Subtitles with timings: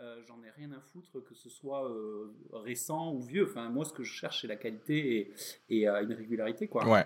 [0.00, 3.46] euh, j'en ai rien à foutre que ce soit euh, récent ou vieux.
[3.48, 5.32] Enfin, moi, ce que je cherche, c'est la qualité et,
[5.68, 6.66] et euh, une régularité.
[6.66, 6.86] Quoi.
[6.88, 7.04] Ouais.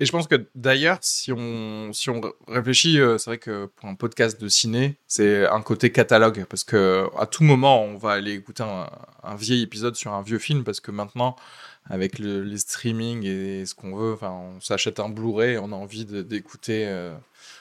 [0.00, 3.96] Et je pense que d'ailleurs, si on, si on réfléchit, c'est vrai que pour un
[3.96, 6.46] podcast de ciné, c'est un côté catalogue.
[6.48, 10.38] Parce que à tout moment, on va aller écouter un, vieil épisode sur un vieux
[10.38, 10.64] film.
[10.64, 11.36] Parce que maintenant,
[11.84, 16.06] avec le, les streaming et ce qu'on veut, on s'achète un Blu-ray, on a envie
[16.06, 16.86] d'écouter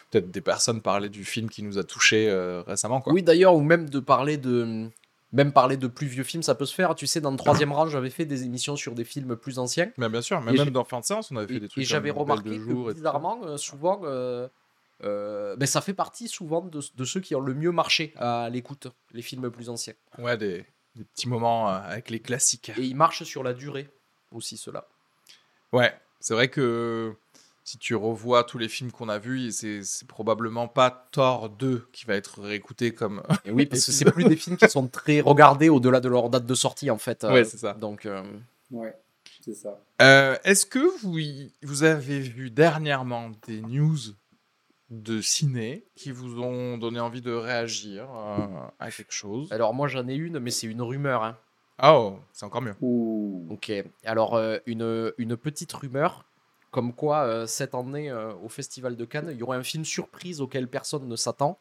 [0.09, 3.02] peut-être des personnes parler du film qui nous a touché euh, récemment.
[3.02, 3.13] Quoi.
[3.13, 4.89] Oui, d'ailleurs, ou même de parler de.
[5.33, 6.95] Même parler de plus vieux films, ça peut se faire.
[6.95, 9.91] Tu sais, dans le troisième rang, j'avais fait des émissions sur des films plus anciens.
[9.97, 11.83] Mais bien sûr, même, même dans Fin de séance, on avait fait des trucs.
[11.83, 14.47] Et j'avais remarqué que bizarrement, euh, souvent, euh,
[15.02, 18.88] ben, ça fait partie souvent de, de, ceux qui ont le mieux marché à l'écoute,
[19.11, 19.95] les films plus anciens.
[20.17, 22.72] Ouais, des, des petits moments avec les classiques.
[22.78, 23.89] Et ils marchent sur la durée
[24.31, 24.88] aussi, ceux-là.
[25.73, 27.16] Ouais, c'est vrai que
[27.67, 32.05] si tu revois tous les films qu'on a vus, c'est probablement pas Thor 2 qui
[32.05, 33.21] va être réécouté comme.
[33.43, 36.29] Et oui, parce que c'est plus des films qui sont très regardés au-delà de leur
[36.29, 37.25] date de sortie, en fait.
[37.25, 37.73] Ouais, c'est ça.
[37.73, 38.05] Donc.
[38.05, 38.23] Euh,
[38.71, 38.95] ouais,
[39.43, 39.81] c'est ça.
[40.01, 41.17] Euh, est-ce que vous,
[41.61, 43.97] vous avez vu dernièrement des news
[44.89, 48.47] de ciné qui vous ont donné envie de réagir euh,
[48.79, 49.51] à quelque chose?
[49.51, 51.21] Alors, moi, j'en ai une, mais c'est une rumeur.
[51.21, 51.38] Hein.
[51.83, 52.75] Oh, c'est encore mieux.
[53.51, 53.73] Ok.
[54.05, 56.23] Alors, une, une petite rumeur
[56.71, 59.85] comme quoi euh, cette année euh, au Festival de Cannes, il y aurait un film
[59.85, 61.59] surprise auquel personne ne s'attend.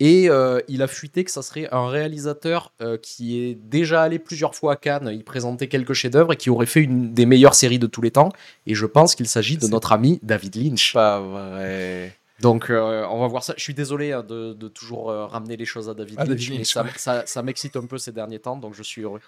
[0.00, 4.56] Et euh, il a fuité que ça serait un réalisateur qui est déjà allé plusieurs
[4.56, 7.78] fois à Cannes, il présentait quelques chefs-d'œuvre et qui aurait fait une des meilleures séries
[7.78, 8.30] de tous les temps.
[8.66, 10.94] Et je pense qu'il s'agit de notre ami David Lynch.
[10.94, 12.18] Pas vrai.
[12.40, 13.54] Donc on va voir ça.
[13.56, 17.24] Je suis désolé hein, de, toujours ramener les choses à David Lynch, mais ça, ça,
[17.24, 19.20] ça m'excite un peu ces derniers temps, donc je suis heureux.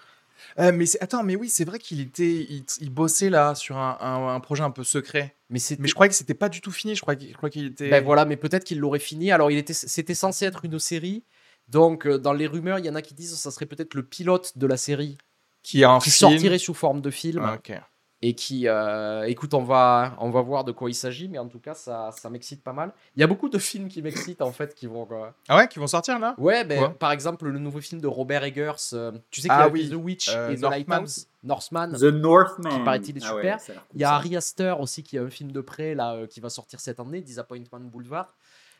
[0.59, 2.47] Euh, mais attends, mais oui, c'est vrai qu'il était,
[2.81, 5.35] il, bossait là sur un, un, projet un peu secret.
[5.49, 6.95] Mais, mais je croyais que c'était pas du tout fini.
[6.95, 7.89] Je crois qu'il était.
[7.89, 9.31] Ben voilà, mais peut-être qu'il l'aurait fini.
[9.31, 11.23] Alors, il était, c'était censé être une série.
[11.69, 13.93] Donc, euh, dans les rumeurs, il y en a qui disent que ça serait peut-être
[13.93, 15.17] le pilote de la série
[15.63, 17.43] qui, a qui sortirait sous forme de film.
[17.43, 17.79] Ah, ok
[18.21, 21.47] et qui, euh, écoute, on va, on va voir de quoi il s'agit, mais en
[21.47, 22.91] tout cas, ça, ça m'excite pas mal.
[23.15, 25.07] Il y a beaucoup de films qui m'excitent en fait, qui vont.
[25.47, 26.33] Ah ouais, qui vont sortir là?
[26.39, 29.69] Ouais, ben, par exemple, le nouveau film de Robert Eggers, euh, tu sais qu'il ah,
[29.69, 29.89] oui.
[29.89, 31.93] The Witch euh, et The Lighthouse, Northman.
[31.93, 32.71] The Northman.
[32.71, 33.59] Qui paraît-il est ah super.
[33.93, 36.49] il y a Harry Astor aussi qui a un film de près là, qui va
[36.49, 38.35] sortir cette année, Disappointment Boulevard.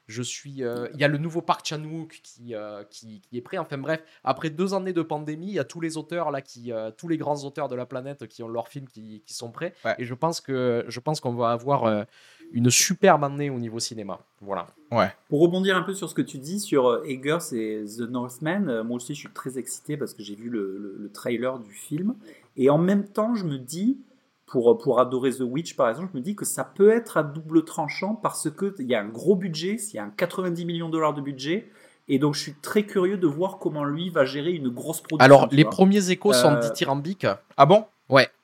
[0.08, 0.64] Je suis.
[0.64, 3.58] Euh, il y a le nouveau Park Chan Wook qui, euh, qui, qui, est prêt.
[3.58, 6.72] Enfin bref, après deux années de pandémie, il y a tous les auteurs là qui,
[6.72, 9.52] euh, tous les grands auteurs de la planète qui ont leurs films qui, qui sont
[9.52, 9.74] prêts.
[9.98, 12.06] Et je pense que je pense qu'on va avoir
[12.54, 14.20] une superbe année au niveau cinéma.
[14.40, 14.68] Voilà.
[14.92, 15.12] Ouais.
[15.28, 18.96] Pour rebondir un peu sur ce que tu dis sur Eggers et The Northman, moi
[18.96, 22.16] aussi je suis très excité parce que j'ai vu le, le, trailer du film
[22.56, 23.98] et en même temps je me dis
[24.48, 27.24] pour, pour adorer The Witch, par exemple, je me dis que ça peut être à
[27.24, 30.88] double tranchant parce qu'il y a un gros budget, il y a un 90 millions
[30.88, 31.70] de dollars de budget.
[32.08, 35.26] Et donc, je suis très curieux de voir comment lui va gérer une grosse production.
[35.26, 37.28] Alors, les premiers échos sont euh, dithyrambiques.
[37.58, 37.86] Ah bon?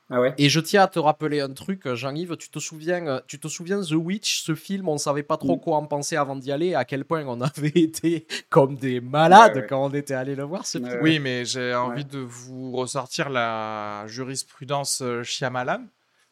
[0.10, 0.34] Ah ouais.
[0.38, 3.82] Et je tiens à te rappeler un truc, Jean-Yves, tu te souviens, tu te souviens
[3.82, 6.86] The Witch, ce film, on savait pas trop quoi en penser avant d'y aller, à
[6.86, 10.66] quel point on avait été comme des malades quand on était allé le voir.
[10.66, 11.00] Ce film.
[11.02, 15.86] Oui, mais j'ai envie de vous ressortir la jurisprudence euh, Shyamalan.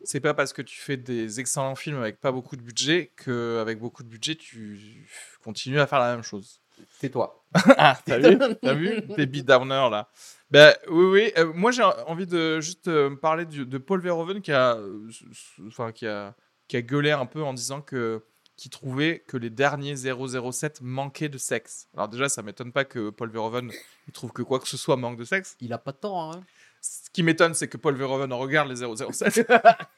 [0.04, 3.60] C'est pas parce que tu fais des excellents films avec pas beaucoup de budget que
[3.62, 5.08] avec beaucoup de budget tu
[5.44, 6.60] continues à faire la même chose.
[7.00, 7.44] Tais-toi.
[7.78, 10.10] ah, t'as vu T'as vu Baby Downer là.
[10.51, 11.31] Ben oui, oui.
[11.38, 15.09] Euh, moi j'ai envie de juste euh, parler de Paul Verhoeven qui a, euh,
[15.67, 16.35] enfin qui a,
[16.67, 18.23] qui a gueulé un peu en disant que
[18.57, 21.88] qui trouvait que les derniers 007 manquaient de sexe.
[21.95, 23.72] Alors déjà, ça m'étonne pas que Paul Verhoeven
[24.07, 25.56] il trouve que quoi que ce soit manque de sexe.
[25.62, 26.31] Il a pas de temps.
[26.31, 26.44] Hein.
[26.81, 29.51] Ce qui m'étonne, c'est que Paul Verhoeven regarde les 007.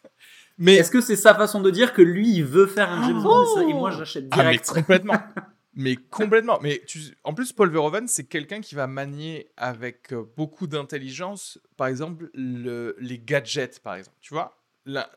[0.57, 3.23] Mais est-ce que c'est sa façon de dire que lui, il veut faire un James
[3.23, 5.17] Bond et moi, j'achète direct ah, mais complètement.
[5.75, 6.59] mais complètement.
[6.61, 6.99] Mais tu...
[7.23, 12.29] en plus, Paul Verhoeven, c'est quelqu'un qui va manier avec euh, beaucoup d'intelligence, par exemple,
[12.33, 12.95] le...
[12.99, 14.17] les gadgets, par exemple.
[14.21, 15.09] Tu vois la,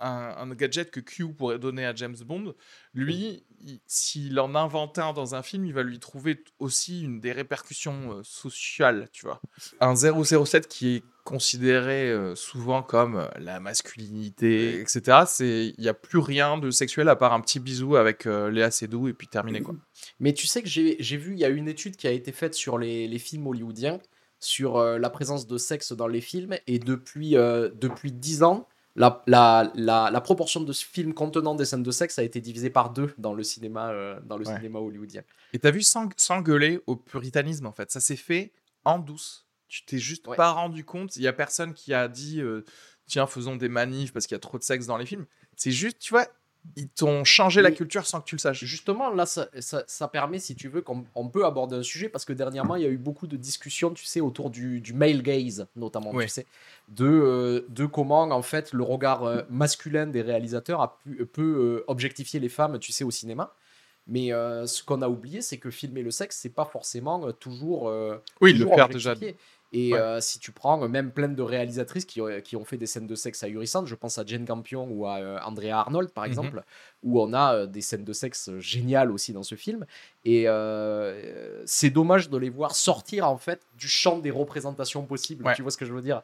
[0.00, 2.54] un, gadget que Q pourrait donner à James Bond,
[2.94, 3.44] lui,
[3.86, 8.18] s'il en invente un dans un film, il va lui trouver aussi une des répercussions
[8.18, 9.40] euh, sociales, tu vois.
[9.80, 15.24] Un 007 qui est considéré euh, souvent comme euh, la masculinité, etc.
[15.26, 18.70] C'est il n'y a plus rien de sexuel à part un petit bisou avec Léa
[18.70, 19.74] Seydoux et puis terminé quoi.
[20.20, 22.54] Mais tu sais que j'ai vu, il y a une étude qui a été faite
[22.54, 23.98] sur les, les films hollywoodiens
[24.40, 29.72] sur la présence de sexe dans les films et depuis, depuis 10 ans, la, la,
[29.74, 33.34] la, proportion de films contenant des scènes de sexe a été divisée par deux dans
[33.34, 35.22] le cinéma, dans le cinéma hollywoodien.
[35.52, 38.52] Et t'as vu sans, sans gueuler au puritanisme en fait, ça s'est fait
[38.84, 39.47] en douce.
[39.68, 41.16] Tu t'es juste pas rendu compte.
[41.16, 42.42] Il y a personne qui a dit
[43.06, 45.26] tiens faisons des manifs parce qu'il y a trop de sexe dans les films.
[45.56, 46.26] C'est juste tu vois
[46.76, 48.64] ils t'ont changé la culture sans que tu le saches.
[48.64, 52.32] Justement, là, ça, ça, permet, si tu veux, qu'on peut aborder un sujet parce que
[52.32, 55.66] dernièrement, il y a eu beaucoup de discussions, tu sais, autour du, du male gaze,
[55.76, 56.46] notamment, tu sais,
[56.88, 61.42] de, euh, de comment, en fait, le regard euh, masculin des réalisateurs a pu, peut
[61.42, 63.54] euh, objectifier les femmes, tu sais, au cinéma.
[64.10, 67.92] Mais ce qu'on a oublié, c'est que filmer le sexe, c'est pas forcément toujours.
[68.40, 69.14] oui, le faire déjà.
[69.72, 73.06] Et euh, si tu prends même plein de réalisatrices qui, qui, ont fait des scènes
[73.06, 76.30] de sexe ahurissantes, je pense à Jane Campion ou à euh, Andrea Arnold par mhm.
[76.30, 76.64] exemple,
[77.02, 79.86] où on a euh, des scènes de sexe géniales aussi dans ce film.
[80.24, 80.46] Et
[81.64, 85.50] c'est dommage de les voir sortir en fait du champ des représentations possibles.
[85.56, 86.22] Tu vois ce que je veux dire?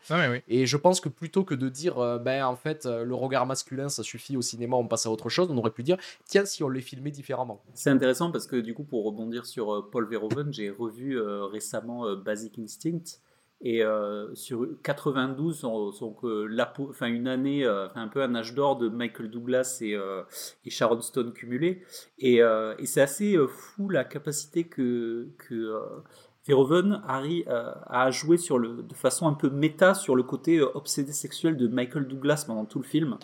[0.48, 4.02] Et je pense que plutôt que de dire, ben en fait, le regard masculin ça
[4.02, 6.68] suffit au cinéma, on passe à autre chose, on aurait pu dire, tiens, si on
[6.68, 7.62] les filmait différemment.
[7.72, 12.58] C'est intéressant parce que du coup, pour rebondir sur Paul Verhoeven, j'ai revu récemment Basic
[12.58, 13.20] Instinct.
[13.60, 18.76] Et euh, sur 92, donc la, enfin une année, euh, un peu un âge d'or
[18.76, 20.22] de Michael Douglas et, euh,
[20.66, 21.82] et Sharon Stone cumulés.
[22.18, 25.80] Et, et c'est assez fou la capacité que, que
[26.46, 31.56] Verhoeven a joué sur le, de façon un peu méta sur le côté obsédé sexuel
[31.56, 33.16] de Michael Douglas pendant tout le film.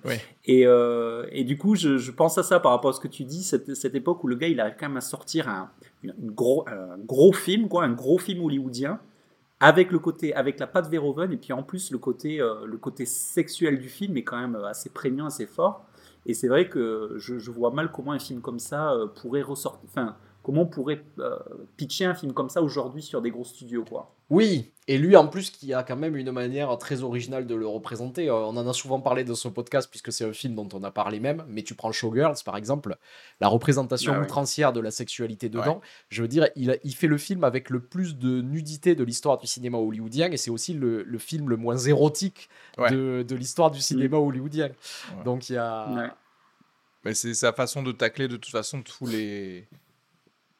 [0.46, 3.24] Et, et, du coup, je, je, pense à ça par rapport à ce que tu
[3.24, 5.70] dis, cette, cette époque où le gars il arrive quand même à sortir un,
[6.02, 9.00] une gros, un gros film, quoi, un gros film hollywoodien
[9.60, 12.78] avec le côté, avec la patte Verhoeven, et puis en plus le côté, euh, le
[12.78, 15.84] côté sexuel du film est quand même assez prégnant, assez fort.
[16.26, 19.42] Et c'est vrai que je, je, vois mal comment un film comme ça euh, pourrait
[19.42, 21.38] ressortir, enfin, comment on pourrait euh,
[21.76, 24.14] pitcher un film comme ça aujourd'hui sur des gros studios, quoi.
[24.30, 27.66] Oui, et lui en plus qui a quand même une manière très originale de le
[27.66, 28.28] représenter.
[28.28, 30.84] Euh, on en a souvent parlé dans ce podcast puisque c'est un film dont on
[30.84, 32.96] a parlé même, mais tu prends Showgirls par exemple,
[33.40, 37.18] la représentation ah outrancière de la sexualité dedans, je veux dire, il, il, fait le
[37.18, 41.02] film avec le plus de nudité de l'histoire du cinéma hollywoodien et c'est aussi le,
[41.02, 42.48] le, film le moins érotique
[42.78, 44.70] de, de l'histoire du cinéma hollywoodien.
[45.24, 46.14] Donc il y a...
[47.04, 49.66] Mais c'est sa façon de tacler de toute façon tous les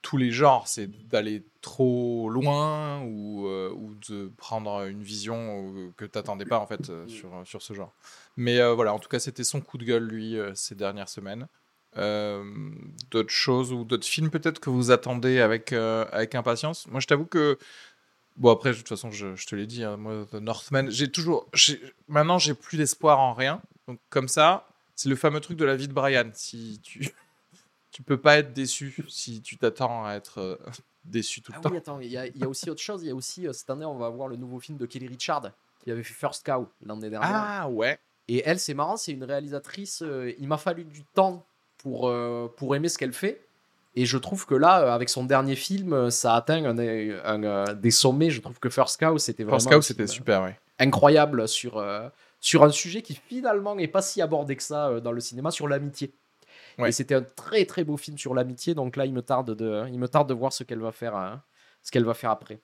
[0.02, 5.90] tous les genres, c'est d'aller trop loin ou, euh, ou, de prendre une vision euh,
[5.96, 7.92] que tu n'attendais pas en fait euh, sur, sur ce genre.
[8.36, 11.46] Mais voilà, en tout cas, c'était son coup de gueule, lui, ces dernières semaines.
[13.10, 16.86] d'autres choses ou d'autres films peut-être que vous attendez avec, avec impatience?
[16.88, 17.58] Moi, je t'avoue que.
[18.36, 21.10] Bon, après, de toute façon, je, je te l'ai dit, hein, moi, The Northman, j'ai
[21.10, 21.50] toujours.
[22.08, 23.60] Maintenant, j'ai plus d'espoir en rien.
[23.86, 26.30] Donc, comme ça, c'est le fameux truc de la vie de Brian.
[26.32, 27.10] Si tu
[28.00, 30.56] tu peux pas être déçu si tu t'attends à être euh,
[31.04, 31.70] déçu tout le ah temps.
[31.70, 33.02] Oui, attends, il y, a aussi autre chose.
[33.02, 35.06] Il y a aussi, euh, cette année, on va voir le nouveau film de Kelly
[35.06, 35.50] Richard,
[35.84, 37.30] qui avait fait First Cow l'année dernière.
[37.30, 37.98] Ah ouais.
[38.28, 40.02] Et elle, c'est marrant, c'est une réalisatrice.
[40.02, 41.44] Euh, il m'a fallu du temps
[41.76, 42.12] pour,
[42.56, 43.42] pour aimer ce qu'elle fait.
[43.96, 48.30] Et je trouve que là, avec son dernier film, ça atteint un, des sommets.
[48.30, 49.58] Je trouve que First Cow, c'était vraiment.
[49.58, 50.50] First Cow, c'était super, oui.
[50.78, 51.84] Incroyable sur,
[52.40, 55.68] sur un sujet qui finalement n'est pas si abordé que ça dans le cinéma, sur
[55.68, 56.12] l'amitié.
[56.86, 58.74] Et c'était un très très beau film sur l'amitié.
[58.74, 61.16] Donc là, il me tarde de, il me tarde de voir ce qu'elle va faire,
[61.16, 61.42] hein,
[61.82, 62.60] ce qu'elle va faire après.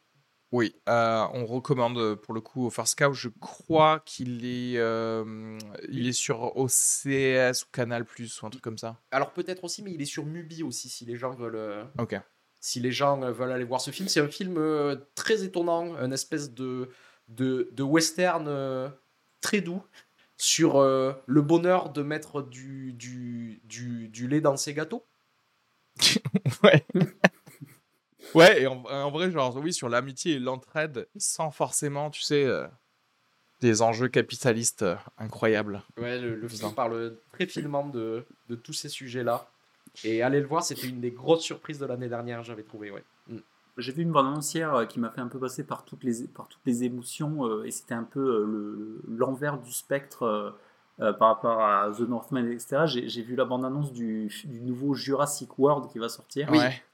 [0.53, 3.13] Oui, euh, on recommande pour le coup au First Cow.
[3.13, 8.63] Je crois qu'il est, euh, il est sur OCS ou Canal Plus ou un truc
[8.63, 8.97] comme ça.
[9.11, 11.57] Alors peut-être aussi, mais il est sur Mubi aussi si les gens veulent.
[11.57, 12.21] Euh, ok.
[12.61, 14.59] Si les gens veulent aller voir ce film, c'est un film
[15.15, 16.89] très étonnant, une espèce de
[17.29, 18.93] de, de western
[19.41, 19.83] très doux
[20.37, 25.07] sur euh, le bonheur de mettre du, du, du, lait dans ses gâteaux.
[26.63, 26.85] ouais.
[28.35, 32.67] ouais, et en, vrai, genre, oui, sur l'amitié et l'entraide, sans forcément, tu sais, euh,
[33.61, 35.83] des enjeux capitalistes euh, incroyables.
[35.97, 39.49] Ouais, le, film parle très finement de, de tous ces sujets-là.
[40.05, 43.05] Et allez le voir, c'était une des grosses surprises de l'année dernière, j'avais trouvé, ouais.
[43.79, 46.27] J'ai vu une bande annoncière euh, qui m'a fait un peu passer par toutes les,
[46.29, 50.55] par toutes les émotions euh, et c'était un peu euh, l'envers du spectre
[50.99, 52.85] par rapport à The Northman, etc.
[52.87, 56.51] J'ai vu la bande-annonce du, du, nouveau Jurassic World qui va sortir,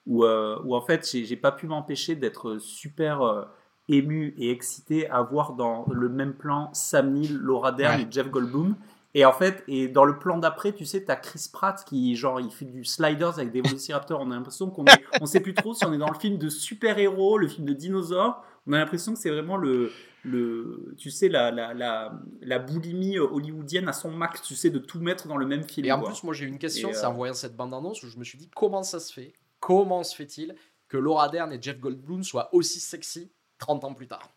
[0.08, 3.46] où, où, en fait j'ai pas pu m'empêcher d'être super
[3.88, 8.28] ému et excité à voir dans le même plan Sam Neill, Laura Dern et Jeff
[8.28, 8.74] Goldblum.
[9.14, 12.40] Et en fait, et dans le plan d'après, tu sais, t'as Chris Pratt qui, genre,
[12.40, 14.20] il fait du sliders avec des velociraptors.
[14.20, 16.38] On a l'impression qu'on est, on sait plus trop si on est dans le film
[16.38, 18.42] de super-héros, le film de dinosaures.
[18.66, 19.92] On a l'impression que c'est vraiment le,
[20.24, 24.78] le, tu sais, la, la, la, la, boulimie hollywoodienne à son max, tu sais, de
[24.78, 25.86] tout mettre dans le même film.
[25.86, 28.16] Et en plus, moi, j'ai une question, c'est en euh, voyant cette bande-annonce où je
[28.16, 30.54] me suis dit, comment ça se fait, comment se fait-il
[30.88, 34.30] que Laura Dern et Jeff Goldblum soient aussi sexy 30 ans plus tard?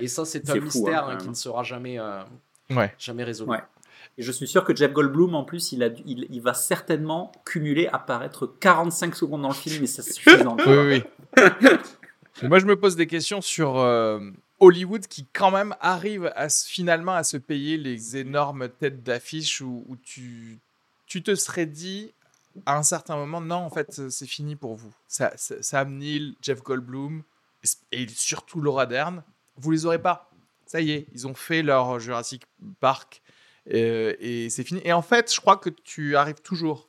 [0.00, 2.24] Et ça, c'est un mystère hein, qui ne sera jamais, euh,
[2.98, 3.52] jamais résolu.
[4.18, 9.14] Et je suis sûr que Jeff Goldblum, en plus, il, va certainement cumuler apparaître 45
[9.14, 10.56] secondes dans le film, et ça suffisant.
[10.66, 11.04] oui,
[11.36, 11.42] oui.
[12.42, 14.18] moi, je me pose des questions sur euh,
[14.58, 16.32] Hollywood qui, quand même, arrive
[16.66, 20.58] finalement à se payer les énormes têtes d'affiche où, tu,
[21.06, 22.12] tu te serais dit
[22.66, 24.92] à un certain moment, non, en fait, c'est fini pour vous.
[25.06, 27.22] Sam Neill, Jeff Goldblum,
[27.92, 29.22] et surtout Laura Dern,
[29.58, 30.28] vous les aurez pas.
[30.66, 32.42] Ça y est, ils ont fait leur Jurassic
[32.80, 33.22] Park
[33.72, 34.80] euh, et c'est fini.
[34.84, 36.88] Et en fait, je crois que tu arrives toujours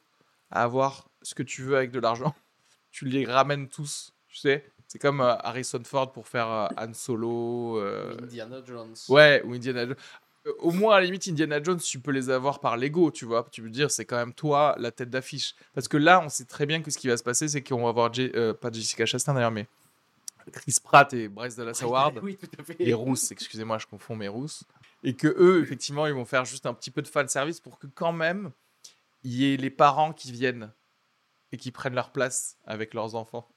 [0.51, 2.33] à avoir ce que tu veux avec de l'argent.
[2.91, 4.65] tu les ramènes tous, tu sais.
[4.87, 7.79] C'est comme euh, Harrison Ford pour faire euh, Han Solo.
[8.21, 8.95] Indiana Jones.
[9.09, 9.95] Ouais, ou Indiana Jones.
[10.59, 13.45] Au moins, à la limite, Indiana Jones, tu peux les avoir par Lego, tu vois.
[13.51, 15.53] Tu veux dire, c'est quand même toi la tête d'affiche.
[15.75, 17.83] Parce que là, on sait très bien que ce qui va se passer, c'est qu'on
[17.83, 19.67] va avoir, pas Jessica Chastain d'ailleurs, mais
[20.49, 22.19] Chris Pratt et Bryce Dallas Howard.
[22.23, 22.75] Oui, tout à fait.
[22.79, 24.63] Et Rousse, excusez-moi, je confonds mes Rousses.
[25.03, 27.79] Et que eux, effectivement, ils vont faire juste un petit peu de fan service pour
[27.79, 28.51] que quand même,
[29.23, 30.73] il y ait les parents qui viennent
[31.51, 33.47] et qui prennent leur place avec leurs enfants.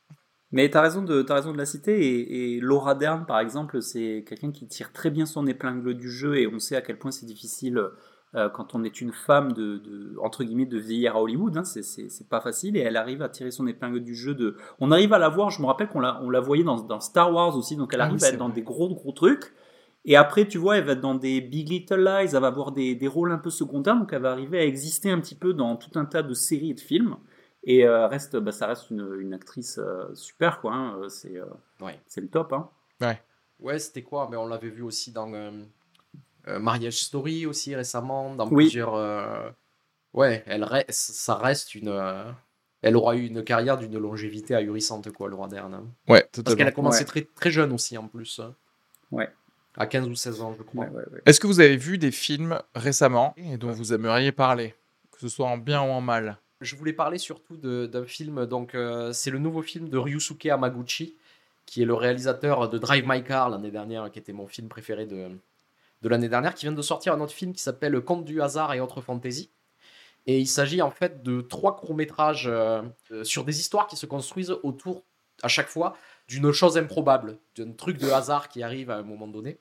[0.50, 2.06] Mais tu as raison de, as raison de la citer.
[2.06, 6.10] Et, et Laura Dern, par exemple, c'est quelqu'un qui tire très bien son épingle du
[6.10, 7.82] jeu et on sait à quel point c'est difficile
[8.34, 12.28] euh, quand on est une femme de, entre guillemets de vieillir à Hollywood, hein, c'est
[12.30, 14.34] pas facile et elle arrive à tirer son épingle du jeu.
[14.34, 15.50] De, on arrive à la voir.
[15.50, 18.00] Je me rappelle qu'on la, on la voyait dans, dans, Star Wars aussi, donc elle
[18.00, 19.52] ah arrive à être dans des gros gros trucs.
[20.04, 22.72] Et après, tu vois, elle va être dans des Big Little Lies, elle va avoir
[22.72, 25.54] des, des, rôles un peu secondaires, donc elle va arriver à exister un petit peu
[25.54, 27.16] dans tout un tas de séries et de films.
[27.64, 30.74] Et euh, reste, bah, ça reste une, une actrice euh, super, quoi.
[30.74, 31.40] Hein, c'est
[31.80, 32.00] ouais.
[32.06, 32.52] c'est le top.
[32.52, 32.68] Hein.
[33.00, 33.22] Ouais.
[33.60, 34.28] Ouais, c'était quoi?
[34.28, 35.32] Mais on l'avait vu aussi dans
[36.48, 38.94] euh, Mariage Story aussi récemment, dans plusieurs.
[38.94, 39.48] Euh,
[40.12, 41.88] ouais, elle ça reste une.
[41.88, 42.30] Euh,
[42.82, 45.88] elle aura eu une carrière d'une longévité ahurissante, quoi, le roi d'Erne.
[46.08, 48.40] Ouais, Parce qu'elle a commencé très, très jeune aussi, en plus.
[49.12, 49.30] Ouais.
[49.76, 50.86] À 15 ou 16 ans, je crois.
[51.24, 54.74] Est-ce que vous avez vu des films récemment et dont vous aimeriez parler
[55.12, 56.38] Que ce soit en bien ou en mal?
[56.60, 58.76] Je voulais parler surtout d'un film, donc
[59.12, 61.16] c'est le nouveau film de Ryusuke Hamaguchi,
[61.66, 65.06] qui est le réalisateur de Drive My Car l'année dernière, qui était mon film préféré
[65.06, 65.30] de,
[66.02, 68.74] de l'année dernière qui vient de sortir un autre film qui s'appelle Conte du hasard
[68.74, 69.50] et autres fantaisies.
[70.26, 74.06] Et il s'agit en fait de trois courts-métrages euh, euh, sur des histoires qui se
[74.06, 75.02] construisent autour,
[75.42, 75.96] à chaque fois,
[76.28, 79.58] d'une chose improbable, d'un truc de hasard qui arrive à un moment donné.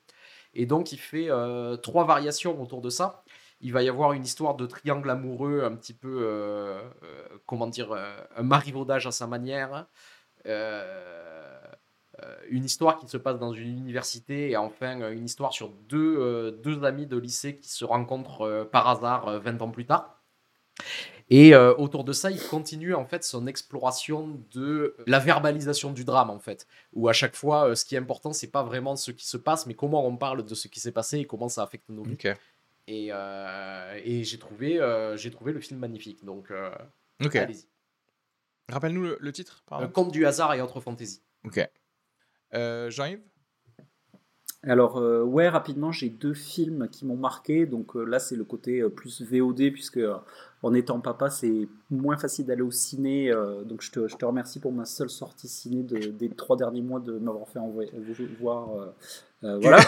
[0.54, 3.24] Et donc il fait euh, trois variations autour de ça.
[3.60, 6.76] Il va y avoir une histoire de triangle amoureux, un petit peu,
[7.46, 7.92] comment dire,
[8.36, 9.86] un marivaudage à sa manière.
[12.20, 15.70] Euh, une histoire qui se passe dans une université et enfin euh, une histoire sur
[15.88, 20.22] deux, euh, deux amis de lycée qui se rencontrent par hasard 20 ans plus tard.
[21.30, 26.30] Et autour de ça, il continue en fait son exploration de la verbalisation du drame
[26.30, 29.26] en fait, où à chaque fois, ce qui est important, c'est pas vraiment ce qui
[29.26, 31.88] se passe, mais comment on parle de ce qui s'est passé et comment ça affecte
[31.88, 32.16] nos vies.
[32.86, 34.80] Et, et j'ai trouvé,
[35.16, 36.52] j'ai trouvé le film magnifique, donc
[37.20, 37.66] allez-y.
[38.68, 39.62] Rappelle-nous le, titre.
[39.66, 39.88] Pardon.
[39.88, 41.22] Conte du hasard et autres fantaisies.
[41.44, 41.60] Ok.
[42.54, 43.22] Euh, Jean-Yves?
[44.64, 47.66] Alors euh, ouais, rapidement, j'ai deux films qui m'ont marqué.
[47.66, 50.00] Donc euh, là, c'est le côté plus VOD, puisque
[50.62, 53.32] en étant papa, c'est moins facile d'aller au ciné.
[53.64, 57.00] donc je te, je te, remercie pour ma seule sortie ciné des trois derniers mois
[57.00, 57.90] de m'avoir fait envoyer,
[58.40, 58.68] voir.
[59.42, 59.80] voilà.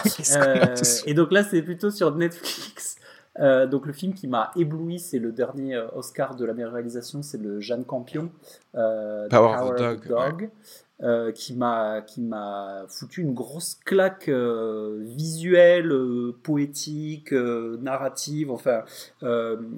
[1.05, 2.97] et donc là, c'est plutôt sur Netflix.
[3.39, 7.41] donc le film qui m'a ébloui, c'est le dernier Oscar de la meilleure réalisation, c'est
[7.41, 8.29] le Jeanne Campion,
[8.73, 10.49] Power, of the Dog.
[11.03, 18.85] Euh, qui m'a qui m'a foutu une grosse claque euh, visuelle, euh, poétique, narrative, enfin.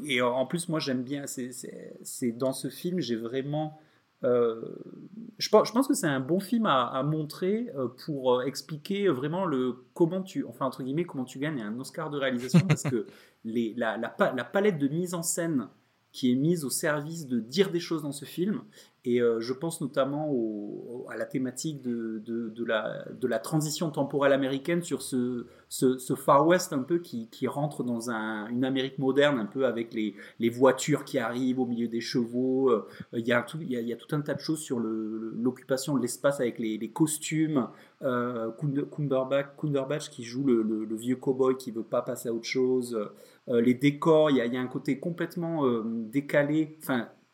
[0.05, 1.25] et en plus, moi, j'aime bien.
[1.25, 3.79] C'est dans ce film, j'ai vraiment.
[4.21, 7.67] Je pense, je, pense, que c'est un bon film à, à montrer
[8.05, 12.17] pour expliquer vraiment le comment tu, enfin entre guillemets, comment tu gagnes un Oscar de
[12.19, 13.07] réalisation parce que
[13.43, 15.67] les, la, la, la palette de mise en scène
[16.11, 18.61] qui est mise au service de dire des choses dans ce film.
[19.07, 20.35] Et euh, je pense notamment
[21.09, 25.45] à la thématique de, la, transition temporelle américaine sur ce,
[26.17, 30.49] Far West un peu qui, rentre dans un, une Amérique moderne, un peu avec les,
[30.49, 32.69] voitures qui arrivent au milieu des chevaux.
[32.69, 33.59] Euh, il, y a tout,
[34.11, 37.69] un tas de choses sur l'occupation de l'espace avec les, costumes.
[38.03, 38.51] Euh,
[40.11, 43.09] qui joue le, le, vieux cowboy qui veut pas passer à autre chose.
[43.47, 46.77] Euh, les décors, il y, a, un côté complètement décalé,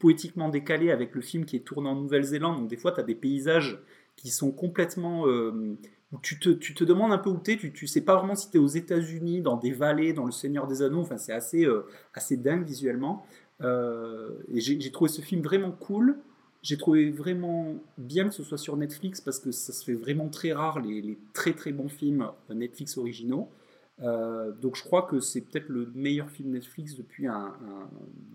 [0.03, 2.57] poétiquement décalé avec le film qui est tourné en Nouvelle-Zélande.
[2.57, 3.79] Donc des fois, tu as des paysages
[4.17, 5.29] qui sont complètement...
[5.29, 5.77] Euh,
[6.21, 8.35] tu te, tu te, demandes un peu où tu es, tu, tu sais pas vraiment
[8.35, 11.31] si tu es aux États-Unis, dans des vallées, dans le Seigneur des Anneaux, enfin c'est
[11.31, 13.25] assez, euh, assez dingue visuellement.
[13.61, 16.17] Euh, et j'ai trouvé ce film vraiment cool.
[16.61, 20.27] j'ai trouvé vraiment bien que ce soit sur Netflix parce que ça se fait vraiment
[20.27, 23.47] très rare les, les très très bons films Netflix originaux.
[24.01, 27.53] Euh, donc je crois que c'est peut-être le meilleur film Netflix depuis un,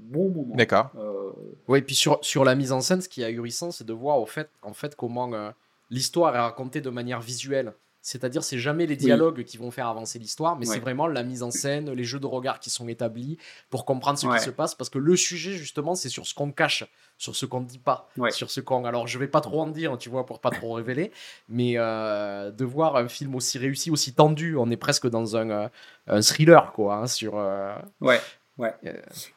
[0.08, 0.54] bon moment.
[0.54, 0.90] D'accord.
[0.96, 1.32] Euh,
[1.66, 3.92] oui, et puis sur, sur la mise en scène, ce qui est ahurissant, c'est de
[3.92, 5.50] voir au fait, en fait comment euh,
[5.90, 7.72] l'histoire est racontée de manière visuelle.
[8.08, 11.42] C'est-à-dire, c'est jamais les dialogues qui vont faire avancer l'histoire, mais c'est vraiment la mise
[11.42, 13.36] en scène, les jeux de regard qui sont établis
[13.68, 14.74] pour comprendre ce qui se passe.
[14.74, 16.86] Parce que le sujet, justement, c'est sur ce qu'on cache,
[17.18, 18.86] sur ce qu'on ne dit pas, sur ce qu'on.
[18.86, 21.12] Alors, je vais pas trop en dire, tu vois, pour pas trop révéler,
[21.50, 25.50] mais euh, de voir un film aussi réussi, aussi tendu, on est presque dans un,
[25.50, 25.68] euh,
[26.06, 27.36] un thriller, quoi, hein, sur.
[27.36, 28.22] Euh, ouais.
[28.56, 28.74] Ouais.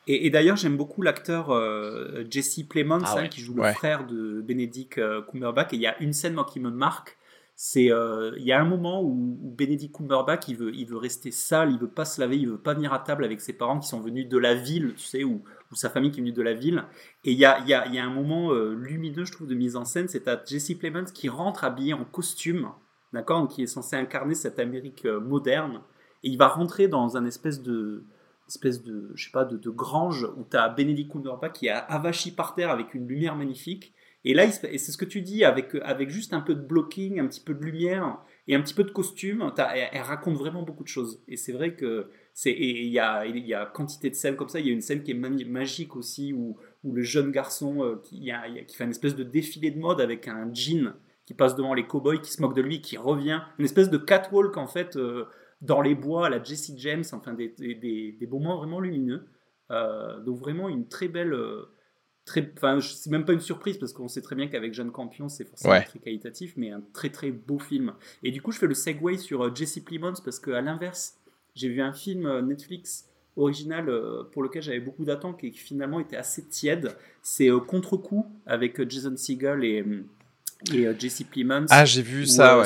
[0.08, 1.52] Et, d'ailleurs, j'aime beaucoup l'acteur
[2.32, 5.00] Jesse Plemons ah hein, qui joue le frère de Benedict
[5.30, 5.74] Cumberbatch.
[5.74, 7.18] Et il y a une scène moi, qui me marque
[7.64, 9.14] c'est euh, il y a un moment où,
[9.56, 12.58] Benedict Cumberbatch il veut il veut rester sale, il veut pas se laver, il veut
[12.58, 15.24] pas venir à table avec ses parents qui sont venus de la ville, tu sais,
[15.24, 16.84] ou, sa famille qui est venue de la ville.
[17.24, 19.54] Et il y a, y, a, y a un moment euh, lumineux, je trouve, de
[19.54, 22.72] mise en scène, c'est à Jesse Plemons qui rentre habillé en costume,
[23.14, 25.82] d'accord, qui est censé incarner cette Amérique euh, moderne,
[26.24, 28.06] et il va rentrer dans un espèce de
[28.48, 31.70] espèce de je sais pas de, de grange où tu as Benedict Cumberbatch qui est
[31.70, 35.76] avachi par terre avec une lumière magnifique et là, c'est ce que tu dis, avec,
[35.84, 38.84] avec juste un peu de blocking, un petit peu de lumière et un petit peu
[38.84, 41.24] de costume, elle, raconte vraiment beaucoup de choses.
[41.28, 44.60] Et c'est vrai que c'est il y a, y a quantité de scènes comme ça.
[44.60, 47.96] Il y a une scène qui est magique aussi où, où le jeune garçon euh,
[48.04, 48.32] qui,
[48.68, 50.94] qui fait une espèce de défilé de mode avec un jean
[51.26, 53.42] qui passe devant les cowboys, qui se moquent de lui, qui revient.
[53.58, 55.26] Une espèce de catwalk en fait euh,
[55.62, 59.26] dans les bois la Jesse James, enfin des, des, des, moments vraiment lumineux.
[59.72, 61.36] Euh, donc vraiment une très belle
[62.26, 65.30] très, enfin, c'est même pas une surprise parce qu'on sait très bien qu'avec Jeanne Campion,
[65.30, 67.94] c'est forcément très qualitatif, mais un très très beau film.
[68.24, 71.18] Et du coup, je fais le segue sur euh, Jesse Plemons parce qu'à l'inverse,
[71.56, 75.58] j'ai vu un film euh, Netflix original euh, pour lequel j'avais beaucoup d'attentes et qui
[75.58, 76.96] finalement était assez tiède.
[77.22, 79.86] C'est Contre-coup avec Jason Segel et,
[80.74, 81.66] et Jesse Plemons.
[81.70, 82.66] Ah, j'ai vu ça, ouais.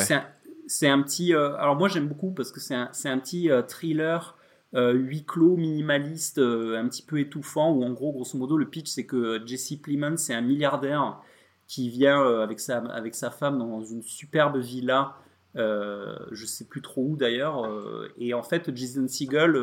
[0.68, 1.34] C'est un, un, petit.
[1.34, 4.35] alors, moi, j'aime beaucoup parce que c'est un, un, petit thriller
[4.76, 8.90] huis clos, minimaliste, euh, un petit peu étouffant, où en gros, grosso modo, le pitch,
[8.90, 11.22] c'est que Jesse Plemons, c'est un milliardaire
[11.68, 15.16] qui vient euh, avec, sa, avec sa femme dans une superbe villa,
[15.56, 17.72] je sais plus trop où d'ailleurs,
[18.18, 19.56] et en fait, Jason Segel,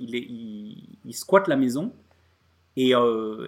[0.00, 0.24] il, est,
[1.04, 1.92] il, squatte la maison,
[2.76, 2.92] et,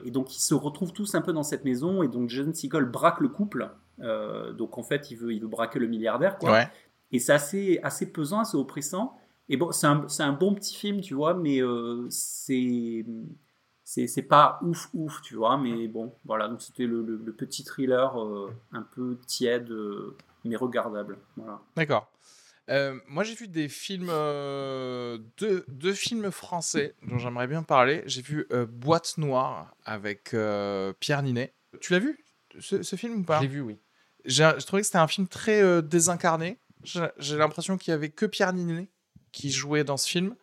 [0.07, 3.21] donc ils se retrouvent tous un peu dans cette maison, et donc Jason Segel braque
[3.21, 3.71] le couple,
[4.01, 6.65] donc en fait, il veut, il veut braquer le milliardaire, quoi.
[7.13, 9.17] Et c'est assez, assez pesant, assez oppressant.
[9.49, 13.05] Et bon, c'est un, un, bon petit film, tu vois, mais euh, c'est
[13.85, 18.19] c'est pas ouf ouf, tu vois, mais bon, voilà, donc c'était le, le, petit thriller
[18.19, 21.19] euh, un peu tiède, euh, mais regardable.
[21.37, 21.61] Voilà.
[21.77, 22.11] D'accord.
[23.09, 24.07] moi, j'ai vu des films,
[25.37, 28.03] deux, deux, films français dont j'aimerais bien parler.
[28.07, 30.35] J'ai vu Boîte Noire avec
[31.01, 31.53] Pierre Ninet.
[31.81, 32.25] Tu l'as vu,
[32.61, 33.41] ce, ce, film ou pas?
[33.41, 33.79] J'ai vu, oui.
[34.25, 36.59] J'ai trouvé que c'était un film très désincarné.
[36.85, 38.92] J'ai l'impression qu'il y avait que Pierre Ninet
[39.33, 40.35] qui jouait dans ce film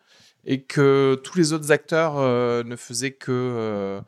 [0.44, 4.00] et que tous les autres acteurs euh, ne faisaient que euh,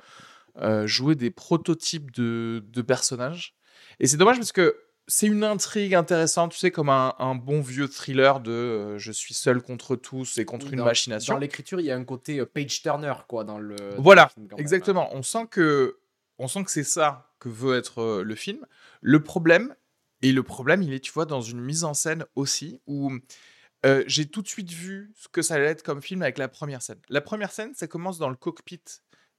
[0.60, 3.54] euh, jouer des prototypes de, de personnages.
[4.00, 4.76] Et c'est dommage parce que
[5.08, 9.34] c'est une intrigue intéressante, tu sais, comme un, un bon vieux thriller de je suis
[9.34, 11.34] seul contre tous et contre une machination.
[11.34, 13.76] Dans l'écriture, il y a un côté page turner, quoi, dans le.
[13.98, 15.08] Voilà, exactement.
[15.12, 15.98] On sent que,
[16.38, 18.64] on sent que c'est ça que veut être le film.
[19.00, 19.74] Le problème,
[20.22, 23.12] et le problème, il est, tu vois, dans une mise en scène aussi, où
[23.84, 26.48] euh, j'ai tout de suite vu ce que ça allait être comme film avec la
[26.48, 27.00] première scène.
[27.08, 28.82] La première scène, ça commence dans le cockpit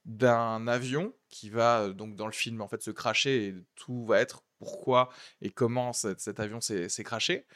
[0.04, 4.04] d'un avion qui va euh, donc dans le film en fait se cracher et tout
[4.04, 5.08] va être pourquoi
[5.40, 7.46] et comment cet, avion s'est craché.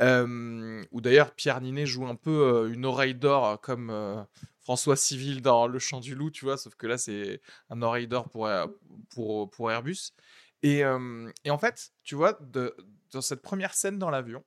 [0.00, 4.26] Euh, ou d'ailleurs Pierre Ninet joue un peu une oreille d'or comme
[4.60, 8.08] François Civil dans Le Chant du Loup, tu vois, sauf que là c'est un oreille
[8.08, 8.50] d'or pour,
[9.50, 10.12] pour, Airbus.
[10.62, 12.38] Et, et, en fait, tu vois,
[13.12, 14.42] dans cette première scène dans l'avion,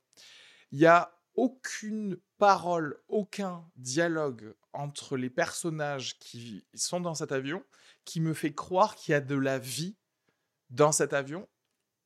[0.72, 7.64] il y a aucune parole, aucun dialogue entre les personnages qui sont dans cet avion
[8.06, 9.96] qui me fait croire qu'il y a de la vie
[10.70, 11.48] dans cet avion.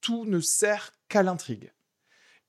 [0.01, 1.71] Tout ne sert qu'à l'intrigue.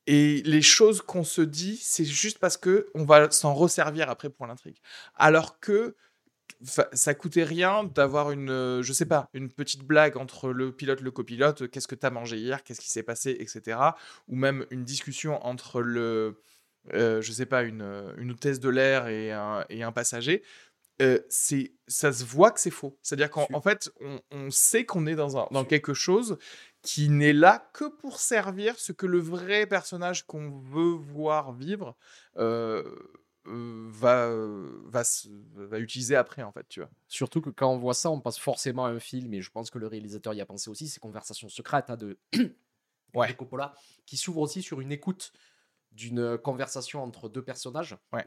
[0.07, 4.31] Et les choses qu'on se dit, c'est juste parce que on va s'en resservir après
[4.31, 4.79] pour l'intrigue.
[5.15, 5.97] Alors que
[6.93, 11.11] ça coûtait rien d'avoir une, je sais pas, une petite blague entre le pilote le
[11.11, 11.69] copilote.
[11.71, 13.79] Qu'est-ce que tu as mangé hier Qu'est-ce qui s'est passé Etc.
[14.29, 16.41] Ou même une discussion entre le,
[16.93, 20.43] euh, je sais pas, une, euh, une hôtesse de l'air et un, et un passager,
[21.01, 22.99] euh, c'est ça se voit que c'est faux.
[23.03, 26.39] C'est-à-dire qu'en fait, on, on sait qu'on est dans, un, dans quelque chose
[26.83, 31.97] qui n'est là que pour servir ce que le vrai personnage qu'on veut voir vivre
[33.45, 35.03] va, va,
[35.55, 36.91] va utiliser après, en fait, tu vois.
[37.09, 39.71] Surtout que quand on voit ça, on passe forcément à un film, et je pense
[39.71, 42.19] que le réalisateur y a pensé aussi, c'est Conversation secrète hein, de,
[43.15, 43.35] ouais.
[43.35, 43.75] Coppola,
[44.07, 45.33] qui s'ouvre aussi sur une écoute
[45.93, 47.97] d'une conversation entre deux personnages.
[48.13, 48.27] Ouais.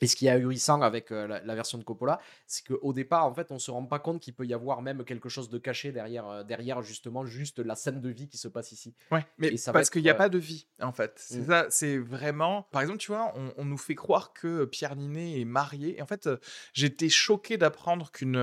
[0.00, 3.32] Et ce qui est ahurissant avec euh, la, version de Coppola, c'est qu'au départ, en
[3.32, 5.92] fait, on se rend pas compte qu'il peut y avoir même quelque chose de caché
[5.92, 8.94] derrière, euh, derrière justement juste la scène de vie qui se passe ici.
[9.12, 11.14] Ouais, mais parce qu'il n'y a pas de vie, en fait.
[11.16, 11.46] C'est mmh.
[11.46, 12.64] ça, c'est vraiment.
[12.72, 15.96] Par exemple, tu vois, on, nous fait croire que Pierre Ninet est marié.
[15.98, 16.28] Et en fait,
[16.72, 18.34] j'étais choqué d'apprendre qu'une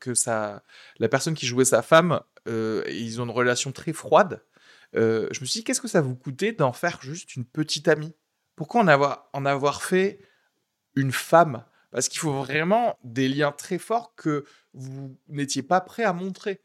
[0.00, 0.62] que ça,
[0.98, 4.42] la personne qui jouait sa femme, euh, ils ont une relation très froide.
[4.94, 8.14] Je me suis dit, qu'est-ce que ça vous coûtait d'en faire juste une petite amie?
[8.56, 10.20] Pourquoi en avoir, en avoir fait
[10.94, 11.64] une femme?
[11.90, 16.60] Parce qu'il faut vraiment des liens très forts que vous n'étiez pas prêt à montrer.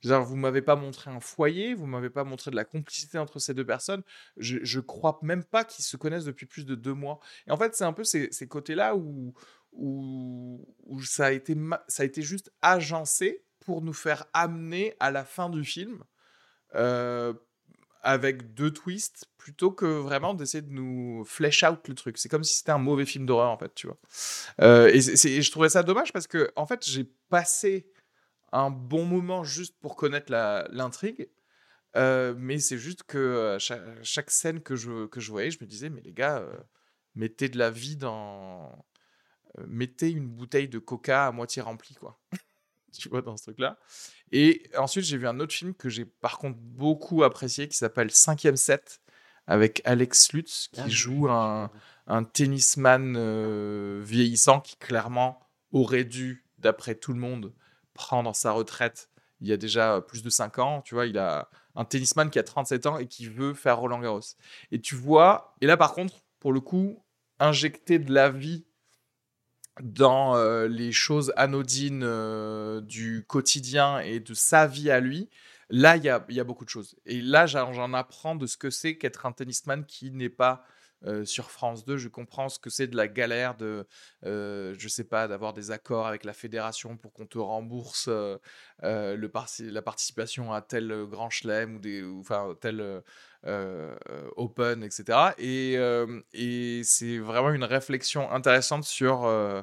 [0.00, 3.38] Genre, vous m'avez pas montré un foyer, vous m'avez pas montré de la complicité entre
[3.38, 4.02] ces deux personnes.
[4.36, 7.20] Je, je crois même pas qu'ils se connaissent depuis plus de deux mois.
[7.46, 9.32] Et en fait, c'est un peu ces, côtés-là où,
[11.04, 15.48] ça, a été ça a été juste agencé pour nous faire amener à la fin
[15.48, 16.02] du film
[16.74, 17.32] euh,
[18.02, 22.18] avec deux twists plutôt que vraiment d'essayer de nous flesh out le truc.
[22.18, 23.98] C'est comme si c'était un mauvais film d'horreur en fait, tu vois.
[24.60, 27.90] Euh, et, je trouvais ça dommage parce que en fait j'ai passé
[28.52, 30.32] un bon moment juste pour connaître
[30.70, 31.28] l'intrigue.
[31.94, 33.58] Euh, mais c'est juste que euh,
[34.02, 36.42] chaque, scène que je, que je voyais, je me disais, mais les gars,
[37.14, 38.84] mettez de la vie dans.
[39.66, 42.18] mettez une bouteille de coca à moitié remplie, quoi.
[42.98, 43.78] tu vois, dans ce truc-là.
[44.30, 48.10] Et ensuite, j'ai vu un autre film que j'ai par contre beaucoup apprécié qui s'appelle
[48.10, 49.00] Cinquième set
[49.46, 51.70] avec Alex Lutz qui ah, joue un,
[52.06, 55.40] un tennisman euh, vieillissant qui clairement
[55.72, 57.52] aurait dû, d'après tout le monde,
[57.94, 59.08] prendre sa retraite
[59.42, 60.82] il y a déjà plus de 5 ans.
[60.82, 64.00] Tu vois, il a un tennisman qui a 37 ans et qui veut faire Roland
[64.00, 64.20] Garros.
[64.70, 67.04] Et tu vois, et là par contre, pour le coup,
[67.40, 68.64] injecter de la vie
[69.80, 75.30] dans euh, les choses anodines euh, du quotidien et de sa vie à lui,
[75.70, 76.96] là, il y a, beaucoup de choses.
[77.06, 80.64] Et là, j'en apprends de ce que c'est qu'être un tennisman qui n'est pas
[81.06, 81.96] euh, sur France 2.
[81.96, 83.86] Je comprends ce que c'est de la galère de,
[84.22, 88.10] je sais pas, d'avoir des accords avec la fédération pour qu'on te rembourse
[88.82, 93.02] la participation à tel grand chelem ou, ou, enfin, tel
[94.36, 95.34] open, etc.
[95.38, 99.62] Et, euh, et c'est vraiment une réflexion intéressante sur euh,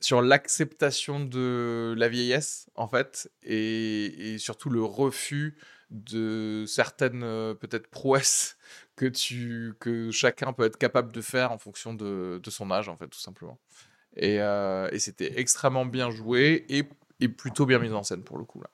[0.00, 5.58] sur l'acceptation de la vieillesse, en fait, et, surtout le refus
[5.90, 7.20] de certaines
[7.60, 8.56] peut-être prouesses
[8.96, 12.96] que, tu, que chacun peut être capable de faire en fonction de, son âge, en
[12.96, 13.58] fait, tout simplement.
[14.16, 14.38] Et,
[14.98, 16.88] c'était extrêmement bien joué et,
[17.20, 18.70] et, plutôt bien mis en scène pour le coup, là.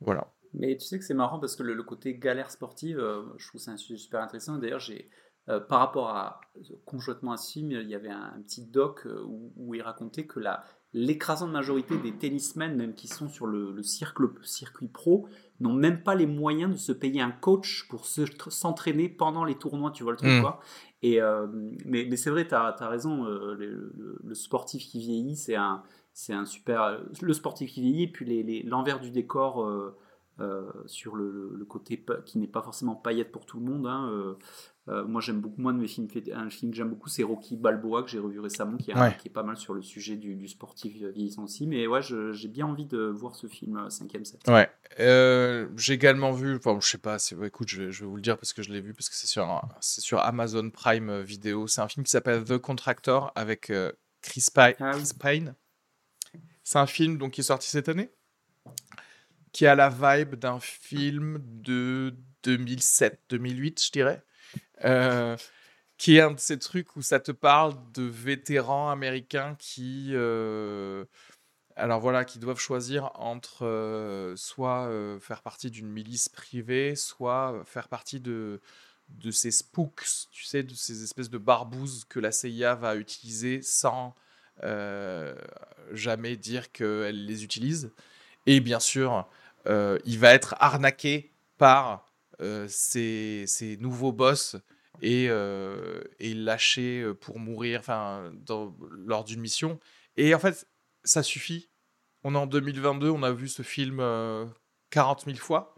[0.00, 0.32] Voilà.
[0.54, 3.60] Mais tu sais que c'est marrant parce que le, côté galère sportive, euh, je trouve
[3.60, 4.58] c'est un sujet super intéressant.
[4.58, 5.08] D'ailleurs, j'ai
[5.48, 6.40] euh, par rapport à
[6.84, 10.40] conjointement à ce film, il y avait un, petit doc euh, où, il racontait que
[10.40, 15.28] la l'écrasante majorité des tennismen, même qui sont sur le, le circuit pro,
[15.60, 19.92] n'ont même pas les moyens de se payer un coach pour s'entraîner pendant les tournois,
[19.92, 20.40] tu vois le truc mmh.
[20.40, 20.60] quoi.
[21.02, 21.20] Et,
[21.84, 25.84] mais, mais c'est vrai, tu as, as, raison, le, le, sportif qui vieillit, c'est un,
[26.30, 27.00] un super...
[27.20, 29.96] Le sportif qui vieillit, puis l'envers du décor euh,
[30.86, 33.86] sur le, côté qui n'est pas forcément paillette pour tout le monde.
[33.86, 34.34] Hein, euh,
[34.88, 37.56] euh, moi, j'aime beaucoup, moi, de mes films, un film que j'aime beaucoup, c'est Rocky
[37.56, 41.44] Balboa, que j'ai revu récemment, qui, est pas mal sur le sujet du, sportif vieillissant
[41.44, 41.66] aussi.
[41.66, 44.40] Mais ouais, j'ai bien envie de voir ce film 5ème set.
[44.48, 44.68] Ouais.
[45.76, 48.36] j'ai également vu, enfin, je sais pas, écoute, je vais, je vais, vous le dire
[48.36, 51.66] parce que je l'ai vu, parce que c'est sur, sur Amazon Prime Video.
[51.66, 53.72] C'est un film qui s'appelle The Contractor avec
[54.22, 55.54] Chris, ah Chris Pine.
[56.64, 58.10] C'est un film donc, qui est sorti cette année
[59.52, 64.22] qui a la vibe d'un film de 2007-2008, je dirais.
[64.84, 65.36] Euh,
[65.98, 71.04] qui est un de ces trucs où ça te parle de vétérans américains qui, euh,
[71.76, 77.88] alors voilà, qui doivent choisir entre euh, soit faire partie d'une milice privée, soit faire
[77.88, 78.60] partie de
[79.10, 83.60] de ces spooks, tu sais, de ces espèces de barbouzes que la CIA va utiliser
[83.60, 84.14] sans
[85.92, 87.90] jamais dire qu'elle les utilise.
[88.46, 89.28] Et bien sûr,
[89.66, 92.06] euh, il va être arnaqué par
[92.40, 93.46] euh, ses,
[93.80, 94.56] nouveaux boss
[95.02, 97.82] et, euh, lâché pour mourir
[98.92, 99.78] lors d'une mission.
[100.16, 100.66] Et en fait,
[101.04, 101.68] ça suffit.
[102.22, 104.02] On est en 2022, on a vu ce film
[104.90, 105.74] 40 000 fois.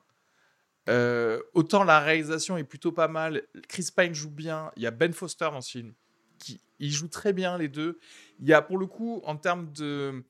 [1.54, 3.42] autant la réalisation est plutôt pas mal.
[3.68, 4.72] Chris Pine joue bien.
[4.76, 5.94] Il y a Ben Foster dans ce film.
[6.38, 8.00] Qui, il joue très bien les deux.
[8.40, 10.24] Il y a pour le coup, en termes de,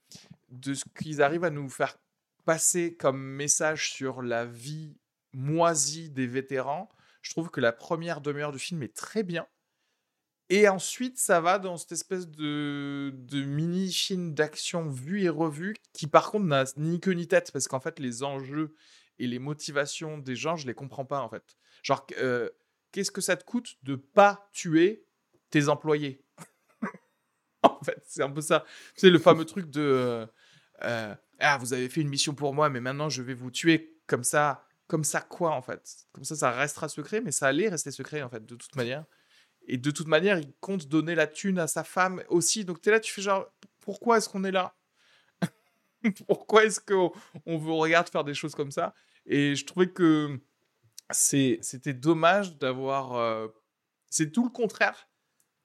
[0.51, 1.97] de ce qu'ils arrivent à nous faire
[2.45, 4.97] passer comme message sur la vie
[5.33, 6.89] moisie des vétérans,
[7.23, 9.47] je trouve que la première demi-heure du film est très bien.
[10.49, 16.31] Et ensuite, ça va dans cette espèce de, mini-film d'action vu et revu qui, par
[16.31, 18.75] contre, n'a ni queue ni tête parce qu'en fait, les enjeux
[19.19, 21.57] et les motivations des gens, je les comprends pas en fait.
[21.83, 22.51] Genre, euh,
[22.91, 25.07] qu'est-ce que ça te coûte de pas tuer
[25.51, 26.23] tes employés?
[27.65, 28.65] En fait, c'est un peu ça.
[28.97, 30.27] C'est le fameux truc de euh,
[30.83, 33.99] euh, ah, vous avez fait une mission pour moi, mais maintenant je vais vous tuer
[34.07, 34.65] comme ça.
[34.89, 36.07] Comme ça, quoi en fait?
[36.13, 39.05] Comme ça, ça restera secret, mais ça allait rester secret en fait, de toute manière.
[39.67, 42.65] Et de toute manière, il compte donner la thune à sa femme aussi.
[42.65, 43.47] Donc tu es là, tu fais genre,
[43.81, 44.75] pourquoi est-ce qu'on est là?
[46.27, 47.13] Pourquoi est-ce qu'on
[47.47, 48.93] on vous regarde faire des choses comme ça?
[49.25, 50.41] Et je trouvais que
[51.11, 53.15] c'était dommage d'avoir.
[53.15, 53.49] Euh,
[54.11, 55.09] c'est tout le contraire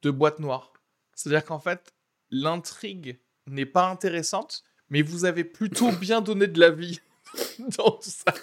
[0.03, 0.73] de Boîte Noire.
[1.15, 1.93] C'est-à-dire qu'en fait,
[2.29, 7.01] l'intrigue n'est pas intéressante, mais vous avez plutôt bien donné de la vie
[7.77, 8.33] dans tout ça.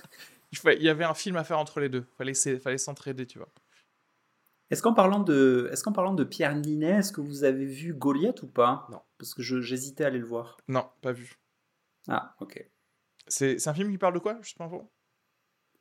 [0.65, 2.07] Il y avait un film à faire entre les deux.
[2.13, 3.49] Il fallait, fallait s'entraider, tu vois.
[4.71, 7.93] Est-ce qu'en parlant de, est-ce qu'en parlant de Pierre Ninet, est-ce que vous avez vu
[7.93, 8.87] Goliath ou pas?
[8.91, 9.01] Non.
[9.19, 10.57] Parce que j'hésitais à aller le voir.
[10.69, 11.39] Non, pas vu.
[12.09, 12.65] Ah, ok.
[13.27, 14.91] C'est un film qui parle de quoi, juste pour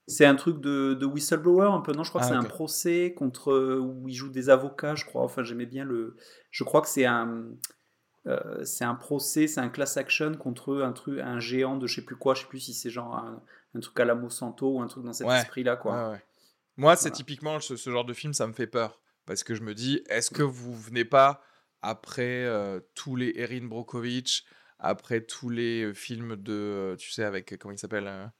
[0.08, 2.04] C'est un truc de, de, whistleblower un peu, non?
[2.04, 5.24] Je crois que ah, c'est un procès contre où il joue des avocats, je crois.
[5.24, 6.16] Enfin, j'aimais bien le.
[6.52, 7.46] Je crois que c'est un.
[8.26, 11.96] Euh, c'est un procès, c'est un class action contre un truc, un géant de je
[11.96, 14.82] sais plus quoi, je sais plus si c'est genre un, truc à la Monsanto ou
[14.82, 16.12] un truc dans cet esprit-là, quoi.
[16.12, 16.24] Ouais,
[16.78, 19.74] Moi, c'est typiquement ce, genre de film, ça me fait peur parce que je me
[19.74, 21.42] dis, est-ce que vous venez pas
[21.82, 24.46] après euh, tous les Erin Brockovich,
[24.80, 28.32] après tous les euh, films de, tu sais, avec, comment il s'appelle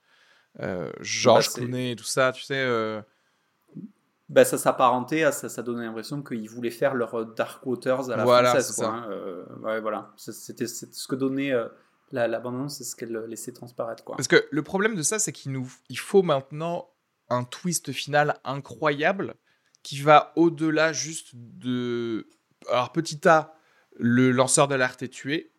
[0.60, 2.64] euh, Georges bah, Clooney et tout ça, tu sais.
[4.28, 8.16] Bah, ça s'apparentait à ça, ça donnait l'impression qu'ils voulaient faire leur Dark Waters à
[8.16, 8.76] la voilà, française.
[8.76, 9.08] Quoi, hein,
[9.62, 10.12] ouais, voilà.
[10.16, 11.52] C'était ce que donnait
[12.10, 14.04] la, la bande-annonce, c'est ce qu'elle laissait transparaître.
[14.04, 14.16] Quoi.
[14.16, 16.88] Parce que le problème de ça, c'est qu'il nous, il faut maintenant
[17.28, 19.34] un twist final incroyable
[19.82, 22.28] qui va au-delà juste de.
[22.68, 23.54] Alors, petit A,
[23.96, 25.52] le lanceur d'alerte est tué.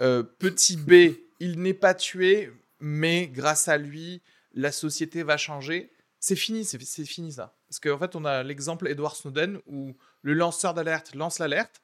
[0.00, 4.22] Euh, petit B, il n'est pas tué, mais grâce à lui,
[4.54, 5.92] la société va changer.
[6.26, 7.56] C'est fini, c'est fini ça.
[7.68, 11.80] Parce qu'en fait, on a l'exemple Edward Snowden où le lanceur d'alerte lance l'alerte,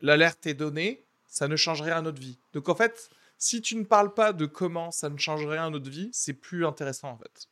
[0.00, 2.38] l'alerte est donnée, ça ne change rien à notre vie.
[2.52, 5.70] Donc en fait, si tu ne parles pas de comment ça ne change rien à
[5.70, 7.48] notre vie, c'est plus intéressant en fait.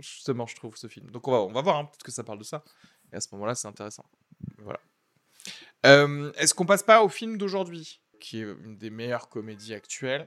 [0.00, 1.12] Justement, je trouve ce film.
[1.12, 2.64] Donc on va, on va voir, hein, peut-être que ça parle de ça.
[3.12, 4.10] Et à ce moment-là, c'est intéressant.
[4.56, 4.80] Voilà.
[5.86, 10.26] Euh, est-ce qu'on passe pas au film d'aujourd'hui qui est une des meilleures comédies actuelles?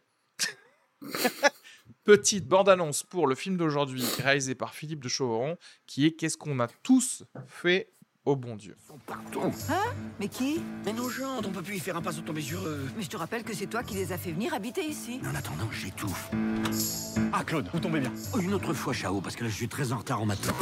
[2.04, 6.60] Petite bande-annonce pour le film d'aujourd'hui, réalisé par Philippe de Chauveron, qui est Qu'est-ce qu'on
[6.60, 7.92] a tous fait
[8.26, 8.76] au bon Dieu
[9.70, 10.62] Hein Mais qui?
[10.86, 12.88] Mais nos gens, on peut plus y faire un pas sans tomber sur eux.
[12.96, 15.20] Mais je te rappelle que c'est toi qui les as fait venir habiter ici.
[15.26, 16.30] En attendant, j'étouffe.
[17.34, 18.12] Ah, Claude, vous tombez bien.
[18.34, 20.54] Oh, une autre fois, Chao, parce que là, je suis très en retard en matin.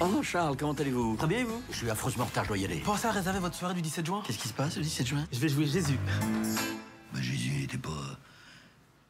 [0.00, 1.16] Oh, Charles, comment allez-vous?
[1.16, 1.62] Très bien, et vous?
[1.70, 2.80] Je suis affreusement en retard, je dois y aller.
[2.80, 5.26] Pensez à réserver votre soirée du 17 juin Qu'est-ce qui se passe le 17 juin?
[5.30, 5.98] Je vais jouer Jésus.
[7.12, 8.18] Bah, Jésus n'était pas...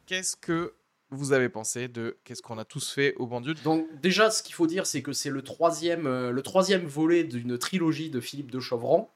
[0.05, 0.73] Qu'est-ce que
[1.13, 4.43] vous avez pensé de qu'est-ce qu'on a tous fait au bon Dieu Donc déjà, ce
[4.43, 8.19] qu'il faut dire, c'est que c'est le troisième, euh, le troisième volet d'une trilogie de
[8.19, 9.07] Philippe de Chauvron.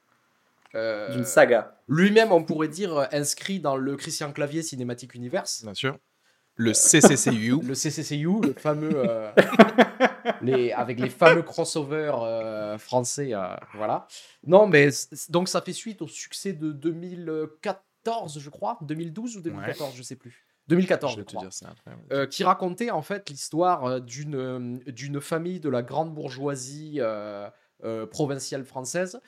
[0.74, 1.76] Euh, d'une saga.
[1.88, 5.62] Lui-même, on pourrait dire, euh, inscrit dans le Christian Clavier Cinématique Universe.
[5.64, 5.98] Bien sûr.
[6.56, 7.60] Le CCCU.
[7.62, 9.04] le CCCU, le fameux.
[10.42, 13.30] les, avec les fameux crossovers euh, français.
[13.32, 14.06] Euh, voilà.
[14.46, 14.88] Non, mais
[15.28, 18.78] donc ça fait suite au succès de 2014, je crois.
[18.82, 20.44] 2012 ou 2014, je sais plus.
[20.68, 21.48] 2014, je, crois.
[22.12, 27.00] Euh, qui racontait en fait l'histoire d'une d'une famille de la grande bourgeoisie
[28.10, 29.20] provinciale française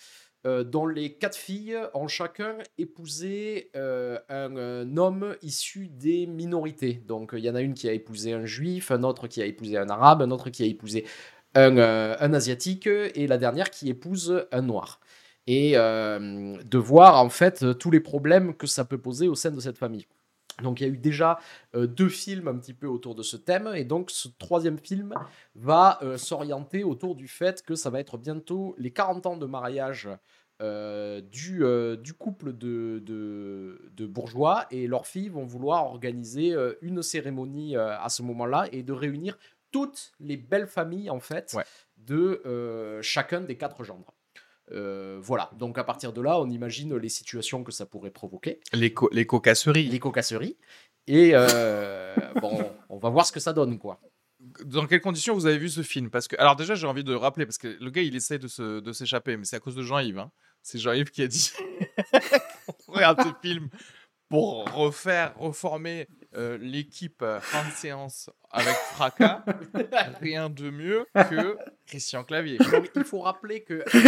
[0.47, 6.95] euh, dont les quatre filles ont chacun épousé euh, un, homme issu des minorités.
[7.07, 9.45] Donc il y en a une qui a épousé un juif, un autre qui a
[9.45, 11.05] épousé un arabe, un autre qui a épousé
[11.55, 15.01] un, euh, un asiatique et la dernière qui épouse un noir.
[15.47, 19.59] Et de voir en fait tous les problèmes que ça peut poser au sein de
[19.59, 20.07] cette famille.
[20.63, 21.39] Donc il y a eu déjà
[21.75, 25.15] euh, deux films un petit peu autour de ce thème, et donc ce troisième film
[25.55, 29.47] va euh, s'orienter autour du fait que ça va être bientôt les 40 ans de
[29.47, 30.09] mariage
[30.63, 31.65] euh, du,
[32.03, 38.23] du, couple de, de, bourgeois, et leurs filles vont vouloir organiser une cérémonie à ce
[38.23, 39.39] moment-là, et de réunir
[39.73, 41.57] toutes les belles familles en fait
[41.97, 44.13] de chacun des quatre gendres.
[44.73, 48.61] Euh, voilà, donc à partir de là, on imagine les situations que ça pourrait provoquer.
[48.73, 49.89] Les, les cocasseries.
[49.89, 50.57] Les cocasseries.
[51.07, 54.01] Et euh, bon, on va voir ce que ça donne, quoi.
[54.65, 56.09] Dans quelles conditions vous avez vu ce film?
[56.09, 58.93] Parce que, alors déjà, j'ai envie de rappeler, parce que le gars, il essaie de,
[58.93, 60.19] s'échapper, mais c'est à cause de Jean-Yves.
[60.19, 60.31] Hein.
[60.63, 61.51] C'est Jean-Yves qui a dit
[62.87, 63.69] Regarde ce film
[64.29, 66.07] pour refaire, reformer
[66.37, 69.45] euh, l'équipe euh, fin de séance avec fracas,
[70.21, 72.59] rien de mieux que Christian Clavier.
[72.59, 74.01] Donc, il faut rappeler que un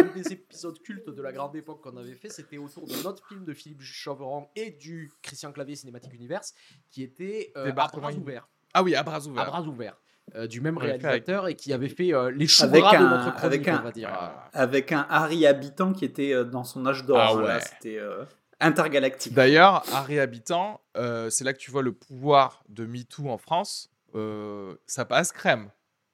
[0.00, 3.26] un des épisodes cultes de la grande époque qu'on avait fait, c'était autour de notre
[3.26, 6.54] film de Philippe Chauveron et du Christian Clavier Cinématique Universe,
[6.90, 8.48] qui était euh, à bras ouverts.
[8.74, 9.46] Ah oui, à bras À ouverts.
[9.46, 10.00] bras ouverts.
[10.36, 13.10] euh, du même réalisateur et qui avait fait euh, les choux Avec gras de un-
[13.10, 14.10] notre chronique, avec un- on va dire.
[14.52, 17.18] Avec un Harry Habitant qui était euh, dans son âge d'or.
[17.18, 17.58] Ah ouais.
[18.62, 19.34] Euh, intergalactique.
[19.34, 23.90] D'ailleurs, Harry Habitant, euh, c'est là que tu vois le pouvoir de MeToo en France.
[24.14, 25.70] Euh, ça passe crème.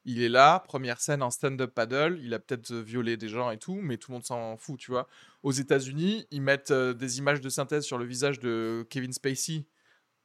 [0.08, 2.20] Il est là, première scène en stand-up paddle.
[2.22, 4.78] Il a peut-être euh, violé des gens et tout, mais tout le monde s'en fout,
[4.78, 5.08] tu vois.
[5.42, 9.64] Aux États-Unis, ils mettent euh, des images de synthèse sur le visage de Kevin Spacey,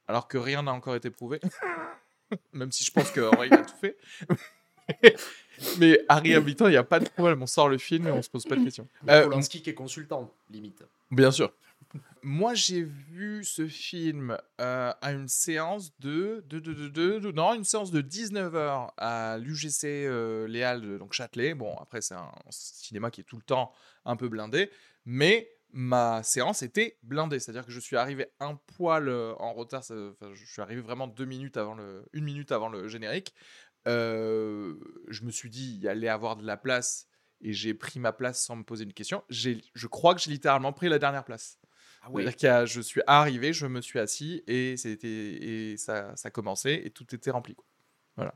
[0.06, 1.40] alors que rien n'a encore été prouvé.
[2.52, 3.98] Même si je pense qu'en vrai, il a tout fait.
[5.80, 7.42] mais Harry Habitant, il n'y a pas de problème.
[7.42, 8.86] On sort le film et on se pose pas de questions.
[9.08, 10.84] Euh, Polanski qui est consultant, limite.
[11.10, 11.52] Bien sûr.
[12.22, 17.64] Moi, j'ai vu ce film euh, à une séance de, de, de, de, non, une
[17.64, 21.54] séance de 19h à l'UGC euh, Léal donc Châtelet.
[21.54, 23.72] Bon, après, c'est un cinéma qui est tout le temps
[24.04, 24.70] un peu blindé,
[25.04, 27.40] mais ma séance était blindée.
[27.40, 29.82] C'est-à-dire que je suis arrivé un poil euh, en retard.
[29.82, 33.34] je suis arrivé vraiment deux minutes avant le, une minute avant le générique.
[33.88, 34.74] Euh,
[35.08, 37.08] je me suis dit, il y allait avoir de la place
[37.40, 39.24] et j'ai pris ma place sans me poser une question.
[39.28, 41.58] Je crois que j'ai littéralement pris la dernière place.
[42.02, 42.24] Ah oui.
[42.24, 46.90] C'est-à-dire je suis arrivé, je me suis assis et, c'était, et ça, ça commençait et
[46.90, 47.54] tout était rempli.
[47.54, 47.64] quoi.
[48.16, 48.34] Voilà.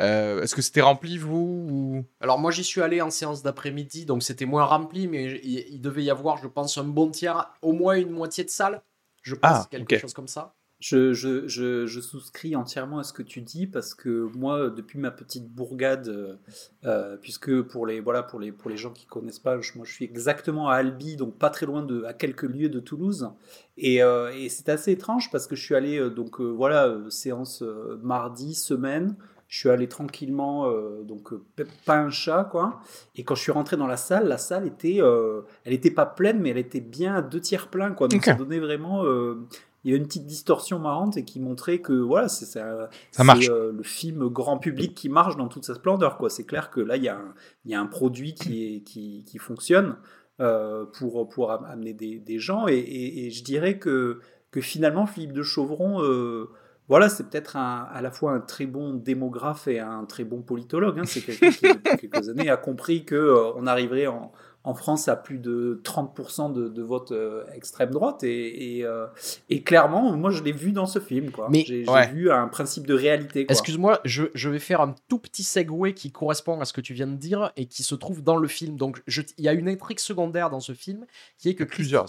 [0.00, 2.04] Euh, est-ce que c'était rempli, vous ou...
[2.20, 5.80] Alors moi j'y suis allé en séance d'après-midi, donc c'était moins rempli, mais il, il
[5.80, 8.82] devait y avoir, je pense, un bon tiers, au moins une moitié de salle.
[9.22, 10.54] Je pense Ah, quelque chose comme ça.
[10.80, 14.98] Je, je, je, je souscris entièrement à ce que tu dis parce que moi, depuis
[15.00, 16.38] ma petite bourgade,
[16.84, 19.84] euh, puisque pour les, voilà, pour, les, pour les gens qui connaissent pas, je, moi
[19.84, 23.28] je suis exactement à Albi, donc pas très loin de, à quelques lieues de Toulouse.
[23.76, 26.86] Et, euh, et c'est assez étrange parce que je suis allé, euh, donc euh, voilà,
[26.86, 27.64] euh, séance
[28.02, 29.16] mardi, semaine.
[29.50, 31.42] Je suis allé tranquillement, euh, donc euh,
[31.86, 32.80] pas un chat, quoi.
[33.16, 36.04] Et quand je suis rentré dans la salle, la salle était, euh, elle était pas
[36.04, 38.08] pleine, mais elle était bien à deux tiers plein, quoi.
[38.08, 39.46] Donc ça donnait vraiment, euh,
[39.88, 43.24] il y avait une petite distorsion marrante et qui montrait que voilà, c'est ça, Ça
[43.24, 43.48] marche.
[43.48, 46.28] euh, le film grand public qui marche dans toute sa splendeur, quoi.
[46.30, 48.80] C'est clair que là, il y a un, il y a un produit qui est,
[48.80, 49.96] qui, qui fonctionne
[50.40, 54.20] euh, pour pour am- amener des, des gens et, et- et je dirais que
[54.50, 56.48] que finalement Philippe de Chauvron euh,
[56.88, 60.98] voilà, c'est peut-être à la fois un très bon démographe et un très bon politologue.
[60.98, 61.02] hein.
[61.04, 64.32] C'est quelqu'un qui, depuis quelques années, a compris que euh, on arriverait en,
[64.68, 68.22] en France à plus de 30% de, de vote euh, extrême droite.
[68.22, 69.06] Et, et, euh,
[69.48, 71.30] et clairement, moi, je l'ai vu dans ce film.
[71.30, 71.48] quoi.
[71.50, 72.08] Mais- J'ai Ouais.
[72.08, 73.46] vu un principe de réalité.
[73.46, 73.52] quoi.
[73.52, 76.92] Excuse-moi, je, je vais faire un tout petit segue qui correspond à ce que tu
[76.94, 78.76] viens de dire et qui se trouve dans le film.
[78.76, 81.06] Donc je- il y a une intrigue secondaire dans ce film
[81.38, 82.06] qui est que Plusieurs.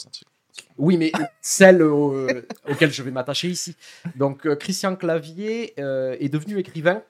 [0.78, 2.28] Oui, mais celle au-
[2.69, 3.76] auquel je vais m'attacher ici.
[4.15, 7.02] Donc, euh, Christian Clavier euh, est devenu écrivain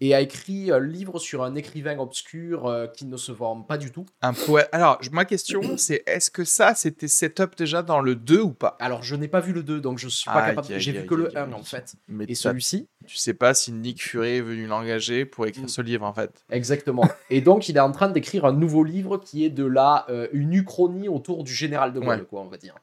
[0.00, 3.78] et a écrit un livre sur un écrivain obscur euh, qui ne se vend pas
[3.78, 4.04] du tout.
[4.20, 4.68] Un poète.
[4.72, 8.76] Alors, ma question, c'est est-ce que ça, c'était setup déjà dans le 2 ou pas?
[8.78, 10.78] Alors, je n'ai pas vu le 2, donc je suis pas Aïe, capable.
[10.78, 11.54] J'ai vu que le aïe, 1 aïe.
[11.54, 11.94] en fait.
[12.08, 15.68] Mais Et celui-ci tu sais pas si Nick Fury est venu l'engager pour écrire Mm.
[15.68, 16.44] ce livre, en fait.
[16.50, 17.08] Exactement.
[17.30, 20.26] Et donc, il est en train d'écrire un nouveau livre qui est de la euh,
[20.32, 22.24] une uchronie autour du général de Gaulle, Ouais.
[22.28, 22.74] quoi, on va dire.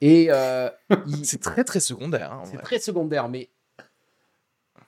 [0.00, 0.68] Et euh,
[1.06, 2.32] il- C'est très, très secondaire.
[2.32, 3.48] hein, c'est très secondaire, mais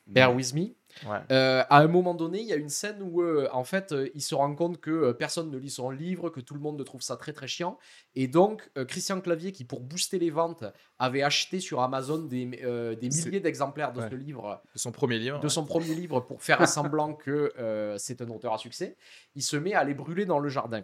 [0.07, 0.75] bear with me.
[1.07, 1.19] Ouais.
[1.31, 4.09] Euh, à un moment donné, il y a une scène où, euh, en fait, euh,
[4.15, 7.03] il se rend compte que personne ne lit son livre, que tout le monde trouve
[7.03, 7.79] ça très très chiant.
[8.15, 10.65] Et donc, Christian Clavier, qui pour booster les ventes,
[10.99, 14.09] avait acheté sur Amazon des, milliers d'exemplaires de Ouais.
[14.11, 15.39] ce livre, De son premier livre.
[15.39, 17.53] de son premier livre, pour faire semblant que
[17.99, 18.97] c'est un auteur à succès,
[19.35, 20.83] il se met à les brûler dans le jardin.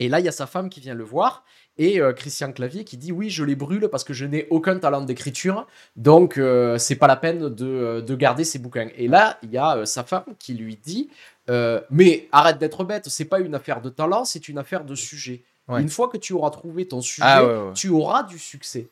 [0.00, 1.44] Et là, il y a sa femme qui vient le voir
[1.78, 4.78] et euh, Christian Clavier qui dit oui, je les brûle parce que je n'ai aucun
[4.78, 8.88] talent d'écriture, donc euh, c'est pas la peine de, euh, de garder ces bouquins.
[8.96, 11.10] Et là, il y a euh, sa femme qui lui dit
[11.90, 15.42] mais arrête d'être bête, c'est pas une affaire de talent, c'est une affaire de sujet.
[15.68, 15.80] Ouais.
[15.82, 17.72] Une fois que tu auras trouvé ton sujet, Ah ouais, ouais.
[17.74, 18.88] tu auras du succès.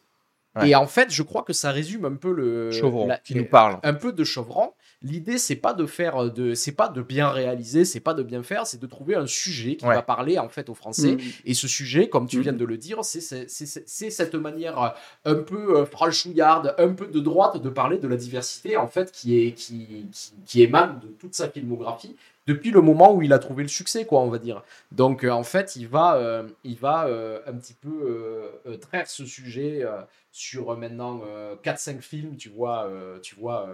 [0.64, 3.44] Et en fait, je crois que ça résume un peu le Chauvron, la- qui nous
[3.44, 3.78] parle.
[3.84, 4.72] un peu de Chauvron.
[5.02, 8.42] L'idée, c'est pas de faire de, c'est pas de bien réaliser, c'est pas de bien
[8.42, 9.94] faire, c'est de trouver un sujet qui Ouais.
[9.94, 11.12] va parler en fait aux Français.
[11.12, 11.20] Mm.
[11.46, 12.42] Et ce sujet, comme tu Mhm.
[12.42, 14.88] viens de le dire, c'est cette manière euh,
[15.24, 19.10] un peu euh, franchouillarde, un peu de droite de parler de la diversité en fait
[19.10, 22.14] qui est qui, qui, qui émane de toute sa filmographie
[22.46, 24.62] depuis le moment où il a trouvé le succès, quoi, on va dire.
[24.92, 29.24] Donc, euh, en fait, il va, euh, il va euh, un petit peu traire ce
[29.24, 29.84] sujet
[30.32, 31.22] sur maintenant
[31.62, 32.90] 4-5 films, tu vois,
[33.22, 33.68] tu vois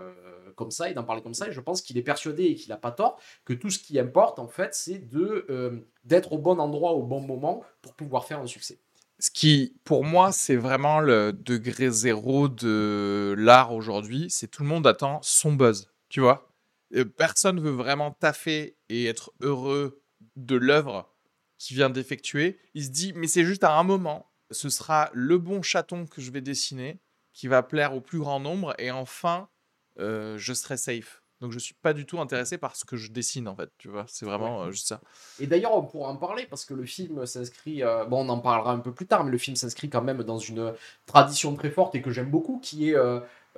[0.54, 1.48] comme ça, et d'en parler comme ça.
[1.48, 3.98] Et je pense qu'il est persuadé et qu'il n'a pas tort que tout ce qui
[3.98, 8.40] importe, en fait, c'est de d'être au bon endroit au bon moment pour pouvoir faire
[8.40, 8.78] un succès.
[9.18, 14.26] ce qui, pour moi, c'est vraiment le degré zéro de l'art aujourd'hui.
[14.28, 16.45] C'est tout le monde attend son buzz, tu vois?
[17.16, 20.02] Personne veut vraiment taffer et être heureux
[20.36, 21.12] de l'œuvre
[21.58, 22.58] qu'il vient d'effectuer.
[22.74, 24.30] Il se dit, mais c'est juste à un moment.
[24.50, 27.00] Ce sera le bon chaton que je vais dessiner
[27.32, 29.48] qui va plaire au plus grand nombre et enfin,
[29.98, 31.22] euh, je serai safe.
[31.40, 33.88] Donc je suis pas du tout intéressé par ce que je dessine en fait, tu
[33.88, 34.06] vois.
[34.08, 35.02] C'est vraiment euh, juste ça.
[35.38, 37.82] Et d'ailleurs, on pourra en parler parce que le film s'inscrit.
[37.82, 40.22] euh, bon, on en parlera un peu plus tard, mais le film s'inscrit quand même
[40.22, 40.72] dans une
[41.04, 42.96] tradition très forte et que j'aime beaucoup, qui est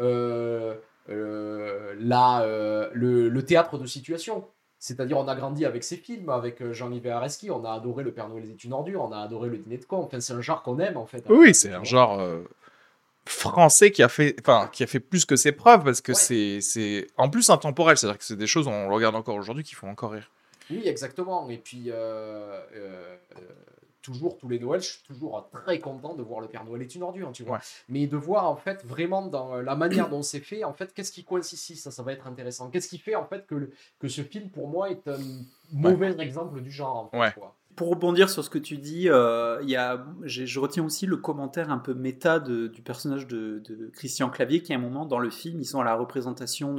[0.01, 0.74] euh,
[1.09, 4.46] la, euh, le, le théâtre de situation.
[4.80, 8.12] C'est-à-dire, on a grandi avec ces films, avec euh, Jean-Yves Areski, on a adoré Le
[8.12, 9.98] Père Noël est une ordure, on a adoré Le Dîner de con.
[10.04, 11.24] Enfin, c'est un genre qu'on aime en fait.
[11.28, 12.44] Oui, c'est un genre euh,
[13.26, 16.61] français qui a fait, enfin, qui a fait plus que ses preuves parce que Ouais.
[16.61, 17.96] c'est, en plus intemporel.
[17.96, 20.30] C'est-à-dire que c'est des choses on regarde encore aujourd'hui qui font encore rire.
[20.70, 21.48] Oui, exactement.
[21.50, 21.94] Et puis, euh,
[22.76, 23.40] euh, euh,
[24.12, 26.94] toujours tous les Noëls, je suis toujours très content de voir Le Père Noël est
[26.94, 27.56] une ordure, tu vois.
[27.59, 27.62] Ouais.
[27.88, 30.94] Mais de voir, en fait, vraiment dans euh, la manière dont c'est fait, en fait,
[30.94, 31.76] qu'est-ce qui coince ici?
[31.76, 32.70] Ça, ça va être intéressant.
[32.70, 35.18] Qu'est-ce qui fait, en fait, que, le- que ce film, pour moi, est un
[35.72, 37.32] mauvais exemple du genre, en fait, Ouais.
[37.32, 37.54] quoi.
[37.79, 41.70] Pour rebondir sur ce que tu dis, euh, y a, je retiens aussi le commentaire
[41.70, 43.62] un peu méta du personnage de,
[43.95, 46.76] Christian Clavier qui, à un moment dans le film, ils sont à la représentation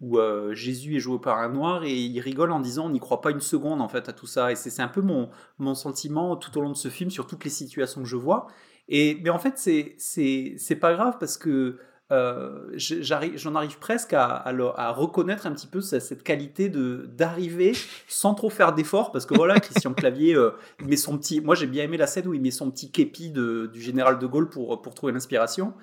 [0.00, 3.00] où euh, Jésus est joué par un noir et il rigole en disant on n'y
[3.00, 4.52] croit pas une seconde en fait à tout ça.
[4.52, 7.42] Et c'est un peu mon, mon sentiment tout au long de ce film sur toutes
[7.42, 8.46] les situations que je vois.
[8.88, 11.78] Et, mais en fait, c'est pas grave parce que
[12.12, 16.68] euh, j'en arrive presque à, à le- à reconnaître un petit peu ce- cette qualité
[16.68, 17.72] de d'arriver
[18.06, 20.50] sans trop faire d'efforts parce que voilà Christian Clavier euh,
[20.80, 22.92] il met son petit moi j'ai bien aimé la scène où il met son petit
[22.92, 25.74] képi de- du général de Gaulle pour pour trouver l'inspiration.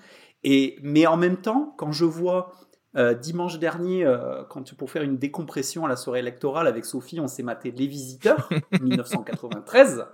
[0.45, 2.51] Et mais en même temps quand je vois
[2.95, 7.19] euh, dimanche dernier, euh, quand, pour faire une décompression à la soirée électorale avec Sophie,
[7.19, 8.47] on s'est maté Les Visiteurs,
[8.81, 10.05] 1993,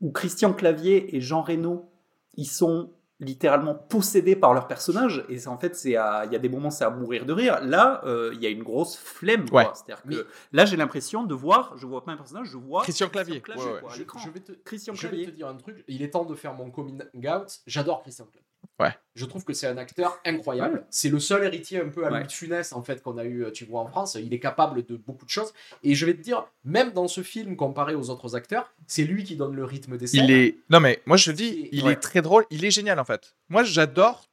[0.00, 1.90] où Christian Clavier et Jean Reno,
[2.36, 2.90] ils sont
[3.20, 5.24] littéralement possédés par leur personnage.
[5.28, 7.60] Et en fait, c'est à- il y a des moments, c'est à mourir de rire.
[7.62, 9.46] Là, euh, il y a une grosse flemme.
[9.52, 9.66] Ouais.
[9.74, 13.08] C'est-à-dire que là, j'ai l'impression de voir, je vois pas un personnage, je vois Christian
[13.08, 13.40] Clavier.
[13.40, 13.80] Clavier, Ouais, ouais.
[13.80, 13.94] quoi, à
[14.24, 15.26] Je, vais te, Christian je vais Clavier.
[15.26, 15.84] te dire un truc.
[15.88, 17.60] Il est temps de faire mon coming out.
[17.66, 18.43] J'adore Christian Clavier.
[18.80, 18.92] Ouais.
[19.14, 20.84] Je trouve que c'est un acteur incroyable.
[20.90, 22.18] C'est le seul héritier un peu à Ouais.
[22.18, 24.16] Louis de Funès en fait qu'on a eu, tu vois, en France.
[24.20, 25.52] Il est capable de beaucoup de choses.
[25.84, 29.22] Et je vais te dire, même dans ce film comparé aux autres acteurs, c'est lui
[29.22, 30.24] qui donne le rythme des scènes.
[30.24, 30.56] Il est.
[30.70, 31.92] Non, mais moi, je te dis, il Ouais.
[31.92, 32.46] est très drôle.
[32.50, 33.36] Il est génial, en fait.
[33.48, 34.28] Moi, j'adore.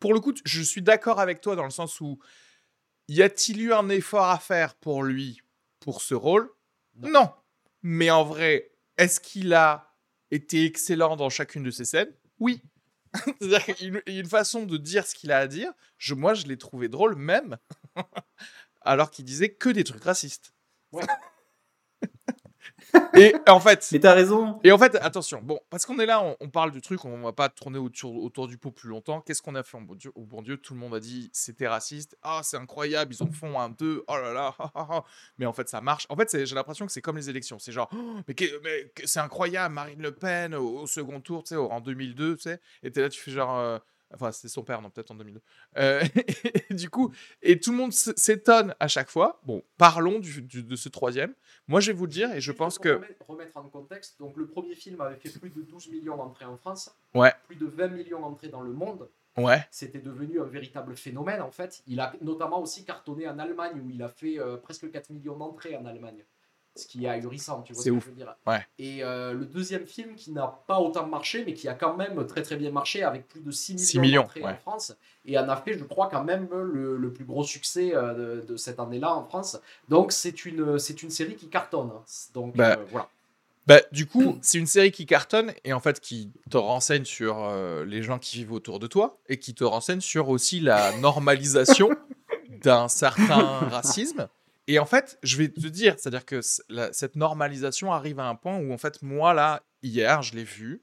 [0.00, 2.18] Pour le coup, je suis d'accord avec toi dans le sens où
[3.08, 5.40] y a-t-il eu un effort à faire pour lui
[5.78, 6.50] pour ce rôle?
[6.96, 7.10] Non.
[7.10, 7.30] non.
[7.82, 9.94] Mais en vrai, est-ce qu'il a
[10.32, 12.10] été excellent dans chacune de ses scènes?
[12.40, 12.60] Oui.
[13.40, 15.72] C'est-à-dire qu'il y a une façon de dire ce qu'il a à dire.
[15.98, 17.58] Je, moi, je l'ai trouvé drôle, même
[18.80, 20.54] alors qu'il disait que des trucs racistes.
[20.92, 21.04] Ouais.
[23.16, 24.60] Et en fait, Mais t'as raison.
[24.62, 27.18] et en fait, attention, bon, parce qu'on est là, on, on parle du truc, on
[27.22, 29.20] va pas tourner autour, autour du pot plus longtemps.
[29.22, 29.76] Qu'est-ce qu'on a fait?
[29.76, 32.16] Au bon Dieu, bon Dieu Tout le monde a dit c'était raciste.
[32.22, 34.54] Ah, c'est incroyable, ils en font un, deux, oh là là,
[35.38, 36.06] mais en fait, ça marche.
[36.10, 37.58] En fait, j'ai l'impression que c'est comme les élections.
[37.58, 41.50] C'est genre, Oh, mais, mais c'est incroyable, Marine Le Pen au, au second tour, tu
[41.50, 43.56] sais, en 2002, tu sais, et t'es là, tu fais genre.
[43.58, 43.78] euh,
[44.14, 45.40] Enfin, c'était son père, non, peut-être en 2002.
[45.78, 46.02] Euh,
[46.70, 49.40] et du coup, et tout le monde s'étonne à chaque fois.
[49.44, 51.34] Bon, parlons du- du- de ce troisième.
[51.66, 52.90] Moi, je vais vous le dire, et je Juste pense que.
[52.90, 56.44] Remettre, remettre en contexte, donc le premier film avait fait plus de 12 millions d'entrées
[56.44, 57.32] en France, Ouais.
[57.46, 59.08] plus de 20 millions d'entrées dans le monde.
[59.36, 59.66] Ouais.
[59.70, 61.82] C'était devenu un véritable phénomène en fait.
[61.86, 65.36] Il a notamment aussi cartonné en Allemagne où il a fait euh, presque 4 millions
[65.36, 66.24] d'entrées en Allemagne.
[66.78, 68.04] Ce qui est ahurissant, tu vois ce que ouf.
[68.04, 68.34] je veux dire.
[68.46, 68.66] Ouais.
[68.78, 72.26] Et euh, le deuxième film qui n'a pas autant marché, mais qui a quand même
[72.26, 74.52] très très bien marché avec plus de 6 millions, 6 millions, ouais.
[74.52, 74.96] en France.
[75.24, 78.46] Et en a fait, je crois, quand même le, le plus gros succès euh, de,
[78.46, 79.58] de cette année-là en France.
[79.88, 81.90] Donc c'est une, c'est une série qui cartonne.
[82.34, 83.08] Donc Bah, euh, voilà.
[83.66, 87.44] Bah, du coup, c'est une série qui cartonne et en fait qui te renseigne sur
[87.44, 90.96] euh, les gens qui vivent autour de toi et qui te renseigne sur aussi la
[90.98, 91.90] normalisation
[92.62, 94.28] d'un certain racisme.
[94.68, 98.56] Et en fait, je vais te dire, c'est-à-dire que cette normalisation arrive à un point
[98.56, 100.82] où en fait, moi là, hier, je l'ai vu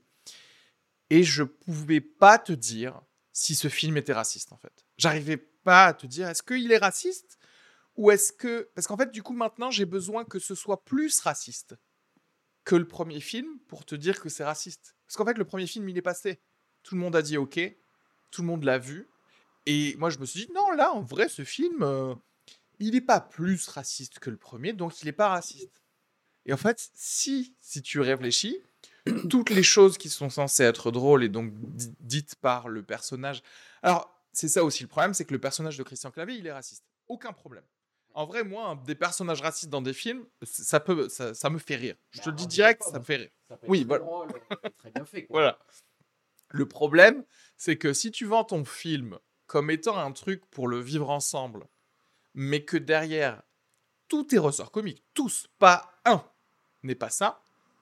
[1.10, 3.02] et je pouvais pas te dire
[3.34, 4.86] si ce film était raciste en fait.
[4.98, 7.38] J'arrivais pas à te dire est-ce qu'il est raciste
[7.96, 11.20] ou est-ce que parce qu'en fait, du coup, maintenant, j'ai besoin que ce soit plus
[11.20, 11.76] raciste
[12.64, 14.96] que le premier film pour te dire que c'est raciste.
[15.06, 16.42] Parce qu'en fait, le premier film, il est passé.
[16.84, 17.60] Tout le monde a dit OK,
[18.32, 19.08] tout le monde l'a vu.
[19.66, 22.16] Et moi, je me suis dit, non, là, en vrai, ce film, euh,
[22.80, 25.82] il n'est pas plus raciste que le premier, donc il n'est pas raciste.
[26.46, 28.58] Et en fait, si, si tu réfléchis,
[29.30, 33.42] toutes les choses qui sont censées être drôles et donc di- dites par le personnage.
[33.82, 36.52] Alors, c'est ça aussi le problème, c'est que le personnage de Christian Clavier, il est
[36.52, 36.84] raciste.
[37.08, 37.64] Aucun problème.
[38.16, 41.76] En vrai, moi, des personnages racistes dans des films, ça, peut, ça, ça me fait
[41.76, 41.96] rire.
[42.12, 43.30] Je te le dis direct, ça me fait rire.
[43.68, 44.06] oui, voilà.
[44.78, 45.26] très bien fait.
[45.30, 45.58] Voilà.
[46.50, 47.24] Le problème,
[47.58, 49.18] c'est que si tu vends ton film
[49.48, 51.66] comme étant un truc pour le vivre ensemble,
[52.34, 53.42] mais que derrière,
[54.08, 56.24] tous tes ressorts comiques, tous, pas un,
[56.84, 57.42] n'est pas ça,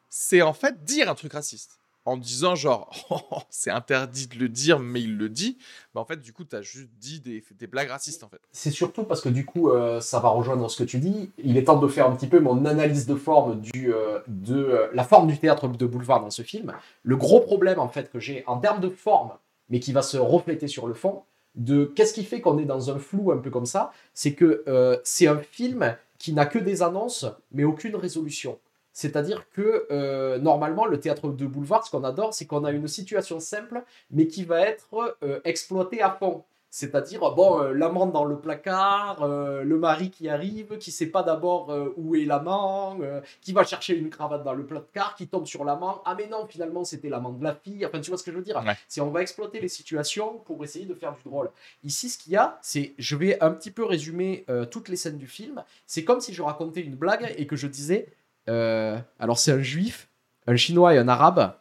[0.10, 1.78] c'est en fait dire un truc raciste.
[2.04, 5.60] En disant genre oh, c'est interdit de le dire mais il le dit
[5.94, 8.42] mais en fait du coup tu as juste dit des, des, blagues racistes en fait.
[8.52, 11.30] C'est surtout parce que du coup euh, ça va rejoindre ce que tu dis.
[11.38, 14.56] Il est temps de faire un petit peu mon analyse de forme du, euh, de
[14.56, 16.74] euh, la forme du théâtre de boulevard dans ce film.
[17.04, 19.34] Le gros problème en fait que j'ai en termes de forme
[19.70, 21.22] mais qui va se refléter sur le fond
[21.56, 24.64] de qu'est-ce qui fait qu'on est dans un flou un peu comme ça c'est que
[25.04, 28.58] c'est un film qui n'a que des annonces mais aucune résolution
[28.94, 32.88] c'est-à-dire que euh, normalement, le théâtre de boulevard, ce qu'on adore, c'est qu'on a une
[32.88, 36.44] situation simple, mais qui va être euh, exploitée à fond.
[36.74, 41.72] C'est-à-dire, bon, euh, l'amant dans le placard, le mari qui arrive, qui sait pas d'abord
[41.98, 42.98] où est l'amant,
[43.42, 46.02] qui va chercher une cravate dans le placard, qui tombe sur l'amant.
[46.06, 47.86] Ah mais non, finalement, c'était l'amant de la fille.
[47.86, 48.64] Enfin, tu vois ce que je veux dire?
[48.88, 51.52] C'est on va exploiter les situations pour essayer de faire du drôle.
[51.84, 55.18] Ici, ce qu'il y a, c'est, je vais un petit peu résumer toutes les scènes
[55.18, 55.64] du film.
[55.86, 58.08] C'est comme si je racontais une blague et que je disais,
[58.50, 60.10] euh, alors, c'est un juif,
[60.48, 61.54] un chinois et un arabe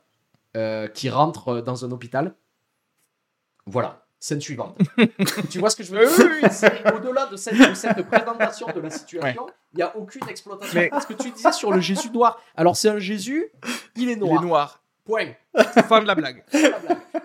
[0.56, 2.34] euh, qui rentrent dans un hôpital.
[3.66, 4.04] Voilà.
[4.22, 4.78] Scène suivante.
[5.50, 7.56] tu vois ce que je veux dire Au-delà de cette,
[8.06, 10.78] présentation de la situation, il n'y a aucune exploitation.
[10.78, 10.90] Mais...
[11.00, 12.38] Ce que tu disais sur le Jésus noir.
[12.54, 13.50] Alors, c'est un Jésus,
[13.96, 14.32] il est noir.
[14.34, 14.84] Il est noir.
[15.06, 15.32] Point.
[15.88, 16.44] Fin de la blague.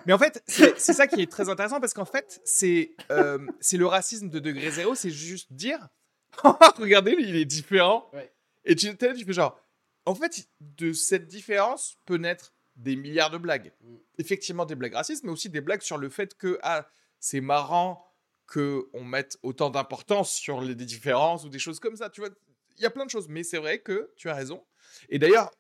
[0.06, 3.40] Mais en fait, c'est ça qui est très intéressant parce qu'en fait, c'est euh,
[3.74, 5.90] le racisme de degré zéro, c'est juste dire
[6.78, 8.10] regardez, il est différent.
[8.14, 8.32] Ouais.
[8.64, 9.60] Et tu, tu fais genre,
[10.06, 13.74] en fait, de cette différence peut naître des milliards de blagues.
[13.82, 13.96] Mm.
[14.18, 16.88] Effectivement, des blagues racistes, mais aussi des blagues sur le fait que ah,
[17.20, 18.06] c'est marrant
[18.48, 22.10] qu'on mette autant d'importance sur les différences ou des choses comme ça.
[22.10, 22.30] Tu vois,
[22.78, 24.64] il y a plein de choses, mais c'est vrai que tu as raison.
[25.10, 25.52] Et d'ailleurs,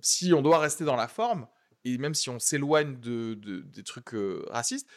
[0.00, 1.46] si on doit rester dans la forme,
[1.84, 4.88] et même si on s'éloigne de, des trucs euh, racistes,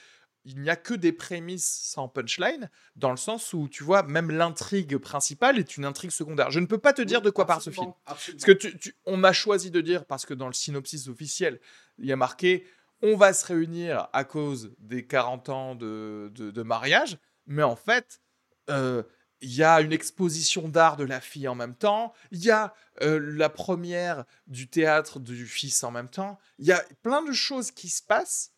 [0.46, 4.30] il n'y a que des prémices sans punchline, dans le sens où, tu vois, même
[4.30, 6.52] l'intrigue principale est une intrigue secondaire.
[6.52, 7.94] Je ne peux pas te dire de quoi parle ce film.
[8.06, 11.60] Parce que tu, on a choisi de dire, parce que dans le synopsis officiel,
[11.98, 12.66] il y a marqué
[13.04, 18.22] on va se réunir à cause des 40 ans de, de, mariage, mais en fait,
[18.70, 19.04] euh,
[19.42, 22.74] il y a une exposition d'art de la fille en même temps, il y a
[23.02, 27.34] euh, la première du théâtre du fils en même temps, il y a plein de
[27.34, 28.53] choses qui se passent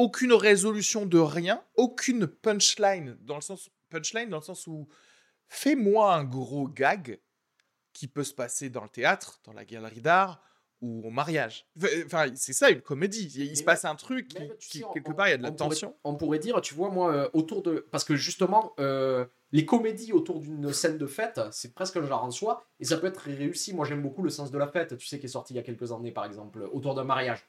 [0.00, 4.88] aucune résolution de rien, aucune punchline dans le sens punchline dans le sens où
[5.48, 7.20] fais-moi un gros gag
[7.92, 10.42] qui peut se passer dans le théâtre, dans la galerie d'art
[10.80, 11.66] ou au mariage.
[12.06, 13.30] Enfin, c'est ça une comédie.
[13.36, 14.28] Il, se passe un truc
[14.58, 15.94] qui, quelque part il y a de la tension.
[16.04, 18.72] on pourrait dire, tu vois, moi, euh, autour de parce que justement.
[18.80, 22.84] Euh, les comédies autour d'une scène de fête, c'est presque un genre en soi, et
[22.84, 23.74] ça peut être réussi.
[23.74, 25.58] Moi, j'aime beaucoup Le Sens de la Fête, tu sais, qui est sorti il y
[25.58, 27.44] a quelques années, par exemple, autour d'un mariage.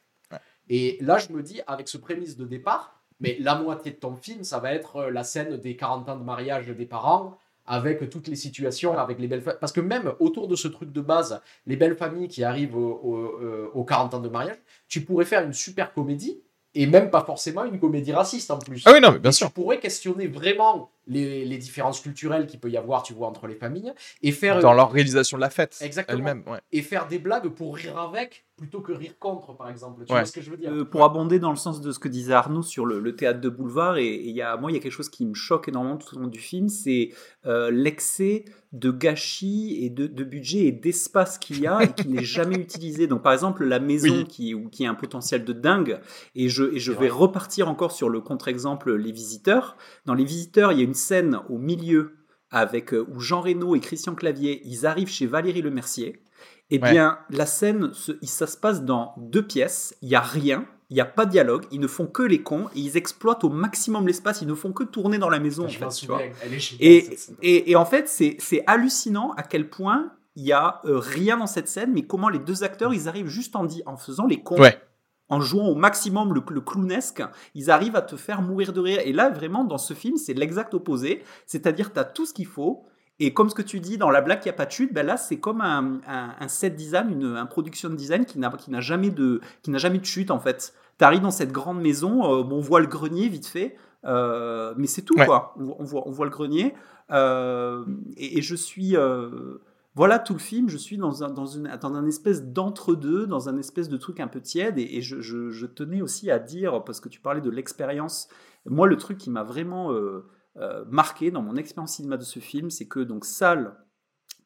[0.73, 4.15] Et là, je me dis, avec ce prémisse de départ, mais la moitié de ton
[4.15, 8.09] film, ça va être euh, la scène des 40 ans de mariage des parents, avec
[8.09, 9.59] toutes les situations, avec les belles familles.
[9.59, 13.85] Parce que même autour de ce truc de base, les belles familles qui arrivent aux
[13.85, 14.57] 40 ans de mariage,
[14.87, 16.41] tu pourrais faire une super comédie,
[16.73, 18.81] et même pas forcément une comédie raciste en plus.
[18.85, 19.47] Ah oui, non, bien sûr.
[19.47, 23.47] Tu pourrais questionner vraiment les, les, différences culturelles qu'il peut y avoir, tu vois, entre
[23.47, 24.59] les familles, et faire...
[24.59, 26.59] Dans l'organisation de la fête elle-même, ouais.
[26.71, 30.05] Et faire des blagues pour rire avec, plutôt que rire contre, par exemple.
[30.05, 30.71] Tu vois ce que je veux dire?
[30.71, 33.49] Euh, Pour abonder dans le sens de ce que disait Arnaud sur le, théâtre de
[33.49, 35.97] boulevard, et, il y a, moi, il y a quelque chose qui me choque énormément
[35.97, 37.09] tout au long du film, c'est
[37.45, 42.23] euh, l'excès de gâchis et de, budget et d'espace qu'il y a et qui n'est
[42.23, 43.07] jamais utilisé.
[43.07, 45.99] Donc, par exemple, la maison qui, qui a un potentiel de dingue,
[46.35, 49.75] et je, et je vais repartir encore sur le contre-exemple Les Visiteurs.
[50.05, 52.17] Dans Les Visiteurs, il y a une scène au milieu
[52.49, 56.21] avec euh, où Jean Reno et Christian Clavier, ils arrivent chez Valérie Le Mercier
[56.71, 57.91] eh bien, la scène,
[58.23, 61.31] ça se passe dans deux pièces, il n'y a rien, il n'y a pas de
[61.31, 64.53] dialogue, ils ne font que les cons et ils exploitent au maximum l'espace, ils ne
[64.53, 65.65] font que tourner dans la maison.
[65.65, 66.33] en fait,
[66.79, 71.45] et, et, en fait, c'est hallucinant à quel point il n'y a euh, rien dans
[71.45, 74.55] cette scène, mais comment les deux acteurs, ils arrivent juste en, en faisant les cons.
[75.31, 77.23] En jouant au maximum le, le, clownesque,
[77.55, 78.99] ils arrivent à te faire mourir de rire.
[79.03, 81.23] Et là, vraiment, dans ce film, c'est l'exact opposé.
[81.47, 82.85] C'est-à-dire, tu as tout ce qu'il faut,
[83.23, 84.91] et comme ce que tu dis, dans la blague, il n'y a pas de chute,
[84.93, 89.41] ben là, c'est comme un, set design, une, un production design qui n'a jamais, de,
[89.63, 90.73] jamais de chute, en fait.
[90.97, 93.75] Tu arrives dans cette grande maison, euh, on voit le grenier vite fait,
[94.05, 95.53] euh, mais c'est tout, quoi.
[95.59, 96.73] On, voit, on voit le grenier.
[97.11, 97.85] Euh,
[98.17, 98.95] et, je suis.
[99.93, 103.49] Voilà tout le film, je suis dans un, dans une, dans un espèce d'entre-deux, dans
[103.49, 104.77] un espèce de truc un peu tiède.
[104.77, 108.29] Et, je, je, tenais aussi à dire, parce que tu parlais de l'expérience,
[108.65, 110.25] moi, le truc qui m'a vraiment euh,
[110.89, 113.75] marqué dans mon expérience cinéma de ce film, c'est que donc salle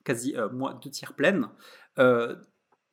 [0.06, 1.50] quasi euh, moi, deux tiers pleine,
[2.00, 2.36] euh,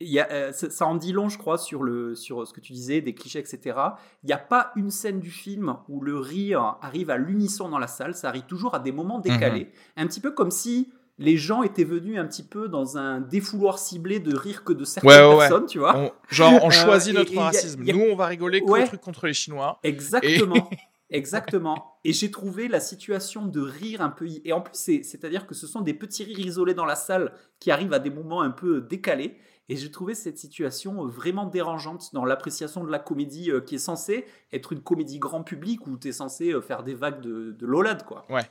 [0.01, 2.61] y a, euh, ça, ça en dit long, je crois, sur, le, sur ce que
[2.61, 3.79] tu disais, des clichés, etc.
[4.25, 7.79] Il n'y a pas une scène du film où le rire arrive à l'unisson dans
[7.79, 10.93] la salle, ça arrive toujours à des moments décalés, un petit peu comme si
[11.23, 14.85] les gens étaient venus un petit peu dans un défouloir ciblé de rire que de
[14.85, 15.49] certaines Ouais, ouais, ouais.
[15.49, 15.97] personnes, tu vois.
[15.97, 17.83] On- genre, on Euh, choisit et- notre et y a- racisme.
[17.85, 19.79] y a- Nous, on va rigoler truc contre les Chinois.
[19.83, 20.69] Exactement.
[21.11, 21.99] Exactement.
[22.05, 24.27] Et j'ai trouvé la situation de rire un peu.
[24.45, 27.33] Et en plus, c'est- c'est-à-dire que ce sont des petits rires isolés dans la salle
[27.61, 29.37] qui arrivent à des moments un peu décalés.
[29.69, 33.79] Et j'ai trouvé cette situation vraiment dérangeante dans l'appréciation de la comédie euh, qui est
[33.79, 37.53] censée être une comédie grand public où tu es censé euh, faire des vagues de,
[37.53, 38.25] de lolade, quoi.
[38.29, 38.43] Ouais,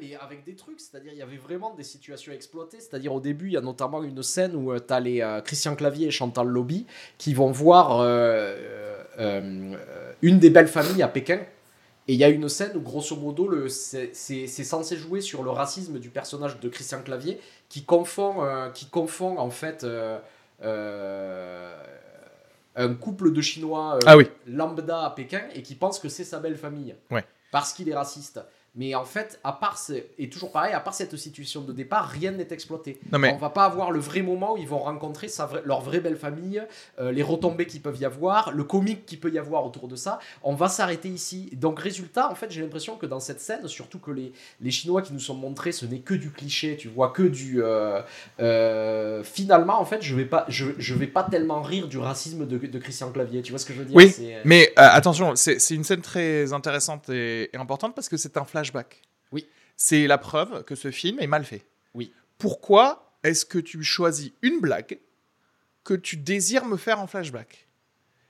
[0.00, 2.78] mais avec des trucs, c'est-à-dire il y avait vraiment des situations exploitées.
[2.80, 5.74] C'est-à-dire au début, il y a notamment une scène où tu as les euh, Christian
[5.74, 6.86] Clavier et Chantal Lobby
[7.18, 8.04] qui vont voir euh,
[9.18, 11.40] euh, euh, une des belles familles à Pékin.
[12.08, 15.20] Et il y a une scène où, grosso modo, le- c'est c'est- c'est censé jouer
[15.20, 19.84] sur le racisme du personnage de Christian Clavier qui confond, euh, qui confond en fait
[19.84, 20.18] euh,
[20.62, 21.74] euh,
[22.74, 24.26] un couple de Chinois euh, Ah oui.
[24.46, 26.94] lambda à Pékin et qui pense que c'est sa belle famille.
[27.10, 27.24] Ouais.
[27.50, 28.40] Parce qu'il est raciste.
[28.74, 32.08] Mais en fait, à part ce- et toujours pareil, à part cette situation de départ,
[32.08, 32.98] rien n'est exploité.
[33.12, 35.82] Non, mais On va pas avoir le vrai moment où ils vont rencontrer sa leur
[35.82, 36.62] vraie belle famille,
[36.98, 39.96] euh, les retombées qu'il peuvent y avoir, le comique qu'il peut y avoir autour de
[39.96, 40.18] ça.
[40.42, 41.50] On va s'arrêter ici.
[41.52, 45.02] Donc résultat, en fait, j'ai l'impression que dans cette scène, surtout que les, les Chinois
[45.02, 47.62] qui nous sont montrés, ce n'est que du cliché, tu vois, que du...
[47.62, 48.00] euh,
[48.40, 52.46] euh, finalement, en fait, je vais pas, je, je vais pas tellement rire du racisme
[52.46, 53.42] de, de Christian Clavier.
[53.42, 53.96] Tu vois ce que je veux dire?
[53.96, 54.14] Oui,
[54.44, 59.02] Mais attention, c'est une scène très intéressante et, et importante parce que c'est un flashback.
[59.32, 59.46] Oui.
[59.76, 61.66] C'est la preuve que ce film est mal fait.
[61.94, 62.12] Oui.
[62.38, 65.00] Pourquoi est-ce que tu choisis une blague
[65.84, 67.68] que tu désires me faire en flashback?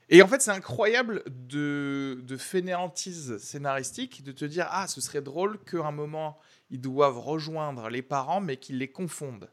[0.09, 5.21] Et en fait, c'est incroyable de, de fainéantise scénaristique de te dire Ah, ce serait
[5.21, 6.37] drôle qu'à un moment,
[6.69, 9.49] ils doivent rejoindre les parents, mais qu'ils les confondent.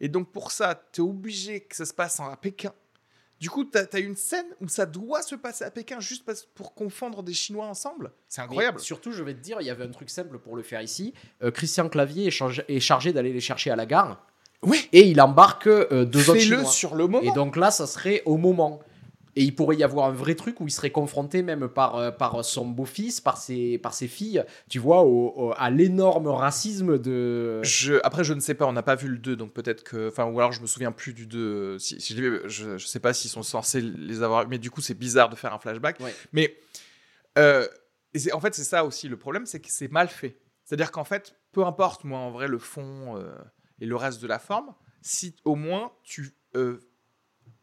[0.00, 2.72] Et donc, pour ça, tu es obligé que ça se passe à Pékin.
[3.42, 6.24] Du coup, tu as, une scène où ça doit se passer à Pékin juste
[6.54, 8.12] pour confondre des Chinois ensemble?
[8.28, 8.76] C'est incroyable.
[8.78, 10.80] Mais surtout, je vais te dire, il y avait un truc simple pour le faire
[10.80, 11.12] ici.
[11.42, 12.30] Euh, Christian Clavier est,
[12.78, 14.24] chargé- d'aller les chercher à la gare.
[14.62, 14.88] Oui.
[14.92, 16.70] Et il embarque euh, deux autres Fais-le Chinois.
[16.70, 17.28] sur le moment.
[17.28, 18.78] Et donc là, ça serait au moment.
[19.34, 22.10] Et il pourrait y avoir un vrai truc où il serait confronté même par, euh,
[22.10, 26.98] par son beau-fils, par ses, par ses filles, tu vois, au, au- à l'énorme racisme
[26.98, 27.62] de...
[27.62, 30.08] Je, après, je ne sais pas, on n'a pas vu le 2, donc peut-être que.
[30.08, 31.78] Enfin, ou alors je me souviens plus du 2.
[31.78, 34.46] Si, si je, je sais pas s'ils sont censés les avoir.
[34.48, 35.98] Mais du coup, c'est bizarre de faire un flashback.
[36.00, 36.14] Ouais.
[36.32, 36.54] Mais
[37.38, 37.66] euh,
[38.32, 40.36] en fait, c'est ça aussi le problème, c'est que c'est mal fait.
[40.64, 43.34] C'est-à-dire qu'en fait, peu importe, moi, en vrai, le fond euh,
[43.80, 46.80] et le reste de la forme, si au moins tu euh,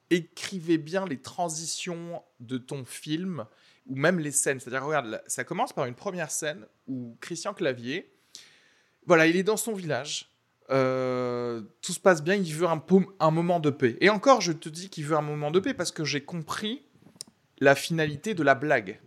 [0.09, 3.45] écrivais bien les transitions de ton film
[3.87, 4.59] ou même les scènes.
[4.59, 8.11] C'est-à-dire, regarde, ça commence par une première scène où Christian Clavier,
[9.05, 10.29] voilà, il est dans son village.
[10.71, 13.97] euh, tout se passe bien, il veut un moment de paix.
[14.01, 16.83] Et encore, je te dis qu'il veut un moment de paix parce que j'ai compris
[17.59, 18.99] la finalité de la blague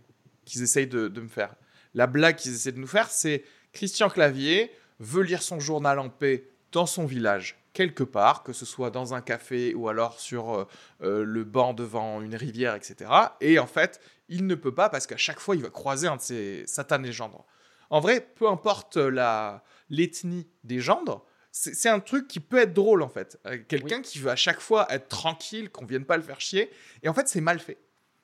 [0.45, 1.55] qu'ils essayent de, de me faire.
[1.93, 6.09] La blague qu'ils essaient de nous faire, c'est Christian Clavier veut lire son journal en
[6.09, 10.53] paix dans son village, quelque part, que ce soit dans un café ou alors sur
[10.53, 10.67] euh,
[11.01, 13.09] euh, le banc devant une rivière, etc.
[13.41, 13.99] Et en fait,
[14.29, 17.11] il ne peut pas parce qu'à chaque fois, il va croiser un de ces satanés
[17.11, 17.45] gendres.
[17.89, 23.03] En vrai, peu importe la l'ethnie des gendres, c'est un truc qui peut être drôle
[23.03, 23.39] en fait.
[23.45, 26.71] Euh, Quelqu'un qui veut à chaque fois être tranquille, qu'on vienne pas le faire chier.
[27.03, 27.77] Et en fait, c'est mal fait.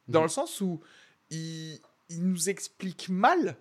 [0.07, 0.25] Dans Mhm.
[0.25, 0.81] le sens où
[1.29, 1.79] il,
[2.09, 3.55] il nous explique mal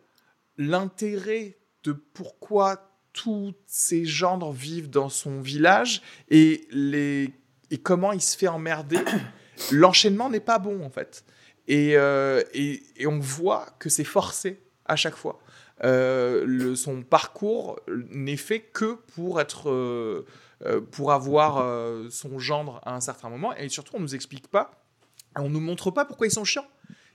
[0.56, 7.32] l'intérêt de pourquoi tous ces gendres vivent dans son village et, les,
[7.70, 8.98] et comment il se fait emmerder.
[9.72, 11.24] L'enchaînement n'est pas bon en fait.
[11.66, 15.38] Et, euh, et, et on voit que c'est forcé à chaque fois.
[15.84, 17.78] Euh, son parcours
[18.10, 20.24] n'est fait que pour être euh,
[20.90, 21.64] pour avoir
[22.10, 24.72] son gendre à un certain moment et surtout on nous explique pas
[25.36, 26.66] on nous montre pas pourquoi ils sont chiants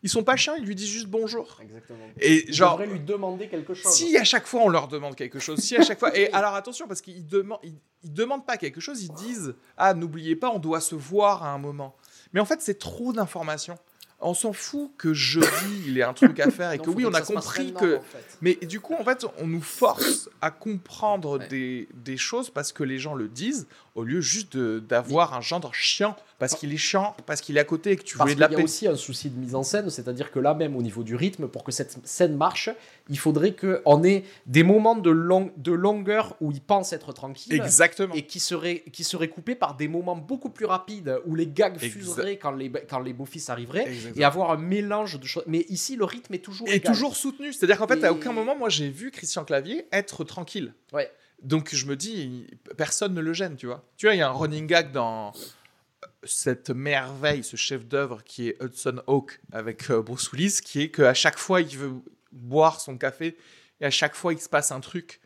[0.04, 2.00] ils sont pas chiants ils lui disent juste bonjour Exactement.
[2.20, 3.92] et Il genre lui demander quelque chose.
[3.92, 6.16] si à chaque fois on leur demande quelque chose, si à chaque fois.
[6.18, 7.74] Et alors attention, parce qu'ils demandent, ils,
[8.04, 11.50] ils demandent pas quelque chose, ils disent Ah, n'oubliez pas, on doit se voir à
[11.54, 11.96] un moment.
[12.34, 13.78] Mais en fait, c'est trop d'informations.
[14.26, 15.48] On s'en fout que jeudi,
[15.86, 17.98] il y a un truc à faire et Non, que oui, on a compris que.
[17.98, 18.38] en fait.
[18.42, 21.48] Mais du coup, en fait, on nous force à comprendre Ouais.
[21.50, 25.72] des, des choses parce que les gens le disent, au lieu juste d'avoir un gendre
[25.74, 28.36] chiant parce qu'il est chiant, parce qu'il est à côté et que tu Parce voulais
[28.36, 30.76] de la y a aussi un souci de mise en scène, c'est-à-dire que là même
[30.76, 32.70] au niveau du rythme, pour que cette scène marche,
[33.10, 37.54] il faudrait qu'on ait des moments de, long- de longueur où il pense être tranquille.
[37.54, 38.14] Exactement.
[38.16, 41.78] Et qui seraient qui serait coupés par des moments beaucoup plus rapides où les gags
[41.78, 44.22] fuseraient quand les, quand les beaux-fils arriveraient Exactement.
[44.22, 45.44] et avoir un mélange de choses.
[45.48, 46.94] Mais ici, le rythme est toujours Et égal.
[46.94, 47.54] toujours soutenu.
[47.54, 50.74] C'est-à-dire qu'en fait, Et- à aucun moment, moi, j'ai vu Christian Clavier être tranquille.
[50.92, 51.10] Ouais.
[51.44, 53.84] Donc je me dis, personne ne le gêne, tu vois.
[53.98, 58.48] Tu vois, il y a un running gag dans euh, cette merveille, ce chef-d'œuvre qui
[58.50, 61.94] est Hudson Hawk avec euh, Bruce Willis, qui est qu'à chaque fois, il veut
[62.32, 63.38] boire son café
[63.82, 65.20] et à chaque fois, il se passe un truc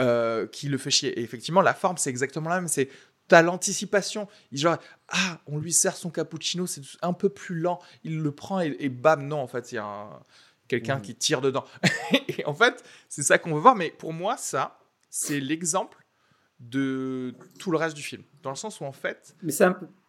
[0.00, 1.18] euh, qui le fait chier.
[1.18, 2.68] Et effectivement, la forme, c'est exactement la même.
[2.68, 2.88] C'est
[3.26, 4.26] T'as l'anticipation.
[4.52, 7.78] Il genre, ah, on lui sert son cappuccino, c'est un peu plus lent.
[8.02, 10.22] Il le prend et, et bam, non, en fait, il y a un-
[10.66, 11.02] quelqu'un Mhm.
[11.02, 11.66] qui tire dedans.
[12.38, 13.76] et en fait, c'est ça qu'on veut voir.
[13.76, 14.77] Mais pour moi, ça,
[15.10, 16.04] c'est l'exemple
[16.60, 18.22] de tout le reste du film.
[18.42, 19.52] Dans le sens où, en fait, Mais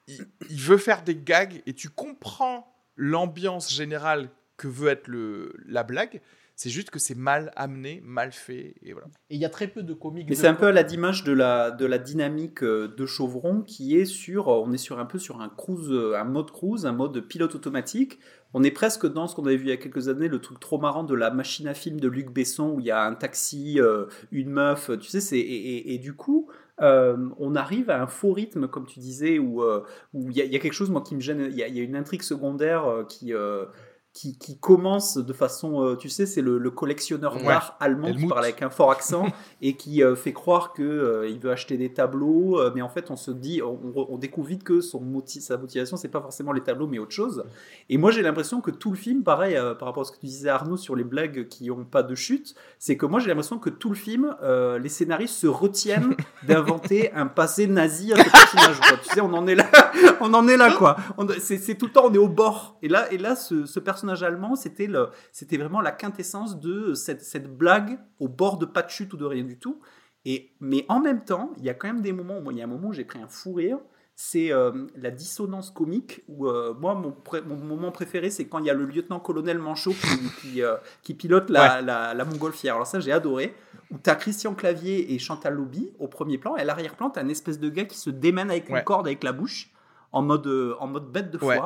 [0.08, 5.54] il, il veut faire des gags et tu comprends l'ambiance générale que veut être le,
[5.66, 6.22] la blague.
[6.56, 8.76] C'est juste que c'est mal amené, mal fait.
[8.82, 9.08] Et voilà.
[9.30, 10.28] Et il y a très peu de comiques.
[10.28, 13.62] Mais c'est un peu à la d'image de la, de la dynamique euh, de Chauvron
[13.62, 16.52] qui est sur, euh, on est sur un peu sur un cruise, euh, un mode
[16.52, 18.20] cruise, un mode pilote automatique.
[18.54, 20.60] On est presque dans ce qu'on avait vu il y a quelques années, le truc
[20.60, 23.14] trop marrant de la machine à film de Luc Besson où il y a un
[23.14, 26.50] taxi, euh, une meuf, tu sais, et, du coup.
[26.82, 29.84] euh, on arrive à un faux rythme, comme tu disais, où euh,
[30.14, 31.48] il y, a- quelque chose moi qui me gêne.
[31.52, 33.66] Il y a, une intrigue secondaire euh, qui euh,
[34.12, 37.44] qui, qui commence de façon, euh, tu sais, c'est le, le collectionneur Ouais.
[37.46, 38.30] d'art allemand qui Helmut.
[38.30, 39.28] parle avec un fort accent
[39.62, 42.90] et qui euh, fait croire que euh, il veut acheter des tableaux, euh, mais en
[42.90, 46.22] fait on se dit, on, on découvre vite que son moti- sa motivation c'est pas
[46.22, 47.44] forcément les tableaux mais autre chose.
[47.88, 50.26] Et moi j'ai l'impression que tout le film, pareil par rapport à ce que tu
[50.26, 53.60] disais Arnaud sur les blagues qui ont pas de chute, c'est que moi j'ai l'impression
[53.60, 54.36] que tout le film,
[54.82, 56.16] les scénaristes se retiennent
[56.48, 58.80] d'inventer un passé nazi à ce personnage.
[58.80, 58.98] quoi.
[59.04, 59.70] Tu sais, on en est là,
[60.22, 60.98] on en est là quoi.
[61.40, 62.78] C'est tout le temps on est au bord.
[62.82, 64.90] Et là, et là, ce, ce personnage allemand, c'était
[65.32, 69.18] c'était vraiment la quintessence de cette, cette blague au bord de pas de chute ou
[69.18, 69.80] de rien du tout.
[70.26, 72.60] Et, mais en même temps, il y a quand même des moments, où- moi, il
[72.60, 73.78] y a un moment où j'ai pris un fou rire,
[74.16, 78.60] c'est euh, la dissonance comique, où euh, moi, mon, pré- mon moment préféré, c'est quand
[78.60, 82.76] il y a le lieutenant-colonel Manchot qui, qui, euh, qui pilote la, la, la montgolfière.
[82.76, 83.56] Alors ça, j'ai adoré.
[83.92, 87.18] Où tu as Christian Clavier et Chantal Lobby au premier plan, et à l'arrière-plan, tu
[87.20, 88.80] as un espèce de gars qui se démène avec Ouais.
[88.80, 89.72] une corde avec la bouche,
[90.12, 90.48] en mode,
[90.80, 91.58] en mode bête de Ouais.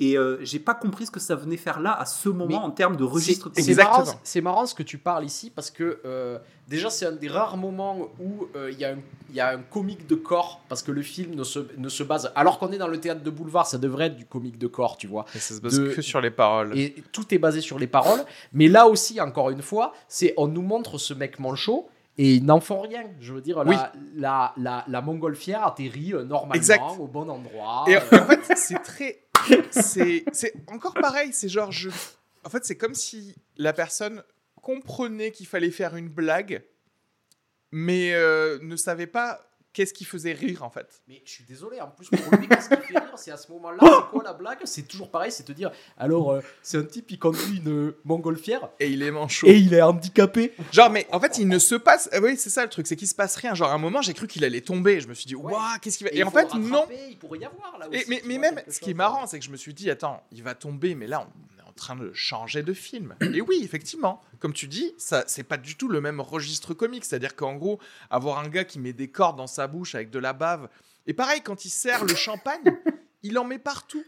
[0.00, 2.54] Et euh, j'ai pas compris ce que ça venait faire là, à ce moment, Mais
[2.54, 6.00] en termes de registre C'est- marrant, c'est marrant ce que tu parles ici parce que
[6.04, 6.38] euh,
[6.68, 9.48] déjà c'est un des rares moments où euh, il y, a un- il y a
[9.50, 12.70] un comique de corps parce que le film ne se, ne se base alors qu'on
[12.70, 15.24] est dans le théâtre de boulevard ça devrait être du comique de corps tu vois
[15.34, 16.78] Et ça se base De- que sur les paroles.
[16.78, 20.46] et tout est basé sur les paroles mais là aussi encore une fois c'est on
[20.46, 21.88] nous montre ce mec manchot
[22.20, 23.04] et ils n'en font rien.
[23.20, 23.76] Je veux dire, Oui.
[23.76, 26.82] la, la, la, la montgolfière atterrit normalement Exact.
[26.98, 27.84] au bon endroit.
[27.86, 29.20] Et en fait, c'est très.
[29.70, 30.24] C'est
[30.66, 31.30] encore pareil.
[31.32, 31.72] C'est genre.
[31.72, 31.90] Je...
[32.44, 34.22] En fait, c'est comme si la personne
[34.62, 36.62] comprenait qu'il fallait faire une blague,
[37.70, 39.47] mais euh, ne savait pas
[39.78, 41.02] qu'est-ce qui faisait rire, en fait.
[41.06, 43.50] Mais je suis désolé, en plus pour lui, qu'est-ce qui fait rire C'est à ce
[43.52, 44.58] moment-là, c'est quoi la blague?
[44.64, 48.68] C'est toujours pareil, c'est te dire, alors euh, c'est un type, il conduit une montgolfière
[48.80, 49.46] Et il est manchot.
[49.46, 50.52] et il est handicapé.
[50.72, 52.08] Genre, mais en fait, il ne se passe.
[52.12, 53.54] euh, Oui, c'est ça le truc, c'est qu'il se passe rien.
[53.54, 55.00] Genre, à un moment, j'ai cru qu'il allait tomber.
[55.00, 55.52] Je me suis dit, Ouais.
[55.52, 56.12] waouh, qu'est-ce qu'il va.
[56.12, 56.86] Et, Et, en fait, non.
[57.08, 59.38] Il pourrait y avoir là Et- mais mais vois, même, ce qui est marrant, c'est
[59.38, 61.24] que je me suis dit, attends, il va tomber, mais là,
[61.56, 63.14] on train de changer de film.
[63.20, 67.04] Et oui, effectivement, comme tu dis, ça, c'est pas du tout le même registre comique.
[67.04, 67.78] C'est-à-dire qu'en gros,
[68.10, 70.68] avoir un gars qui met des cordes dans sa bouche avec de la bave,
[71.06, 72.76] et pareil, quand il sert le champagne,
[73.22, 74.04] il en met partout.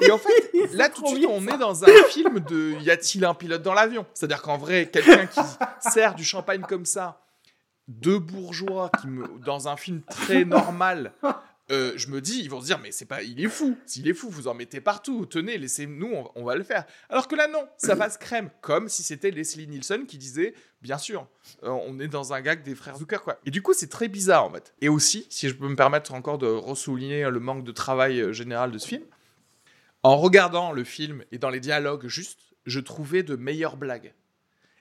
[0.00, 3.24] Et en fait, là tout de suite, on est dans un film de y a-t-il
[3.24, 4.04] un pilote dans l'avion?
[4.14, 5.40] C'est-à-dire qu'en vrai, quelqu'un qui
[5.90, 7.20] sert du champagne comme ça,
[7.86, 11.12] deux bourgeois qui me, dans un film très normal,
[11.70, 13.76] euh, je me dis, ils vont se dire, mais c'est pas, il est fou.
[13.86, 15.24] S'il est fou, vous en mettez partout.
[15.24, 16.84] Tenez, laissez-nous, on, va le faire.
[17.08, 20.98] Alors que là, non, ça passe crème, comme si c'était Leslie Nielsen qui disait, bien
[20.98, 21.26] sûr,
[21.62, 23.40] euh, on est dans un gag des frères Zucker, quoi.
[23.46, 24.74] Et du coup, c'est très bizarre, en fait.
[24.82, 28.32] Et aussi, si je peux me permettre encore de ressouligner le manque de travail euh,
[28.32, 29.04] général de ce film,
[30.02, 34.12] en regardant le film et dans les dialogues juste, je trouvais de meilleures blagues.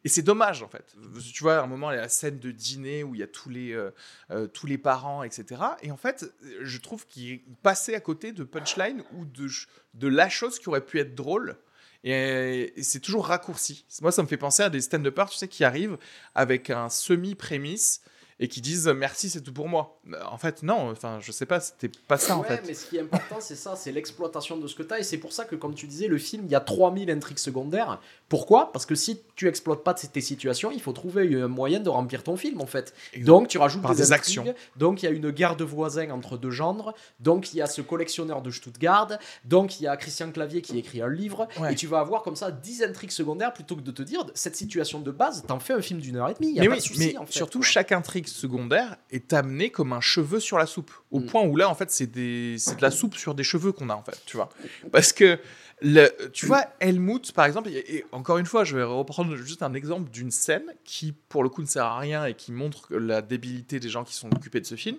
[0.04, 0.96] Et c'est dommage en fait.
[1.34, 3.24] Tu vois, à un moment, il y a la scène de dîner où il y
[3.24, 3.92] a tous les, euh,
[4.32, 5.62] euh, tous les parents, etc.
[5.82, 6.26] Et en fait,
[6.62, 9.48] je trouve qu'il passait à côté de punchline ou de,
[9.94, 11.58] de la chose qui aurait pu être drôle.
[12.04, 13.86] Et, et c'est toujours raccourci.
[14.02, 15.98] Moi, ça me fait penser à des stand-uppers, tu sais, qui arrivent
[16.36, 18.02] avec un semi-prémisse
[18.44, 20.02] et qui disent merci, c'est tout pour moi.
[20.30, 22.62] En fait, non, enfin, je sais pas, c'était pas ça en fait.
[22.68, 25.00] mais ce qui est important, c'est ça, c'est l'exploitation de ce que tu as.
[25.00, 27.40] Et c'est pour ça que, comme tu disais, le film, il y a 3000 intrigues
[27.40, 28.02] secondaires.
[28.28, 28.74] Pourquoi?
[28.74, 32.22] Parce que si tu exploites pas tes situations, il faut trouver un moyen de remplir
[32.22, 32.94] ton film, en fait.
[33.20, 34.44] Donc, tu rajoutes des, actions.
[34.76, 36.94] Donc, il y a une guerre de voisins entre deux gendres.
[37.22, 39.08] Donc, il y a ce collectionneur de Stuttgart.
[39.46, 41.48] Donc, il y a Christian Clavier qui écrit un livre.
[41.62, 41.72] Ouais.
[41.72, 44.58] Et tu vas avoir comme ça 10 intrigues secondaires plutôt que de te dire, cette
[44.58, 46.50] situation de base, t'en fais un film d'une heure et demie.
[46.50, 48.98] Il y a mais pas oui, de souci, mais en fait, surtout chaque intrigue secondaire
[49.12, 50.92] est amenée comme un cheveu sur la soupe.
[51.12, 51.26] Au Mm.
[51.28, 54.04] point où là, en fait, c'est de la soupe sur des cheveux qu'on a, en
[54.04, 54.50] fait, tu vois.
[54.92, 55.40] Parce que,
[55.82, 56.10] le...
[56.34, 59.74] tu vois, Helmut, par exemple, et, et encore une fois, je vais reprendre juste un
[59.74, 63.22] exemple d'une scène qui, pour le coup, ne sert à rien et qui montre la
[63.22, 64.98] débilité des gens qui sont occupés de ce film.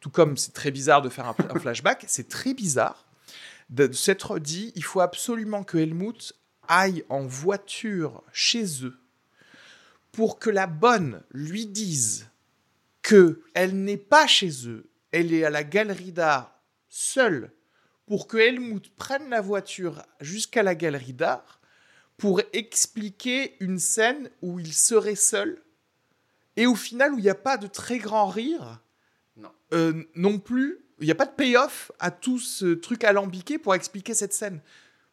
[0.00, 3.04] Tout comme c'est très bizarre de faire un, un flashback, c'est très bizarre
[3.70, 6.34] de de s'être dit, il faut absolument que Helmut
[6.68, 8.98] aille en voiture chez eux
[10.12, 12.28] pour que la bonne lui dise
[13.02, 17.50] que elle n'est pas chez eux, elle est à la galerie d'art seule,
[18.06, 21.60] pour que Helmut prenne la voiture jusqu'à la galerie d'art
[22.16, 25.62] pour expliquer une scène où il serait seul
[26.56, 28.80] et au final où il n'y a pas de très grand rire,
[29.36, 29.50] Non.
[29.72, 33.74] euh, non plus, il n'y a pas de payoff à tout ce truc alambiqué pour
[33.74, 34.60] expliquer cette scène.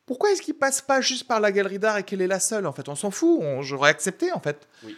[0.05, 2.65] Pourquoi est-ce qu'il passe pas juste par la galerie d'art et qu'elle est la seule
[2.65, 2.89] en fait?
[2.89, 4.67] On s'en fout, on- j'aurais accepté en fait.
[4.83, 4.97] Oui.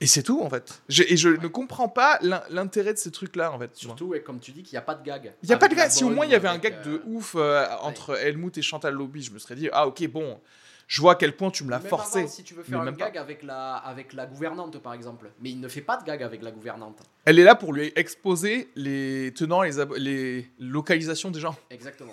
[0.00, 0.82] Et c'est tout en fait.
[0.90, 3.70] Je- et je ne comprends pas l'in- l'intérêt de ce truc-là en fait.
[3.74, 5.32] Surtout, et comme tu dis, qu'il n'y a pas de gag.
[5.42, 5.90] Il n'y a pas de gag.
[5.90, 8.62] Si au moins il y avait un gag euh, de ouf euh, entre Helmut et
[8.62, 10.38] Chantal Lobby, je me serais dit ah ok bon,
[10.86, 12.18] je vois à quel point tu me l'as Même forcé.
[12.20, 13.06] avant, si tu veux Mais faire un pas.
[13.06, 15.30] gag avec la, avec la gouvernante, par exemple.
[15.40, 16.98] Mais il ne fait pas de gag avec la gouvernante.
[17.24, 21.56] Elle est là pour lui exposer les tenants et les, ab- les localisations des gens.
[21.70, 22.12] Exactement.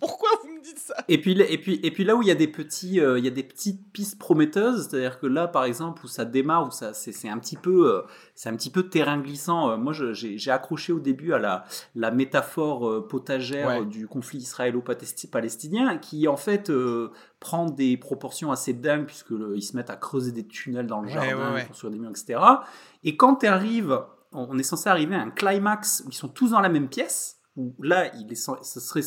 [0.00, 0.94] Pourquoi vous me dites ça?
[1.08, 3.24] Et puis, et, puis, et puis là où il y a des, petits, euh, il
[3.24, 6.70] y a des petites pistes prometteuses, c'est-à-dire que là, par exemple, où ça démarre, où
[6.70, 8.02] ça, c'est, c'est un petit peu, euh,
[8.34, 9.70] c'est un petit peu terrain glissant.
[9.70, 13.84] Euh, moi, je- j'ai, j'ai accroché au début à la, la métaphore euh, potagère Ouais.
[13.84, 19.62] du conflit israélo-palestinien, qui en fait euh, prend des proportions assez dingues puisque le- ils
[19.62, 22.40] se mettent à creuser des tunnels dans le Ouais, jardin, ouais, construisent des murs, etc.
[23.04, 24.00] Et quand tu arrives,
[24.32, 27.38] on est censé arriver à un climax où ils sont tous dans la même pièce,
[27.56, 29.02] où là, il est, ce serait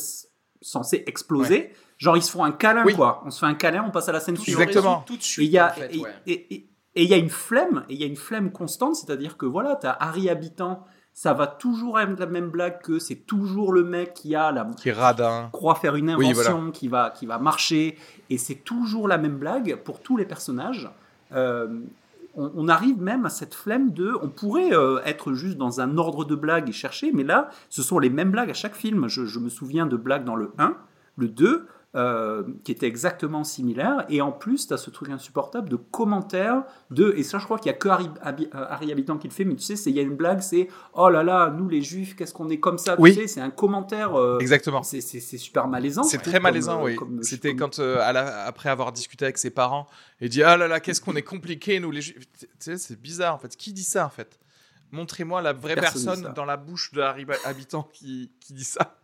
[0.64, 1.72] censé exploser.
[1.98, 2.94] Genre, ils se font un câlin, Oui.
[2.94, 3.22] quoi.
[3.24, 4.62] On se fait un câlin, on passe à la scène suivante.
[4.68, 5.04] Exactement.
[5.06, 5.48] Tout de Et suite.
[5.48, 6.10] il y a, en fait, et- ouais.
[6.26, 8.96] et- et- et il y a une flemme, et il y a une flemme constante,
[8.96, 12.98] c'est-à-dire que voilà, tu as Harry Habitant, ça va toujours être la même blague que
[12.98, 15.48] c'est toujours le mec qui a la Qui est radin.
[15.52, 17.96] croit faire une Oui, invention qui, va, qui va marcher,
[18.30, 20.90] et c'est toujours la même blague pour tous les personnages.
[21.32, 21.68] Euh,
[22.36, 24.12] on, arrive même à cette flemme de.
[24.22, 27.82] On pourrait euh, être juste dans un ordre de blagues et chercher, mais là, ce
[27.82, 29.08] sont les mêmes blagues à chaque film.
[29.08, 30.76] Je, je me souviens de blagues dans le 1,
[31.16, 31.66] le 2,
[31.96, 36.64] euh, qui étaient exactement similaires, et en plus, tu as ce truc insupportable de commentaires
[36.90, 37.14] de.
[37.16, 39.44] Et ça, je crois qu'il n'y a que Harry, euh, Harry Habitant qui le fait,
[39.44, 42.16] mais tu sais, il y a une blague, c'est Oh là là, nous les juifs,
[42.16, 43.14] qu'est-ce qu'on est comme ça Oui.
[43.14, 44.14] Tu sais, c'est un commentaire.
[44.18, 44.82] euh, Exactement.
[44.82, 46.02] c'est super malaisant.
[46.02, 46.96] C'est très comme, malaisant, euh, oui.
[47.22, 49.86] C'était comme- quand, à la- après avoir discuté avec ses parents,
[50.20, 52.26] il dit Ah là là, qu'est-ce qu'on est compliqué, nous les juifs.
[52.40, 53.56] Tu sais, c'est bizarre en fait.
[53.56, 54.38] Qui dit ça en fait?
[54.92, 58.96] Montrez-moi la vraie Personne dans la bouche de Harry Habitant qui, qui dit ça.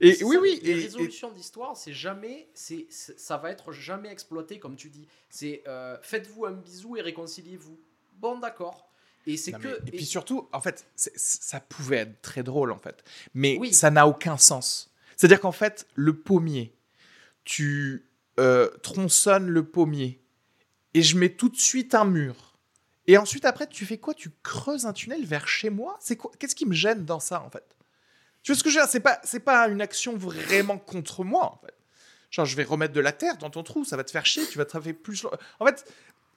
[0.00, 0.60] Et oui, ça, oui.
[0.62, 4.88] Les et- et- résolutions d'histoire, c'est jamais, c'est, ça va être jamais exploité comme tu
[4.90, 5.06] dis.
[5.30, 7.78] C'est euh, faites-vous un bisou et réconciliez-vous.
[8.18, 8.88] Bon, d'accord.
[9.26, 9.68] Et c'est Non, que.
[9.68, 13.02] mais- et et- puis surtout, en fait, c'est- ça pouvait être très drôle, en fait.
[13.34, 13.72] Mais Oui.
[13.74, 14.92] ça n'a aucun sens.
[15.16, 16.72] C'est-à-dire qu'en fait, le pommier,
[17.44, 18.04] tu
[18.38, 20.20] euh, tronçonnes le pommier
[20.92, 22.54] et je mets tout de suite un mur.
[23.06, 24.12] Et ensuite, après, tu fais quoi?
[24.12, 25.96] Tu creuses un tunnel vers chez moi?
[26.00, 26.30] C'est quoi?
[26.38, 27.64] Qu'est-ce qui me gêne dans ça, en fait?
[28.46, 28.88] Tu vois ce que je veux dire?
[28.88, 31.60] C'est pas, c'est pas une action vraiment contre moi.
[32.30, 34.46] Genre, je vais remettre de la terre dans ton trou, ça va te faire chier,
[34.46, 35.26] tu vas te faire plus.
[35.58, 35.84] En fait,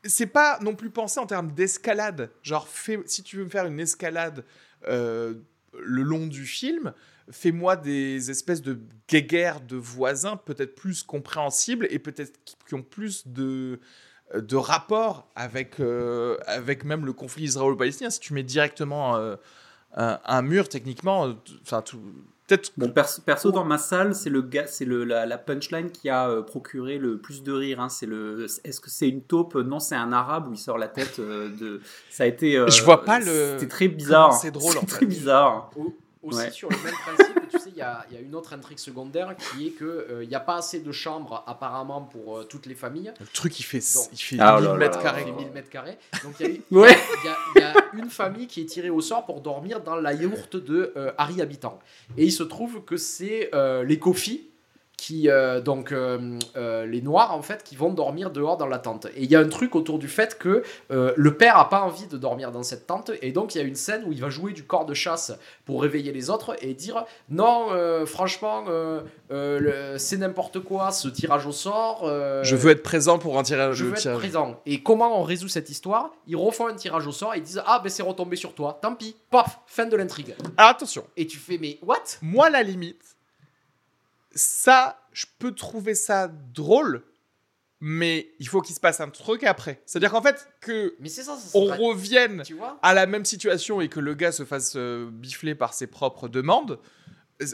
[0.04, 2.32] c'est pas non plus pensé en termes d'escalade.
[2.42, 2.68] Genre,
[3.06, 4.44] si tu veux me faire une escalade
[4.88, 5.36] euh,
[5.80, 6.96] le long du film,
[7.30, 13.28] fais-moi des espèces de guéguerres de voisins peut-être plus compréhensibles et peut-être qui, ont plus
[13.28, 13.80] de
[14.34, 18.10] de rapport avec, euh, avec même le conflit israélo-palestinien.
[18.10, 19.36] Si tu mets directement euh,
[19.96, 21.34] un, un mur, techniquement, euh,
[21.64, 22.00] enfin, tout-
[22.48, 25.92] peut-être Bon, perso, perso, dans ma salle, c'est le gars, c'est le la, la punchline
[25.92, 27.80] qui a euh, procuré le plus de rire.
[27.80, 27.90] hein.
[27.90, 28.46] C'est le.
[28.64, 29.56] Est-ce que c'est une taupe?
[29.56, 31.82] Non, c'est un arabe où il sort la tête euh, de.
[32.10, 32.58] Ça a été.
[32.58, 33.26] euh, Je vois pas le-
[33.60, 34.34] C'était très bizarre.
[34.34, 34.96] c'est drôle, en C'est fait.
[34.98, 35.70] très bizarre.
[36.22, 36.52] Au- Aussi Ouais.
[36.52, 38.78] sur le même principe, tu sais, il y a, il y a une autre intrigue
[38.78, 42.66] secondaire qui est que il n'y a pas assez de chambres apparemment pour euh, toutes
[42.66, 43.14] les familles.
[43.20, 45.24] le truc il fait, Donc- il fait Ah, 1000 là, là, mètres là, carrés.
[45.24, 45.36] fait là.
[45.38, 45.98] 1000 mètres carrés.
[46.24, 46.98] Donc il y, a Ouais.
[47.56, 47.60] y
[47.98, 51.12] y une famille qui est tirée au sort pour dormir dans la yourte de euh,
[51.18, 51.80] Harry Habitant.
[52.18, 54.49] Et il se trouve que c'est euh, les Kofi
[55.00, 58.80] qui euh, donc euh, euh, les noirs en fait qui vont dormir dehors dans la
[58.80, 61.82] tente et il y a un truc autour du fait que le père a pas
[61.82, 64.22] envie de dormir dans cette tente et donc il y a une scène où il
[64.22, 65.34] va jouer du corps de chasse
[65.66, 67.68] pour réveiller les autres et dire non
[68.06, 68.66] franchement
[69.30, 72.04] c'est n'importe quoi ce tirage au sort
[72.44, 73.76] Je veux être présent pour un tirage.
[73.76, 74.60] je veux être présent.
[74.66, 76.12] Et comment on résout cette histoire?
[76.28, 78.80] Ils refont un tirage au sort et ils disent Ah, ben c'est retombé sur toi.
[78.82, 79.16] Tant pis.
[79.30, 80.36] Paf, fin de l'intrigue.
[80.58, 81.98] Alors attention, Et tu fais Mais what?
[82.22, 83.16] Moi la limite,
[84.40, 87.04] ça, je peux trouver ça drôle,
[87.80, 89.82] mais il faut qu'il se passe un truc après.
[89.86, 92.44] C'est-à-dire qu'en fait, que Mais c'est ça, ça on revienne
[92.82, 96.28] à la même situation et que le gars se fasse euh, bifler par ses propres
[96.28, 96.80] demandes.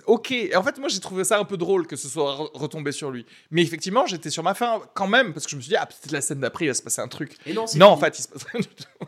[0.07, 2.57] Ok, et en fait, moi j'ai trouvé ça un peu drôle que ce soit re-
[2.57, 3.23] retombé sur lui.
[3.51, 5.85] Mais effectivement, j'étais sur ma fin quand même parce que je me suis dit, ah,
[5.85, 7.37] peut-être la scène d'après, il va se passer un truc.
[7.45, 9.07] Et non, en fait, il se passe rien du tout.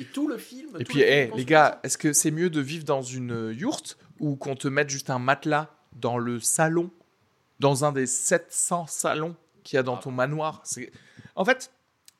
[0.00, 0.76] Et tout le film.
[0.80, 3.02] Et puis, le film hé, construit les gars, est-ce que c'est mieux de vivre dans
[3.02, 6.90] une yourte ou qu'on te mette juste un matelas dans le salon,
[7.60, 10.00] dans un des 700 salons qu'il y a dans Ah.
[10.02, 10.62] ton manoir
[11.36, 11.70] En fait,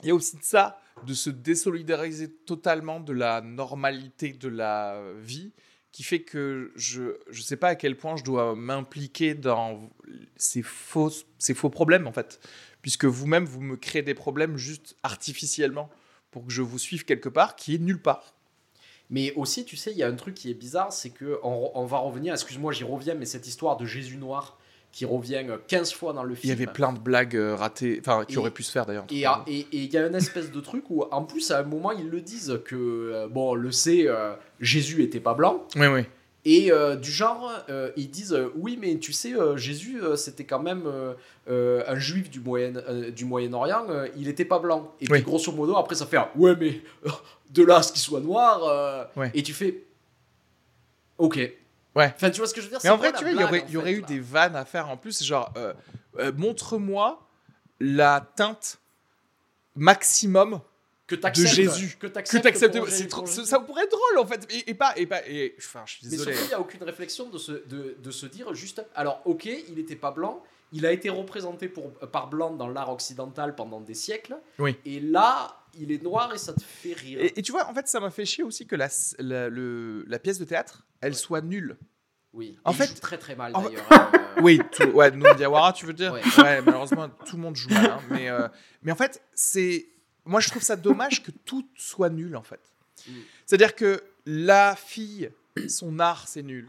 [0.02, 5.00] il y a aussi de ça, de se désolidariser totalement de la normalité de la
[5.18, 5.52] vie,
[5.92, 9.88] qui fait que je ne sais pas à quel point je dois m'impliquer dans
[10.36, 12.40] ces faux, ces faux problèmes, en fait.
[12.82, 15.88] Puisque vous-même, vous me créez des problèmes juste artificiellement
[16.30, 18.34] pour que je vous suive quelque part qui est nulle part.
[19.10, 21.70] Mais aussi, tu sais, il y a un truc qui est bizarre c'est que on,
[21.74, 24.58] on va revenir, excuse-moi, j'y reviens, mais cette histoire de Jésus noir
[24.98, 26.48] qui revient 15 fois dans le Il film.
[26.50, 29.04] y avait plein de blagues euh, ratées, enfin qui Et- auraient pu se faire d'ailleurs.
[29.08, 32.08] Et il y a une espèce de truc où, en plus, à un moment, ils
[32.08, 35.62] le disent que, euh, bon, on le sait, euh, Jésus était pas blanc.
[35.76, 36.00] Oui, oui.
[36.44, 40.16] Et euh, du genre, euh, ils disent euh, oui, mais tu sais, euh, Jésus, euh,
[40.16, 41.14] c'était quand même euh,
[41.48, 44.92] euh, un juif du, Moyen, euh, du Moyen-Orient, euh, il était pas blanc.
[45.00, 45.18] Et Oui.
[45.18, 47.10] puis, grosso modo, après, ça fait un, ouais, mais euh,
[47.52, 49.30] de là à ce qu'il soit noir, euh, Ouais.
[49.32, 49.84] et tu fais
[51.18, 51.38] ok.
[51.98, 52.12] Ouais.
[52.14, 52.80] Enfin, tu vois ce que je veux dire?
[52.84, 54.56] Mais en vrai, tu vois, il y aurait, y aurait fait, eu là des vannes
[54.56, 55.74] à faire en plus, genre, euh,
[56.18, 57.26] euh, montre-moi
[57.80, 58.78] la teinte
[59.74, 60.60] maximum
[61.08, 61.96] que de Jésus.
[61.98, 62.56] Que que t'acceptes.
[63.26, 66.00] ça, pourrait être drôle en fait, et, et pas, et pas, et, enfin, je suis
[66.04, 66.32] Mais désolé.
[66.32, 68.84] surtout, il n'y a aucune réflexion de se, de, de se dire juste.
[68.94, 70.42] Alors, ok, il n'était pas blanc,
[70.72, 74.36] il a été représenté pour, par blanc dans l'art occidental pendant des siècles.
[74.58, 74.76] Oui.
[74.84, 77.18] Et là, il est noir et ça te fait rire.
[77.20, 80.04] Et, et tu vois, en fait, ça m'a fait chier aussi que la, la, le-
[80.06, 81.76] la pièce de théâtre, elle soit nulle.
[82.32, 82.58] oui.
[82.64, 83.86] en il fait- joue très très mal d'ailleurs.
[83.92, 86.22] euh, Oui, tout, ouais, Noum Diawara, tu veux dire Ouais.
[86.38, 86.62] ouais.
[86.62, 87.86] malheureusement, tout le monde joue mal.
[87.90, 88.46] hein, mais, euh,
[88.82, 89.88] mais en fait, c'est.
[90.24, 92.60] Moi, je trouve ça dommage que tout soit nul, en fait.
[93.08, 93.12] Mm.
[93.46, 95.30] C'est-à-dire que la fille,
[95.68, 96.68] son art, c'est nul.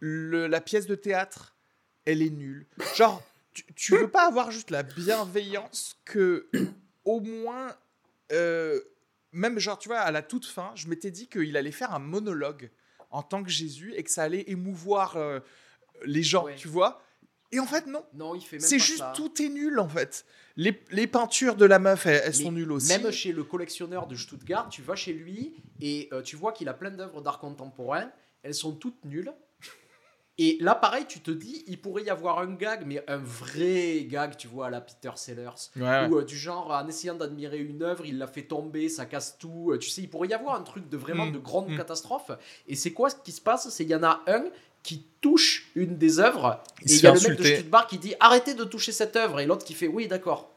[0.00, 1.54] Le- la pièce de théâtre,
[2.04, 2.66] elle est nulle.
[2.96, 3.22] Genre,
[3.52, 6.48] tu, tu veux pas avoir juste la bienveillance que,
[7.04, 7.74] au moins.
[8.32, 8.80] Euh,
[9.32, 11.98] même, genre, tu vois, à la toute fin, je m'étais dit qu'il allait faire un
[11.98, 12.70] monologue
[13.10, 15.40] en tant que Jésus et que ça allait émouvoir euh,
[16.04, 16.56] les gens, Ouais.
[16.56, 17.02] tu vois.
[17.50, 18.04] Et en fait, non.
[18.12, 19.12] Non, il fait même C'est juste ça.
[19.16, 20.26] tout est nul en fait.
[20.56, 22.88] Les, les peintures de la meuf, elles, sont nulles aussi.
[22.98, 26.68] Même chez le collectionneur de Stuttgart, tu vas chez lui et euh, tu vois qu'il
[26.68, 28.10] a plein d'œuvres d'art contemporain.
[28.42, 29.32] Elles sont toutes nulles.
[30.40, 34.06] Et là, pareil, tu te dis, il pourrait y avoir un gag, mais un vrai
[34.08, 35.50] gag, tu vois, à la Peter Sellers.
[35.76, 36.06] Ouais.
[36.08, 39.36] Ou euh, du genre, en essayant d'admirer une œuvre, il la fait tomber, ça casse
[39.38, 39.72] tout.
[39.72, 41.76] Euh, tu sais, il pourrait y avoir un truc de vraiment Mm, de grande mm.
[41.76, 42.30] catastrophe.
[42.68, 43.68] Et c'est quoi ce qui se passe?
[43.70, 44.44] C'est qu'il y en a un
[44.84, 46.62] qui touche une des œuvres.
[46.84, 47.42] Il et il y a le mec de.
[47.44, 49.40] Stuttgart qui dit arrêtez de toucher cette œuvre.
[49.40, 50.52] Et l'autre qui fait oui, d'accord.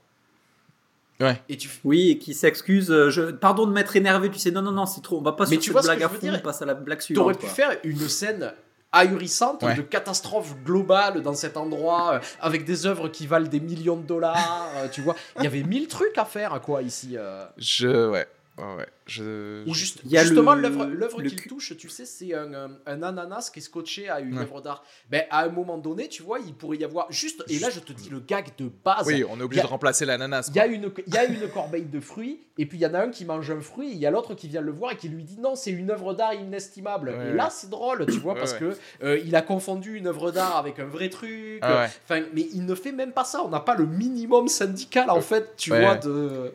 [1.19, 1.41] Ouais.
[1.49, 2.91] Et tu Oui, et qui s'excuse.
[2.91, 3.31] euh, Je...
[3.31, 4.51] Pardon de m'être énervé, tu sais.
[4.51, 5.17] Non, non, non, c'est trop.
[5.17, 6.33] On va pas Mais sur tu cette vois ce blague que à fond, dire?
[6.35, 7.23] on passe à la blague suivante.
[7.23, 8.53] T'aurais pu faire une scène
[8.91, 9.75] ahurissante Ouais.
[9.75, 14.05] de catastrophe globale dans cet endroit euh, avec des œuvres qui valent des millions de
[14.05, 14.69] dollars.
[14.77, 17.15] euh, tu vois, il y avait mille trucs à faire, quoi, ici.
[17.17, 17.45] euh.
[17.57, 18.09] Je.
[18.09, 18.27] Ouais.
[18.57, 18.87] Ouais, ouais.
[19.07, 19.67] Je.
[19.67, 22.33] Ou juste, Il y a justement, l'œuvre l'œuvre le qu'il cu- touche, tu sais, c'est
[22.35, 24.43] un, un- un ananas qui est scotché à une Ouais.
[24.43, 24.83] œuvre d'art.
[25.09, 27.43] Ben, à un moment donné, tu vois, il pourrait y avoir juste.
[27.49, 29.07] Et là, je te dis le gag de base.
[29.07, 30.49] Oui, on est obligé a- de remplacer l'ananas.
[30.49, 32.85] Il y, a une, il y a une corbeille de fruits, et puis il y
[32.85, 34.71] en a un qui mange un fruit, et il y a l'autre qui vient le
[34.71, 37.09] voir et qui lui dit non, c'est une œuvre d'art inestimable.
[37.09, 37.33] Ouais, et ouais.
[37.33, 38.59] là, c'est drôle, tu vois, parce ouais.
[38.59, 41.59] que euh, il a confondu une œuvre d'art avec un vrai truc.
[41.61, 41.87] Ah
[42.33, 43.43] mais il ne fait même pas ça.
[43.43, 46.53] On n'a pas le minimum syndical, en fait, tu Ouais, vois, de.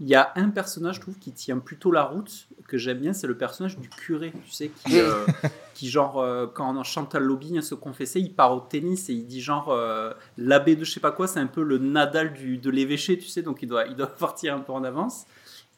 [0.00, 3.12] Il y a un personnage, je trouve, qui tient plutôt la route, que j'aime bien,
[3.12, 5.26] c'est le personnage du curé, tu sais, qui, euh,
[5.74, 9.26] qui genre, euh, quand Chantal Lobby vient se confesser, il part au tennis et il
[9.26, 12.58] dit genre, euh, l'abbé de je sais pas quoi, c'est un peu le Nadal du,
[12.58, 15.26] de l'évêché, tu sais, donc il doit, il doit partir un peu en avance.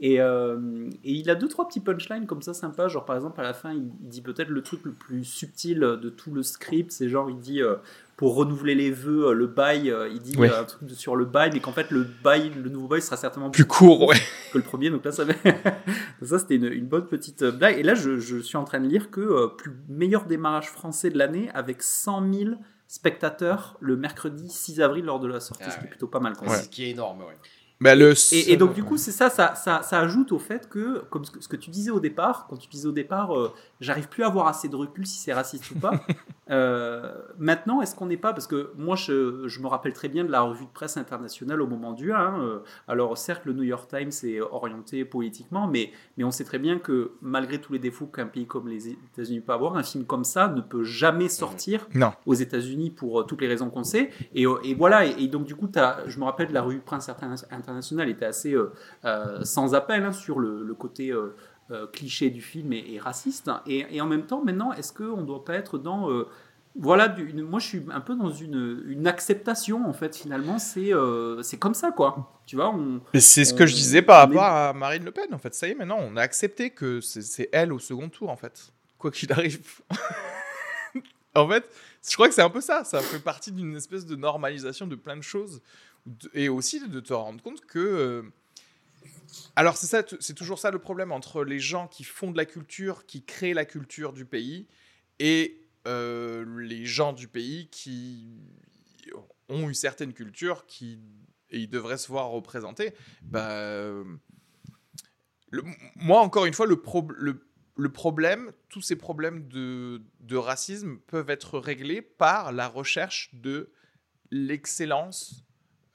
[0.02, 3.38] Et, euh, et il a deux, trois petits punchlines comme ça sympas, genre par exemple
[3.40, 6.42] à la fin, il, il dit peut-être le truc le plus subtil de tout le
[6.42, 7.62] script, c'est genre, il dit...
[7.62, 7.76] euh,
[8.16, 10.50] pour renouveler les vœux, euh, le bail, euh, il dit Ouais.
[10.54, 13.16] un truc de- sur le bail, mais qu'en fait le bail, le nouveau bail sera
[13.16, 14.16] certainement Plus court, ouais.
[14.52, 14.90] que le premier.
[14.90, 15.24] Donc là, ça,
[16.22, 17.78] ça c'était une, une bonne petite blague.
[17.78, 21.08] Et là, je, je suis en train de lire que euh, plus meilleur démarrage français
[21.08, 22.50] de l'année avec 100 000
[22.88, 25.88] spectateurs le mercredi 6 avril lors de la sortie, Ah ce qui est ouais.
[25.90, 26.34] plutôt pas mal.
[26.36, 26.54] quoi.
[26.54, 27.36] Ce qui est énorme, ouais.
[27.80, 31.02] Le Et, et donc du coup, c'est ça, ça, ça, ça ajoute au fait que,
[31.08, 33.52] comme ce que, ce que tu disais au départ, quand tu disais au départ, euh,
[33.80, 35.92] j'arrive plus à avoir assez de recul si c'est raciste ou pas.
[36.50, 40.24] Euh, maintenant, est-ce qu'on n'est pas, parce que moi, je, je me rappelle très bien
[40.24, 42.16] de la revue de presse internationale au moment du 1.
[42.16, 46.44] hein, euh, alors certes, le New York Times est orienté politiquement, mais, mais on sait
[46.44, 49.82] très bien que malgré tous les défauts qu'un pays comme les États-Unis peut avoir, un
[49.82, 52.12] film comme ça ne peut jamais sortir Non.
[52.26, 54.10] aux États-Unis pour euh, toutes les raisons qu'on sait.
[54.34, 55.68] Et, et voilà, et, et donc du coup,
[56.06, 58.72] je me rappelle de la revue Prince Interna- International était assez euh,
[59.04, 61.12] euh, sans appel hein, sur le, le côté
[61.92, 63.50] cliché du film et, et raciste.
[63.66, 66.10] Et, et en même temps, maintenant, est-ce qu'on ne doit pas être dans...
[66.10, 66.26] euh,
[66.76, 70.94] voilà, du- moi je suis un peu dans une, une acceptation en fait finalement, c'est
[70.94, 72.40] euh, c'est comme ça quoi.
[72.46, 75.10] Tu vois, on, c'est ce on- que je disais par est- rapport à Marine Le
[75.10, 75.52] Pen, en fait.
[75.54, 78.72] Ça y est, maintenant, on a accepté que c'est elle au second tour, en fait.
[78.98, 79.60] Quoi qu'il arrive.
[81.34, 81.64] en fait,
[82.08, 82.84] je crois que c'est un peu ça.
[82.84, 85.60] Ça fait partie d'une espèce de normalisation de plein de choses.
[86.34, 88.24] Et aussi de te rendre compte que.
[89.56, 92.46] Alors, c'est ça, c'est toujours ça le problème entre les gens qui font de la
[92.46, 94.66] culture, qui créent la culture du pays,
[95.18, 98.40] et euh, les gens du pays qui
[99.48, 101.00] ont une certaine culture qui
[101.50, 102.92] et ils devraient se voir représenter.
[103.22, 103.92] Bah,
[105.96, 107.44] moi, encore une fois, le, prob- le,
[107.76, 113.72] le problème, tous ces problèmes de racisme peuvent être réglés par la recherche de
[114.30, 115.44] l'excellence,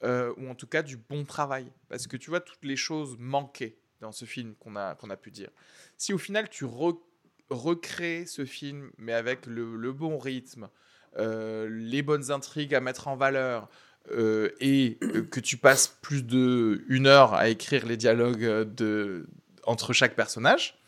[0.02, 1.70] euh, ou en tout cas du bon travail.
[1.88, 5.16] Parce que tu vois, toutes les choses manquaient dans ce film qu'on a, qu'on a
[5.16, 5.50] pu dire.
[5.96, 7.00] Si au final, tu re-
[7.50, 10.68] recrées ce film, mais avec le, bon rythme,
[11.16, 13.68] euh, les bonnes intrigues à mettre en valeur,
[14.12, 19.26] euh, et euh, que tu passes plus de une heure à écrire les dialogues de,
[19.64, 20.78] entre chaque personnage,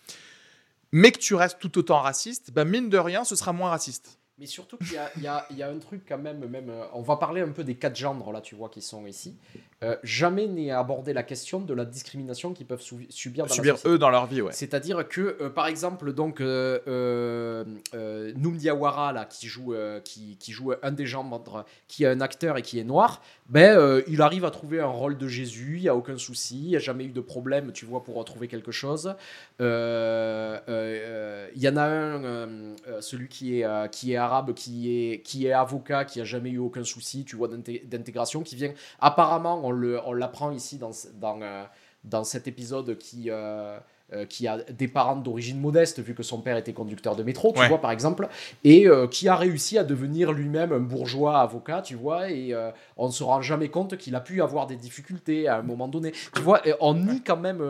[0.93, 4.18] mais que tu restes tout autant raciste, bah mine de rien, ce sera moins raciste.
[4.39, 7.51] Mais surtout qu'il y a, un truc quand même, même euh, on va parler un
[7.51, 9.37] peu des quatre genres là, tu vois, qui sont ici.
[9.85, 13.91] Euh, jamais n'est abordé la question de la discrimination qu'ils peuvent subir dans Subir la
[13.93, 14.51] eux dans leur vie, ouais.
[14.51, 20.51] C'est-à-dire que, euh, par exemple, donc euh, euh, Noum Diawara, là, qui joue, qui, qui
[20.51, 24.45] joue un des genres, qui est un acteur et qui est noir, ben, il arrive
[24.45, 27.05] à trouver un rôle de Jésus, il n'y a aucun souci, il n'y a jamais
[27.05, 29.15] eu de problème, tu vois, pour retrouver quelque chose.
[29.61, 35.53] Il y en a un, celui qui est, qui est arabe, qui est, qui est
[35.53, 40.13] avocat, qui a jamais eu aucun souci, tu vois, d'inté- d'intégration, qui vient, apparemment, on
[40.13, 40.91] l'apprend ici dans,
[41.21, 41.65] dans, euh,
[42.05, 43.79] dans cet épisode qui, euh,
[44.15, 47.53] euh, qui a des parents d'origine modeste, vu que son père était conducteur de métro,
[47.53, 47.69] tu Ouais.
[47.69, 48.27] vois, par exemple,
[48.65, 52.71] et euh, qui a réussi à devenir lui-même un bourgeois avocat, tu vois, et euh,
[52.97, 55.89] on ne se rend jamais compte qu'il a pu avoir des difficultés à un moment
[55.89, 56.13] donné.
[56.35, 57.63] Tu vois, et on nie quand même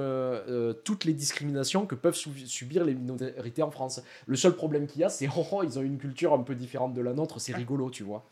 [0.85, 4.01] toutes les discriminations que peuvent subir les minorités en France.
[4.27, 6.55] Le seul problème qu'il y a, c'est oh, oh, ils ont une culture un peu
[6.55, 8.25] différente de la nôtre, c'est rigolo, tu vois.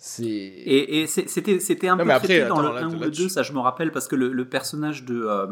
[0.00, 0.24] C'est.
[0.30, 2.98] Et, c'était c'était un Non, peu après, traité dans attends, le là- 1 ou le
[3.00, 5.46] là-dessus- 2, ça je me rappelle, parce que le, le personnage de euh,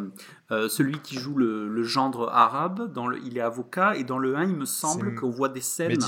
[0.53, 4.19] euh, celui qui joue le, le gendre arabe, dans le, il est avocat, et dans
[4.19, 5.99] le 1, il me semble qu'on voit des scènes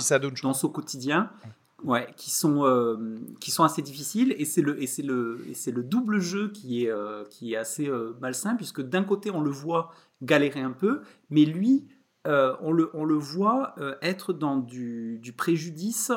[0.43, 1.31] dans son quotidien
[1.85, 2.97] ouais, qui, sont, euh,
[3.41, 6.49] qui sont assez difficiles, et c'est le, et c'est le, et c'est le double jeu
[6.53, 9.91] qui est, euh, qui est assez euh, malsain, puisque d'un côté on le voit
[10.23, 11.87] galérer un peu, mais lui,
[12.29, 16.13] euh, on, le, on le voit euh, être dans du, du préjudice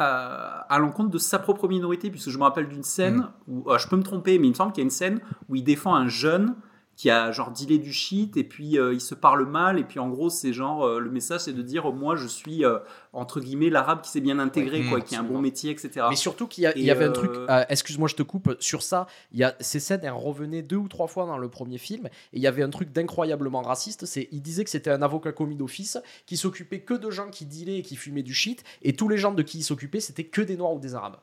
[0.00, 3.30] à, à l'encontre de sa propre minorité, puisque je me rappelle d'une scène Mm.
[3.48, 5.20] où, euh, je peux me tromper, mais il me semble qu'il y a une scène
[5.48, 6.54] où il défend un jeune
[7.00, 9.98] qui a genre dealé du shit et puis euh, il se parle mal et puis
[9.98, 12.78] en gros c'est genre euh, le message c'est de dire euh, moi je suis euh,
[13.14, 15.70] entre guillemets l'arabe qui s'est bien intégré Ouais, quoi mm, qui a un bon métier
[15.70, 18.82] etc Mais surtout qu'il y, a- avait un truc, euh, excuse-moi je te coupe, sur
[18.82, 21.78] ça, il y a, ces scènes elles revenaient deux ou trois fois dans le premier
[21.78, 25.00] film, et il y avait un truc d'incroyablement raciste, c'est il disait que c'était un
[25.00, 25.96] avocat commis d'office,
[26.26, 29.16] qui s'occupait que de gens qui dealaient et qui fumaient du shit, et tous les
[29.16, 31.16] gens de qui il s'occupait c'était que des noirs ou des arabes.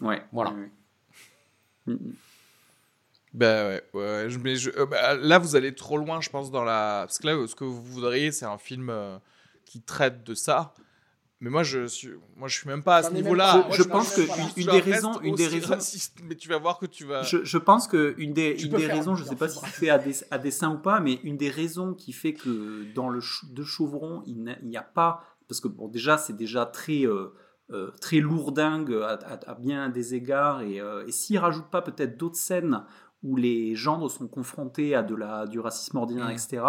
[0.00, 0.20] ouais.
[0.32, 0.52] Voilà.
[3.32, 6.30] Bah ouais, ouais, ouais, je- mais je- euh, bah, là vous allez trop loin, je
[6.30, 7.04] pense, dans la.
[7.06, 9.18] Parce que là, ce que vous voudriez, c'est un film euh,
[9.64, 10.74] qui traite de ça.
[11.42, 13.52] Mais moi, je suis, moi, je suis même pas à ce niveau-là.
[13.56, 14.20] Je- je je pense que
[14.60, 17.22] une, des raisons une des raisons raciste, mais tu vas voir que tu vas.
[17.22, 19.98] Je, je pense que une des, une des raisons, je sais pas si c'est à,
[19.98, 23.20] des- à dessein ou pas, mais une des raisons qui fait que dans le
[23.52, 27.32] de Chauvron, il n'y a pas, parce que bon, déjà c'est déjà très euh,
[27.70, 31.80] euh, très lourdingue à, à- à bien des égards, et, euh, et s'il rajoute pas
[31.80, 32.82] peut-être d'autres scènes
[33.22, 36.32] où les gendres sont confrontés à de la, du racisme ordinaire, Mm.
[36.32, 36.62] etc.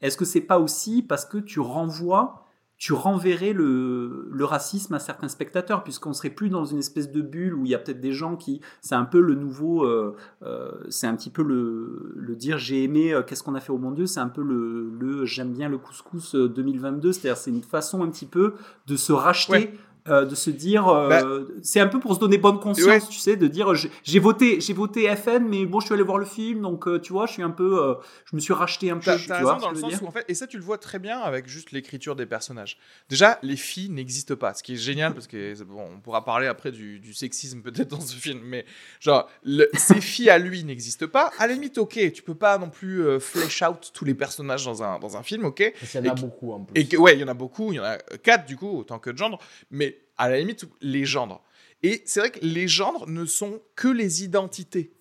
[0.00, 2.38] Est-ce que c'est pas aussi parce que tu renvoies
[2.78, 7.22] tu renverrais le, le racisme à certains spectateurs, puisqu'on serait plus dans une espèce de
[7.22, 8.60] bulle où il y a peut-être des gens qui.
[8.80, 9.84] C'est un peu le nouveau.
[9.84, 13.60] euh, euh, c'est un petit peu le, le dire j'ai aimé, euh, qu'est-ce qu'on a
[13.60, 17.12] fait au bon Dieu C'est un peu le, le j'aime bien le couscous euh, 2022,
[17.12, 18.54] c'est-à-dire c'est une façon un petit peu
[18.88, 19.52] de se racheter.
[19.52, 19.74] Ouais.
[20.08, 23.00] Euh, de se dire, euh, Bah- c'est un peu pour se donner bonne conscience, Ouais.
[23.08, 23.72] tu sais, de dire
[24.02, 26.98] j'ai- voté, j'ai voté FN, mais bon, je suis allé voir le film, donc euh,
[26.98, 29.36] tu vois, je suis un peu, euh, je me suis racheté un peu, tu vois
[29.54, 31.46] raison dans le sens où en fait, et ça tu le vois très bien avec
[31.46, 32.78] juste l'écriture des personnages.
[33.08, 36.48] Déjà, les filles n'existent pas, ce qui est génial parce que bon, on pourra parler
[36.48, 38.64] après du, du sexisme peut-être dans ce film, mais
[38.98, 41.30] genre le- ces filles à lui n'existent pas.
[41.38, 44.64] À la limite, ok, tu peux pas non plus euh, flesh out tous les personnages
[44.64, 45.72] dans un dans un film, ok.
[45.78, 46.80] Parce qu'il y en a beaucoup en plus.
[46.80, 48.78] Et que, ouais, il y en a beaucoup, il y en a quatre du coup,
[48.78, 49.38] autant que de gendres,
[49.70, 51.42] mais à la limite, les gendres.
[51.82, 54.92] Et c'est vrai que les gendres ne sont que les identités.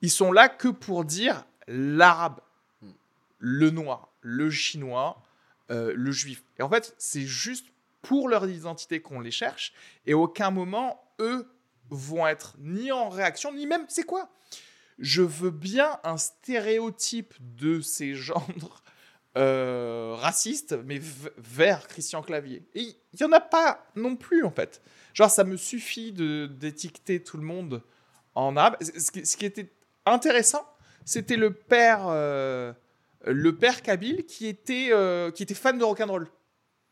[0.00, 2.40] Ils sont là que pour dire l'arabe,
[3.38, 5.22] le noir, le chinois,
[5.70, 6.44] euh, le juif.
[6.58, 7.66] Et en fait, c'est juste
[8.02, 9.72] pour leur identité qu'on les cherche,
[10.06, 11.46] et aucun moment, eux
[11.90, 14.30] vont être ni en réaction, ni même, c'est quoi?
[14.98, 18.82] Je veux bien un stéréotype de ces gendres
[19.38, 21.00] euh, raciste, mais
[21.38, 22.62] vers Christian Clavier.
[22.74, 24.82] Et il n'y en a pas non plus, en fait.
[25.14, 27.82] Genre, ça me suffit de- d'étiqueter tout le monde
[28.34, 28.76] en arabe.
[28.82, 29.70] Ce qui, ce qui était
[30.06, 30.66] intéressant,
[31.04, 32.72] c'était le père, euh,
[33.24, 36.28] le père Kabyle qui était, euh, qui était fan de rock'n'roll.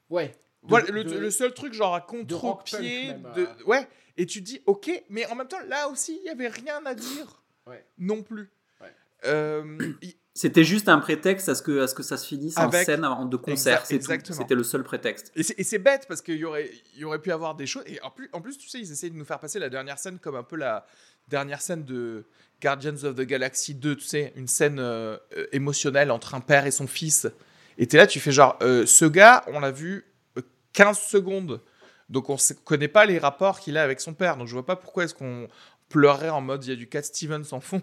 [0.09, 0.29] Ouais.
[0.29, 0.35] De-
[0.71, 3.13] Voilà, le, de- le seul truc, genre à contre-pied.
[3.37, 3.47] euh.
[3.67, 3.87] Ouais,
[4.17, 6.95] et tu dis, ok, mais en même temps, là aussi, il n'y avait rien à
[6.95, 7.85] dire Ouais.
[7.99, 8.51] non plus.
[8.81, 8.93] Ouais.
[9.27, 9.93] Euh,
[10.37, 13.05] C'était juste un prétexte à ce que, à ce que ça se finisse en scène
[13.05, 14.33] avant de concert, Exact-.
[14.35, 15.33] C'était le seul prétexte.
[15.35, 17.85] Et c'est- bête parce qu'il y aurait, y aurait pu avoir des choses.
[17.87, 19.99] Et en plus, en plus, tu sais, ils essayent de nous faire passer la dernière
[19.99, 20.85] scène comme un peu la
[21.29, 22.27] dernière scène de
[22.63, 26.67] Guardians of the Galaxy 2, tu sais, une scène euh, euh, émotionnelle entre un père
[26.67, 27.27] et son fils.
[27.79, 30.05] Et t'es là, tu fais genre, euh, ce gars, on l'a vu
[30.37, 30.43] euh,
[30.75, 31.63] 15 secondes.
[32.11, 34.37] Donc on ne connaît pas les rapports qu'il a avec son père.
[34.37, 35.49] Donc je vois pas pourquoi est-ce qu'on
[35.89, 37.81] pleurerait en mode il y a du Cat Stevens en fond.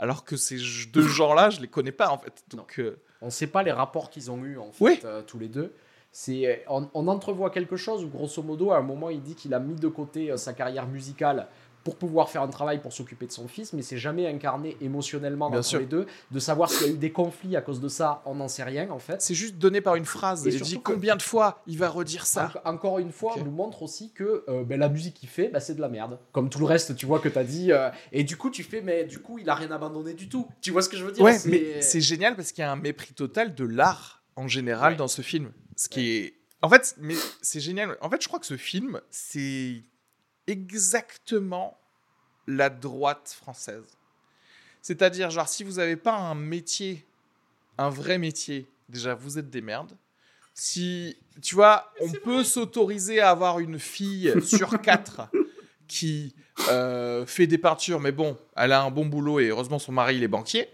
[0.00, 0.56] Alors que ces
[0.92, 2.42] deux gens-là, je les connais pas en fait.
[2.56, 5.00] Donc euh, On ne sait pas les rapports qu'ils ont eus en fait, Oui.
[5.04, 5.72] euh, tous les deux.
[6.10, 9.36] C'est, euh, on, on entrevoit quelque chose où grosso modo à un moment il dit
[9.36, 11.46] qu'il a mis de côté sa carrière musicale
[11.84, 15.48] pour pouvoir faire un travail pour s'occuper de son fils, mais c'est jamais incarné émotionnellement
[15.50, 15.78] Bien entre sûr.
[15.80, 16.06] les deux.
[16.30, 18.64] De savoir s'il y a eu des conflits à cause de ça, on n'en sait
[18.64, 19.22] rien en fait.
[19.22, 20.46] c'est juste donné par une phrase.
[20.46, 22.52] Et Et, dit combien de fois il va redire ça.
[22.64, 25.48] En- encore une fois, on nous montre aussi que euh, ben, la musique qu'il fait,
[25.48, 26.18] ben, c'est de la merde.
[26.32, 27.72] Comme tout le reste, tu vois, que tu as dit.
[27.72, 30.46] euh, et du coup, tu fais, mais du coup, il a rien abandonné du tout.
[30.60, 31.24] Tu vois ce que je veux dire?
[31.24, 34.92] Ouais, mais c'est génial parce qu'il y a un mépris total de l'art en général
[34.92, 34.98] Ouais.
[34.98, 35.50] dans ce film.
[35.76, 36.34] Ce qui est.
[36.62, 37.96] En fait, mais c'est génial.
[38.02, 39.82] En fait, je crois que ce film, c'est
[40.50, 41.78] exactement
[42.46, 43.96] la droite française.
[44.82, 47.04] C'est-à-dire, genre, si vous n'avez pas un métier,
[47.78, 49.96] un vrai métier, déjà, vous êtes des merdes.
[50.54, 55.28] Si, tu vois, on peut s'autoriser à avoir une fille sur quatre
[55.86, 56.34] qui
[56.68, 60.16] euh, fait des peintures, mais bon, elle a un bon boulot et heureusement son mari
[60.16, 60.68] il est banquier.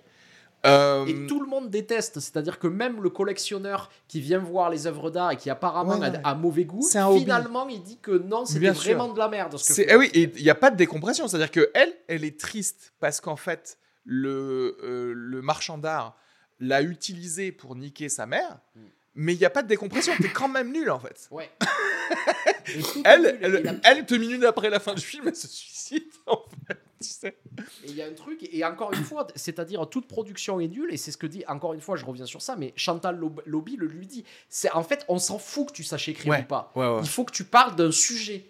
[0.66, 4.86] Euh, Et tout le monde déteste, c'est-à-dire que même le collectionneur qui vient voir les
[4.86, 7.20] œuvres d'art et qui apparemment Ouais, a, a mauvais goût, hobby.
[7.20, 9.56] finalement il dit que non, c'était vraiment de la merde.
[9.58, 11.28] Ce que eh oui, il n'y a pas de décompression.
[11.28, 16.16] C'est-à-dire que elle, elle est triste parce qu'en fait, le, euh, le marchand d'art
[16.58, 18.58] l'a utilisé pour niquer sa mère.
[18.74, 18.80] Mm.
[19.18, 20.12] Mais il n'y a pas de décompression.
[20.20, 21.28] T'es quand même nul en fait.
[21.30, 21.50] Ouais.
[23.04, 23.38] Elle,
[23.84, 26.78] elle, deux minutes après la fin du film, elle se suicide en fait.
[27.02, 27.36] Tu sais.
[27.84, 30.92] Et il y a un truc, et encore une fois, c'est-à-dire toute production est nulle,
[30.92, 33.42] et c'est ce que dit, encore une fois, je reviens sur ça, mais Chantal Lob-
[33.44, 34.24] Lobby le lui dit.
[34.48, 36.40] C'est En fait, on s'en fout que tu saches écrire Ouais.
[36.42, 36.72] ou pas.
[36.74, 37.00] Ouais, ouais.
[37.02, 38.46] Il faut que tu parles d'un sujet.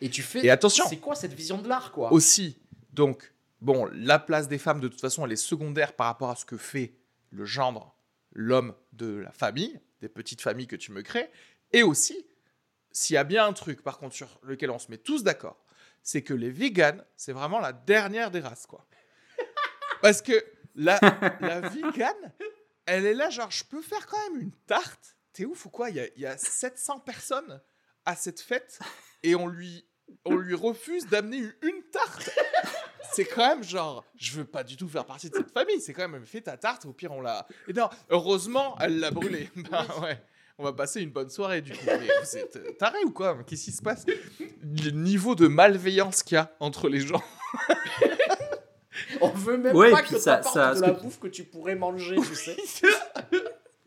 [0.00, 0.44] Et tu fais.
[0.44, 0.84] Et attention.
[0.88, 2.12] C'est quoi cette vision de l'art, quoi?
[2.12, 2.56] Aussi.
[2.92, 6.36] Donc, bon, la place des femmes, de toute façon, elle est secondaire par rapport à
[6.36, 6.94] ce que fait
[7.30, 7.94] le gendre,
[8.32, 11.30] l'homme de la famille, des petites familles que tu me crées.
[11.72, 12.26] Et aussi,
[12.92, 15.58] s'il y a bien un truc, par contre, sur lequel on se met tous d'accord,
[16.06, 18.86] c'est que les véganes, c'est vraiment la dernière des races, quoi.
[20.02, 20.32] Parce que
[20.76, 21.00] la,
[21.40, 22.32] la végane,
[22.86, 25.16] elle est là, genre, je peux faire quand même une tarte.
[25.32, 25.90] T'es ouf ou quoi?
[25.90, 27.60] Il y, a, y a 700 personnes
[28.04, 28.78] à cette fête
[29.24, 29.84] et on lui,
[30.24, 32.30] on lui refuse d'amener une, une tarte.
[33.12, 35.80] C'est quand même genre, je veux pas du tout faire partie de cette famille.
[35.80, 37.48] C'est quand même, fais ta tarte, au pire on l'a.
[37.66, 39.50] Et non, heureusement, elle l'a brûlée.
[39.56, 40.22] Bah ouais.
[40.58, 41.78] On va passer une bonne soirée du coup.
[41.86, 44.06] Mais vous êtes euh, tarés ou quoi Qu'est-ce qui se passe?
[44.62, 47.22] Le niveau de malveillance qu'il y a entre les gens.
[49.20, 51.44] On veut même Ouais, pas que ça- ça- de ce la que- bouffe que tu
[51.44, 52.56] pourrais manger, tu sais.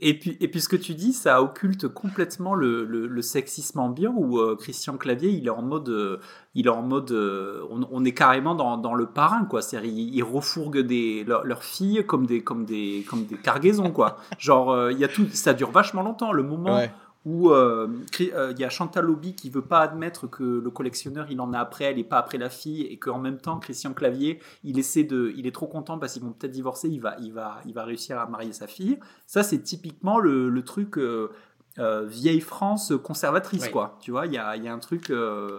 [0.02, 4.40] Et puis, et puis ce que tu dis, ça occulte complètement le, sexisme ambiant où
[4.40, 6.20] euh, Christian Clavier, il est en mode, euh,
[6.56, 9.62] il est en mode, euh, on, est carrément dans, le parrain quoi.
[9.62, 14.18] C'est-à-dire, ils, ils refourguent des leurs filles comme des comme des comme des cargaisons quoi.
[14.38, 16.32] Genre, il y a tout, ça dure vachement longtemps.
[16.32, 16.80] Le moment
[17.26, 17.88] où euh,
[18.22, 21.52] euh, il y a Chantal Lobby qui veut pas admettre que le collectionneur il en
[21.52, 24.80] a après elle et pas après la fille et qu'en même temps Christian Clavier il
[24.80, 27.60] essaie de il est trop content parce qu'ils vont peut-être divorcer il va il va
[27.66, 31.30] il va réussir à marier sa fille ça c'est typiquement le, le truc euh,
[31.78, 33.98] euh, vieille France conservatrice, quoi.
[34.02, 35.10] Tu vois, il y a, y a, un truc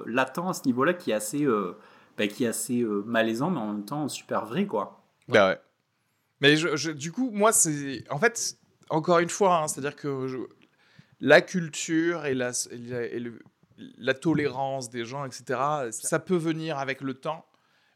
[0.07, 1.47] latent à ce niveau-là qui est assez,
[2.19, 5.03] bah, qui est assez malaisant, mais en même temps super vrai, quoi.
[5.29, 5.61] Bah ouais.
[6.41, 8.05] Mais je, du coup, moi, c'est.
[8.11, 8.59] En fait,
[8.91, 10.27] encore une fois, hein, c'est-à-dire que
[11.21, 12.53] la culture et la,
[14.15, 17.47] tolérance des gens, etc., ça peut venir avec le temps.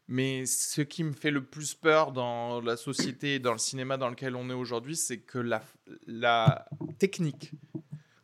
[0.07, 4.09] Mais ce qui me fait le plus peur dans la société, dans le cinéma dans
[4.09, 5.39] lequel on est aujourd'hui, c'est que
[6.05, 6.65] la,
[6.99, 7.51] technique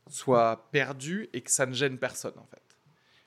[0.08, 2.62] soit perdue et que ça ne gêne personne, en fait.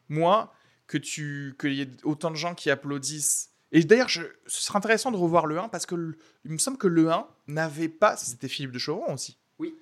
[0.09, 0.53] Moi,
[0.87, 3.51] que tu qu'il y ait autant de gens qui applaudissent.
[3.73, 6.87] Et d'ailleurs, ce serait intéressant de revoir le 1 parce que il me semble que
[6.87, 8.17] le 1 n'avait pas.
[8.17, 9.39] C'était Philippe de Chauvron aussi.
[9.59, 9.75] Oui.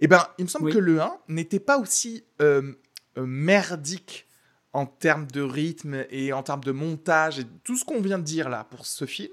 [0.00, 2.72] Eh ben, il me semble que le 1 n'était pas aussi euh,
[3.16, 4.26] euh, merdique
[4.72, 8.24] en termes de rythme et en termes de montage et tout ce qu'on vient de
[8.24, 9.32] dire là pour ce film.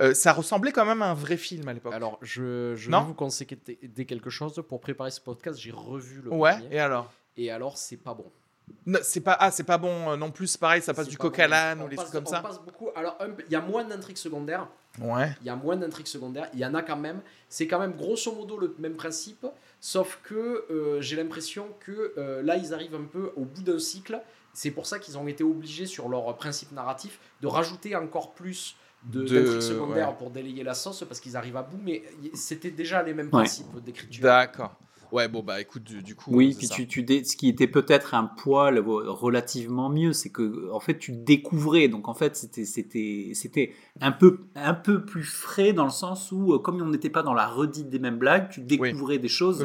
[0.00, 1.92] Euh, ça ressemblait quand même à un vrai film à l'époque.
[1.92, 3.58] Alors, je, je vais vous conseiller
[4.06, 4.62] quelque chose.
[4.68, 7.12] Pour préparer ce podcast, j'ai revu le Ouais, et alors?
[7.36, 8.30] Et alors, c'est pas bon.
[9.02, 11.82] C'est pas, ah, c'est pas bon non plus, pareil, ça passe du coq à l'âne
[11.82, 12.40] ou des trucs comme ça.
[12.40, 12.88] Passe beaucoup.
[12.94, 14.68] Alors, il y a moins d'intrigues secondaires.
[15.00, 15.34] Ouais.
[15.40, 16.48] Il y a moins d'intrigues secondaires.
[16.52, 17.20] Il y en a quand même.
[17.48, 19.46] C'est quand même grosso modo le même principe.
[19.84, 23.80] Sauf que euh, j'ai l'impression que euh, là, ils arrivent un peu au bout d'un
[23.80, 24.22] cycle.
[24.52, 28.76] C'est pour ça qu'ils ont été obligés, sur leur principe narratif, de rajouter encore plus
[29.02, 31.80] d'intrigues secondaires pour délayer la sauce parce qu'ils arrivent à bout.
[31.82, 34.22] Mais c'était déjà les mêmes principes d'écriture.
[34.22, 34.76] D'accord.
[35.12, 36.30] Ouais, bon, bah écoute, du, coup.
[36.32, 40.80] Oui, puis tu, tu ce qui était peut-être un poil relativement mieux, c'est que, en
[40.80, 41.88] fait, tu découvrais.
[41.88, 46.32] Donc, en fait, c'était, c'était, c'était un, peu, un peu plus frais dans le sens
[46.32, 49.28] où, euh, comme on n'était pas dans la redite des mêmes blagues, tu découvrais des
[49.28, 49.64] choses.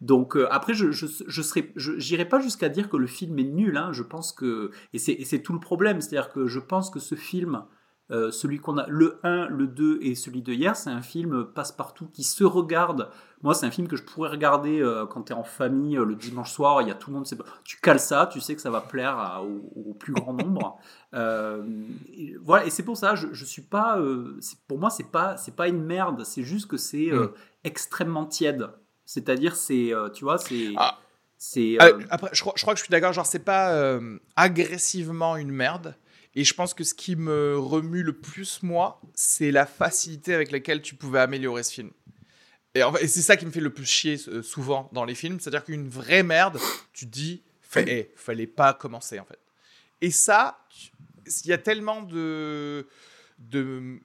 [0.00, 3.44] Donc euh, après, je je, je serais, j'irai pas jusqu'à dire que le film est
[3.44, 3.76] nul.
[3.76, 3.92] Hein.
[3.92, 7.64] Je pense que et c'est tout le problème, c'est-à-dire que je pense que ce film
[8.10, 11.44] euh, celui qu'on a, le 1, le 2 et celui de hier, c'est un film
[11.44, 13.08] passe-partout qui se regarde.
[13.42, 16.04] Moi, c'est un film que je pourrais regarder euh, quand tu es en famille euh,
[16.04, 16.82] le dimanche soir.
[16.82, 17.26] Il y a tout le monde.
[17.62, 19.42] Tu cales ça, tu sais que ça va plaire
[19.76, 20.80] au, plus grand nombre.
[21.14, 24.02] et, voilà, et c'est pour ça, je, je suis pas.
[24.66, 26.24] pour moi, c'est pas, c'est pas une merde.
[26.24, 27.30] C'est juste que c'est mm.
[27.62, 28.70] extrêmement tiède.
[29.06, 30.72] C'est-à-dire, c'est, tu vois, c'est.
[30.76, 30.98] Ah.
[31.42, 31.78] C'est,
[32.10, 33.14] Après, je crois, je crois, que je suis d'accord.
[33.14, 33.98] Genre, c'est pas
[34.36, 35.94] agressivement une merde
[36.34, 40.52] et je pense que ce qui me remue le plus, moi, c'est la facilité avec
[40.52, 41.90] laquelle tu pouvais améliorer ce film.
[42.74, 45.40] Et, c'est ça qui me fait le plus chier euh, souvent dans les films.
[45.40, 46.60] C'est-à-dire qu'une vraie merde,
[46.92, 47.42] tu te dis,
[47.74, 49.40] hey, fallait pas commencer en fait.
[50.00, 50.64] Et ça,
[51.44, 52.86] il y a tellement de,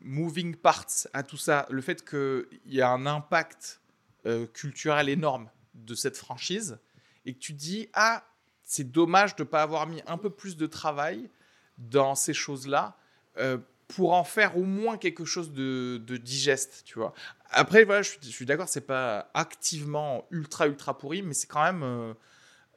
[0.01, 1.67] moving parts à tout ça.
[1.69, 3.81] Le fait qu'il y a un impact
[4.25, 6.79] euh, culturel énorme de cette franchise
[7.25, 8.27] et que tu dis, ah,
[8.63, 11.29] c'est dommage de ne pas avoir mis un peu plus de travail
[11.77, 12.95] dans ces choses-là
[13.37, 13.57] euh,
[13.87, 17.13] pour en faire au moins quelque chose de, digeste, tu vois.
[17.51, 21.63] Après, voilà, je suis, suis d'accord, c'est pas activement ultra ultra pourri, mais c'est quand
[21.63, 21.83] même.
[21.83, 22.13] Euh,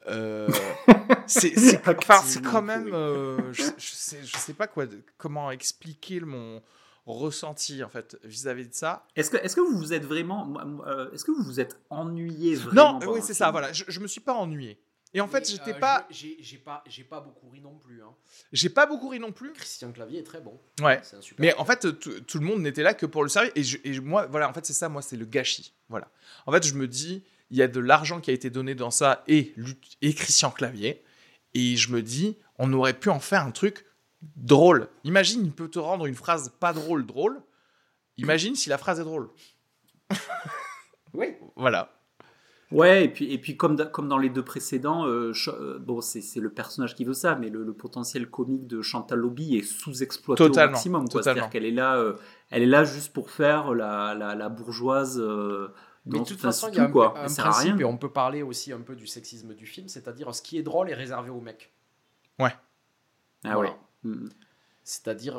[0.07, 0.47] euh
[1.25, 1.81] c'est
[2.43, 2.93] quand même.
[2.93, 4.85] Euh, je, je, sais, je sais pas quoi,
[5.17, 6.61] comment expliquer mon
[7.07, 9.07] ressenti en fait vis-à-vis de ça.
[9.15, 10.53] Est-ce que, est que vous vous êtes vraiment,
[11.11, 13.49] est-ce que vous vous êtes ennuyé vraiment Non, oui c'est ça.
[13.49, 14.79] Voilà, je, je me suis pas ennuyé.
[15.13, 16.07] Et en fait, j'étais euh, pas.
[16.09, 18.03] J'ai pas, j'ai pas beaucoup ri non plus.
[18.03, 18.13] Hein.
[18.51, 19.53] J'ai pas beaucoup ri non plus.
[19.53, 20.59] Christian Clavier est très bon.
[20.81, 21.01] Ouais.
[21.39, 23.51] Mais en fait, tout le monde n'était là que pour le servir.
[23.55, 24.87] Et, moi, voilà, en fait, c'est ça.
[24.87, 25.73] Moi, c'est le gâchis.
[25.89, 26.09] Voilà.
[26.45, 28.91] En fait, je me dis, il y a de l'argent qui a été donné dans
[28.91, 29.55] ça et,
[30.01, 31.03] et Christian Clavier.
[31.55, 33.85] Et je me dis, on aurait pu en faire un truc
[34.35, 34.89] drôle.
[35.03, 37.41] Imagine, il peut te rendre une phrase pas drôle drôle.
[38.17, 39.29] Imagine si la phrase est drôle.
[41.13, 41.35] oui.
[41.55, 41.98] Voilà.
[42.71, 46.39] Ouais, et puis, et puis comme, comme dans les deux précédents, euh, euh, bon, c'est
[46.39, 50.53] le personnage qui veut ça, mais le, potentiel comique de Chantal Lobby est sous-exploité au
[50.53, 51.07] maximum.
[51.09, 52.13] C'est-à-dire qu'elle est, là, euh,
[52.51, 55.19] elle est là juste pour faire la, la, la bourgeoise.
[56.05, 57.17] mais de toute façon, il y a un, quoi.
[57.17, 60.43] un principe, et on peut parler aussi un peu du sexisme du film, c'est-à-dire ce
[60.43, 61.73] qui est drôle est réservé aux mecs.
[62.37, 62.53] Ouais.
[63.43, 63.73] Ah ouais.
[64.03, 64.27] Mm.
[64.83, 65.37] C'est-à-dire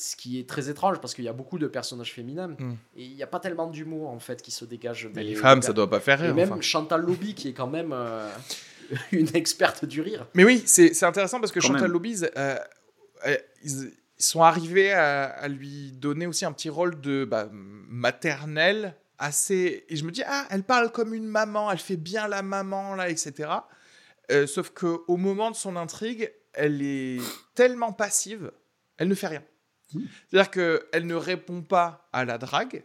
[0.00, 2.76] ce qui est très étrange parce qu'il y a beaucoup de personnages féminins hmm.
[2.96, 5.62] et il n'y a pas tellement d'humour en fait qui se dégage des les femmes
[5.62, 8.28] ça doit pas faire rire et même Chantal Lobby qui est quand même euh,
[9.12, 10.26] une experte du rire.
[10.34, 12.56] Mais oui c'est intéressant parce que Chantal Lobby euh,
[13.26, 19.84] euh, ils, sont arrivés à, lui donner aussi un petit rôle de bah, maternelle assez
[19.88, 22.94] et je me dis ah elle parle comme une maman elle fait bien la maman
[22.94, 23.50] là etc
[24.46, 27.20] sauf que au moment de son intrigue elle est
[27.54, 28.50] tellement passive
[28.98, 29.42] elle ne fait rien
[29.88, 32.84] c'est-à-dire qu'elle ne répond pas à la drague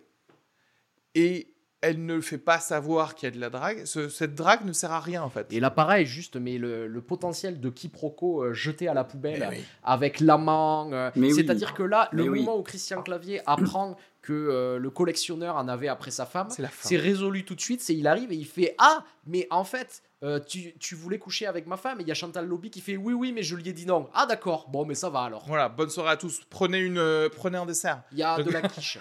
[1.15, 1.47] et
[1.83, 3.85] elle ne fait pas savoir qu'il y a de la drague.
[3.85, 5.51] Ce- cette drague ne sert à rien en fait.
[5.51, 9.43] Et là, pareil, juste, mais le, le potentiel de quiproquo euh, jeté à la poubelle
[9.47, 9.63] Eh oui.
[9.83, 10.91] avec l'amant.
[10.93, 11.33] euh, oui.
[11.33, 12.39] C'est-à-dire que là, le Mais oui.
[12.41, 16.49] moment où Christian Clavier apprend que euh, le collectionneur en avait après sa femme,
[16.81, 17.81] c'est résolu tout de suite.
[17.81, 21.47] C'est il arrive et il fait Ah, mais en fait, euh, tu, tu voulais coucher
[21.47, 21.99] avec ma femme.
[21.99, 23.85] Et il y a Chantal Lobby qui fait Oui, oui, mais je lui ai dit
[23.85, 24.07] non.
[24.13, 24.69] Ah, d'accord.
[24.69, 25.43] Bon, mais ça va alors.
[25.47, 26.41] Voilà, bonne soirée à tous.
[26.49, 28.03] Prenez, une, euh, prenez un dessert.
[28.11, 28.99] Il y a de la quiche.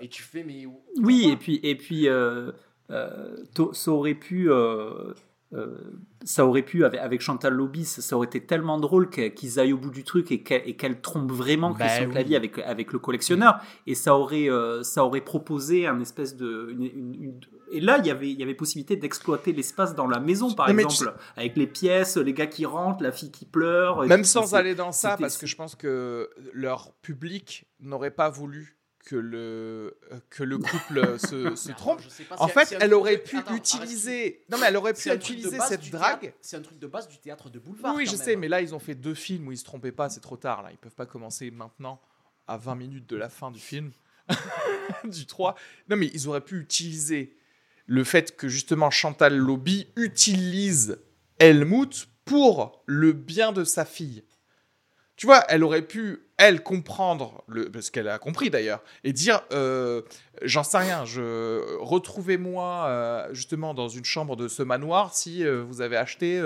[0.00, 0.66] et tu fais Mais
[1.00, 2.52] Oui, et puis, et puis euh,
[2.90, 3.36] euh,
[3.72, 4.50] ça aurait pu.
[4.50, 5.14] euh,
[5.52, 5.78] euh,
[6.24, 9.72] ça aurait pu, avec, avec Chantal Lobby, ça, ça aurait été tellement drôle qu'ils aillent
[9.72, 12.10] au bout du truc et qu'elle et qu'elle trompe vraiment Bah Christian oui.
[12.12, 13.60] Clavier avec, avec le collectionneur.
[13.86, 16.70] Et ça aurait, euh, ça aurait proposé un espèce de.
[16.72, 17.40] une- une- une-
[17.70, 20.68] et là, il y avait, il y avait possibilité d'exploiter l'espace dans la maison, par
[20.68, 24.04] Non, mais tu exemple, avec les pièces, les gars qui rentrent, la fille qui pleure.
[24.04, 28.10] et Même tout, sans aller dans ça, parce que je pense que leur public n'aurait
[28.10, 29.98] pas voulu que le,
[30.30, 32.00] que le couple se, se trompe.
[32.00, 34.44] Je sais pas, En fait, elle aurait pu Attends, utiliser.
[34.50, 36.20] Non, mais elle aurait pu utiliser base cette drague.
[36.20, 37.94] théâtre- C'est un truc de base du théâtre de boulevard.
[37.96, 38.20] Oui, je même.
[38.20, 40.38] sais, mais là, ils ont fait deux films où ils se trompaient pas, c'est trop
[40.38, 40.62] tard.
[40.62, 42.00] Là, ils peuvent pas commencer maintenant,
[42.46, 43.90] à 20 minutes de la fin du film,
[45.04, 45.54] du 3.
[45.88, 47.36] Non, mais ils auraient pu utiliser
[47.86, 50.98] le fait que justement Chantal Lobby utilise
[51.38, 54.24] Helmut pour le bien de sa fille.
[55.16, 60.02] Tu vois, elle aurait pu, elle, comprendre, le, qu'elle a compris d'ailleurs, et dire, euh,
[60.42, 65.62] j'en sais rien, je, retrouvez-moi euh, justement dans une chambre de ce manoir si euh,
[65.62, 66.42] vous avez acheté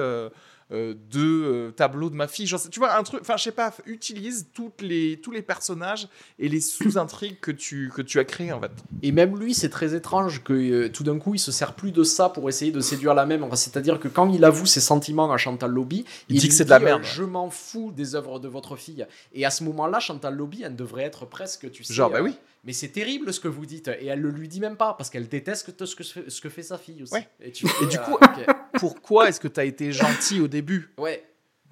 [0.71, 2.47] euh, deux euh, tableaux de ma fille.
[2.47, 6.09] Sais- tu vois, un truc, enfin, je sais pas, utilise toutes les, tous les personnages
[6.39, 8.71] et les sous-intrigues que tu, que tu as créés en fait.
[9.03, 11.93] Et même lui, c'est très étrange que euh, tout d'un coup, il se sert plus
[11.93, 13.43] de ça pour essayer de séduire la même.
[13.45, 16.55] Enfin, C'est-à-dire que quand il avoue ses sentiments à Chantal Lobby, Il dit lui que
[16.55, 17.03] c'est de la euh, merde.
[17.05, 19.07] je m'en fous des œuvres de votre fille.
[19.33, 21.95] Et à ce moment-là, Chantal Lobby, elle devrait être presque, tu sais.
[21.95, 22.35] Genre, bah oui.
[22.65, 23.89] Mais c'est terrible ce que vous dites.
[23.89, 26.63] Et elle le lui dit même pas parce qu'elle déteste ce que, ce que fait
[26.63, 27.15] sa fille aussi.
[27.15, 27.29] Ouais.
[27.41, 28.19] Et, tu Et fais, du euh, coup-.
[28.79, 31.25] Pourquoi est-ce que tu as été gentil au début ouais.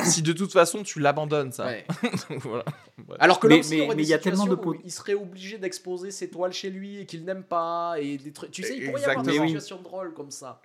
[0.04, 1.84] si de toute façon tu l'abandonnes ça ouais.
[2.40, 2.64] Voilà.
[3.18, 4.92] Alors que Mais- mais- il mais il y a tellement de situations où pot- il
[4.92, 8.50] serait obligé d'exposer ses toiles chez lui et qu'il n'aime pas et des trucs.
[8.50, 10.60] Tu sais, il pourrait y avoir des situations drôles comme ça.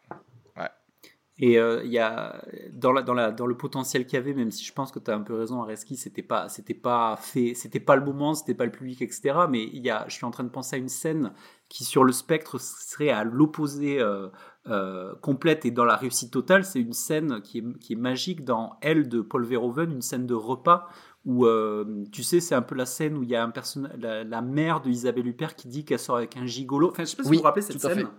[1.44, 2.40] Et euh, y a
[2.72, 5.00] dans, la, dans, la, dans le potentiel qu'il y avait, même si je pense que
[5.00, 8.36] tu as un peu raison, Areski, c'était pas c'était pas fait, c'était pas le moment,
[8.36, 9.34] c'était pas le public, etc.
[9.50, 11.34] Mais il y a, je suis en train de penser à une scène
[11.68, 14.28] qui sur le spectre serait à l'opposé euh,
[14.68, 16.64] euh, complète et dans la réussite totale.
[16.64, 20.28] C'est une scène qui est, qui est magique dans Elle de Paul Verhoeven, une scène
[20.28, 20.90] de repas
[21.26, 23.94] où euh, tu sais c'est un peu la scène où il y a un personnage,
[24.00, 26.90] la, la mère de Isabelle Huppert qui dit qu'elle sort avec un gigolo.
[26.90, 28.10] Enfin, je sais pas si Oui, vous vous rappelez cette scène.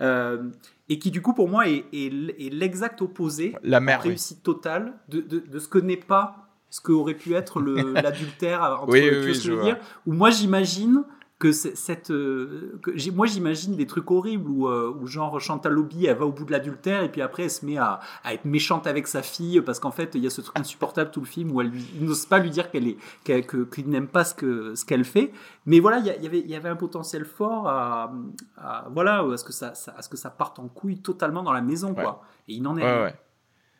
[0.00, 0.50] Euh,
[0.88, 4.08] et qui du coup pour moi est, est, est l'exact opposé La oui.
[4.08, 7.60] réussite totale de, de, de ce que n'est pas ce que aurait pu être
[7.94, 9.72] l'adultère entre Oui, oui, oui,
[10.06, 11.04] où moi j'imagine
[11.40, 16.06] que cette euh, que moi j'imagine des trucs horribles où, euh, où genre Chantal Lobby
[16.06, 18.44] elle va au bout de l'adultère et puis après elle se met à, à être
[18.44, 21.26] méchante avec sa fille parce qu'en fait il y a ce truc insupportable tout le
[21.26, 24.32] film où elle n'ose pas lui dire qu'elle est qu'elle- que- qu'il n'aime pas ce
[24.34, 25.32] que ce qu'elle fait
[25.66, 28.12] mais voilà il y, avait il y avait un potentiel fort à,
[28.56, 31.42] à- voilà à ce que ça, ça- à ce que ça parte en couille totalement
[31.42, 33.14] dans la maison quoi et il n'en est Ouais.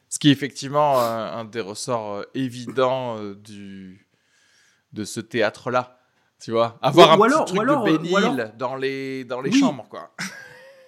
[0.08, 4.06] Ce qui est effectivement un, un des ressorts euh, évidents euh, du,
[4.92, 5.98] de ce théâtre-là.
[6.40, 8.74] Tu vois Avoir Ou- un ou petit alors- truc ou alors, de bénil alors- dans
[8.76, 9.58] les, dans les Oui.
[9.58, 10.10] chambres, quoi.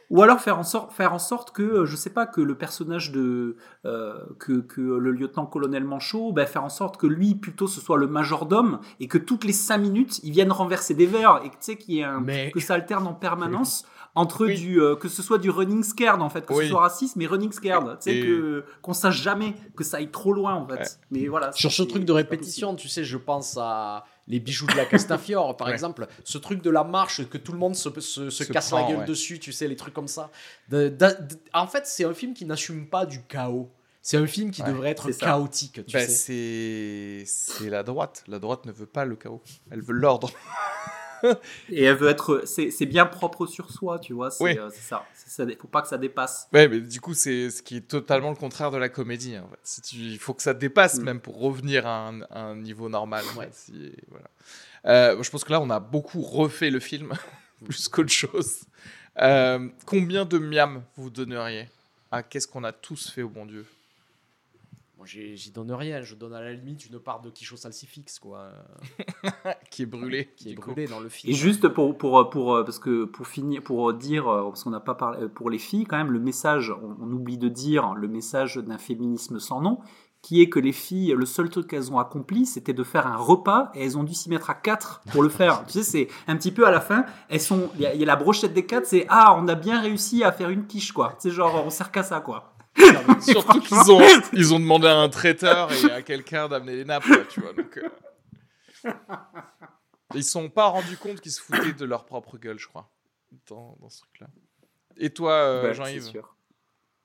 [0.08, 2.56] Ou alors faire en sorte, faire en sorte que, euh, je sais pas, que le
[2.56, 7.66] personnage de, euh, que, que le lieutenant-colonel Manchot, ben, faire en sorte que lui, plutôt,
[7.66, 11.40] ce soit le majordome et que toutes les cinq minutes, il vienne renverser des verres
[11.44, 13.84] et que tu sais, qu'il y ait un, Mais- que ça alterne en permanence
[14.16, 14.56] entre Oui.
[14.56, 16.64] du, euh, que ce soit du running scared, en fait, que Oui.
[16.64, 17.98] ce soit raciste, mais running scared.
[18.00, 20.74] Tu sais, que, qu'on sache jamais, que ça aille trop loin, en fait.
[20.80, 20.86] Ouais.
[21.12, 21.52] Mais voilà.
[21.52, 25.56] Sur ce truc de répétition, tu sais, je pense à les bijoux de la Castafiore,
[25.56, 25.72] par Ouais.
[25.74, 26.06] exemple.
[26.24, 28.80] Ce truc de la marche, que tout le monde se, se, se Se casse prend,
[28.82, 29.04] la gueule ouais.
[29.06, 30.30] dessus, tu sais, les trucs comme ça.
[30.68, 33.70] De- de- de- en fait, c'est un film qui n'assume pas du chaos.
[34.02, 37.22] C'est un film qui Ouais, devrait être chaotique, tu Ben, sais.
[37.24, 38.24] c'est c'est la droite.
[38.28, 39.42] La droite ne veut pas le chaos.
[39.70, 40.30] Elle veut l'ordre.
[41.70, 44.30] Et elle veut être, c'est bien propre sur soi, tu vois.
[44.30, 44.58] C'est Oui.
[44.58, 45.04] euh, ça.
[45.14, 45.44] Ça.
[45.60, 46.48] Faut pas que ça dépasse.
[46.52, 49.36] Ouais, mais du coup, c'est ce qui est totalement le contraire de la comédie.
[49.38, 49.58] en fait.
[49.62, 51.02] Si tu, il faut que ça dépasse Mm.
[51.04, 53.24] même pour revenir à un, à un niveau normal.
[53.36, 53.48] Ouais.
[53.52, 54.26] Si- voilà.
[54.86, 57.12] Euh, je pense que là, on a beaucoup refait le film,
[57.64, 58.60] plus qu'autre chose.
[59.20, 61.68] Euh, combien de miam vous donneriez
[62.12, 63.66] à qu'est-ce qu'on a tous fait au bon Dieu?
[65.06, 66.02] J'y donne rien.
[66.02, 68.50] Je donne à la limite une part de quichot salsifix, quoi.
[69.70, 70.70] Qui est brûlé Qui est coup.
[70.72, 71.32] brûlé dans le film.
[71.32, 74.70] Et juste pour, pour, pour, euh, parce que pour finir, pour dire, euh, parce qu'on
[74.70, 77.48] n'a pas parlé, euh, pour les filles, quand même, le message, on, on oublie de
[77.48, 79.78] dire le message d'un féminisme sans nom,
[80.22, 83.16] qui est que les filles, le seul truc qu'elles ont accompli, c'était de faire un
[83.16, 85.64] repas et elles ont dû s'y mettre à quatre pour le faire.
[85.66, 88.00] tu sais, c'est un petit peu à la fin, elles sont, il y, a- il
[88.00, 90.66] y a la brochette des quatre, c'est ah, on a bien réussi à faire une
[90.66, 91.14] quiche quoi.
[91.18, 92.55] C'est genre on sert qu'à ça quoi.
[93.20, 94.00] Surtout qu'ils ont,
[94.32, 97.52] ils ont demandé à un traiteur et à quelqu'un d'amener les nappes, tu vois.
[97.52, 98.90] Donc, euh,
[100.14, 102.90] Ils sont pas rendus compte qu'ils se foutaient de leur propre gueule, je crois,
[103.48, 104.28] dans, dans ce truc-là.
[104.96, 106.12] Et toi, euh, Jean-Yves,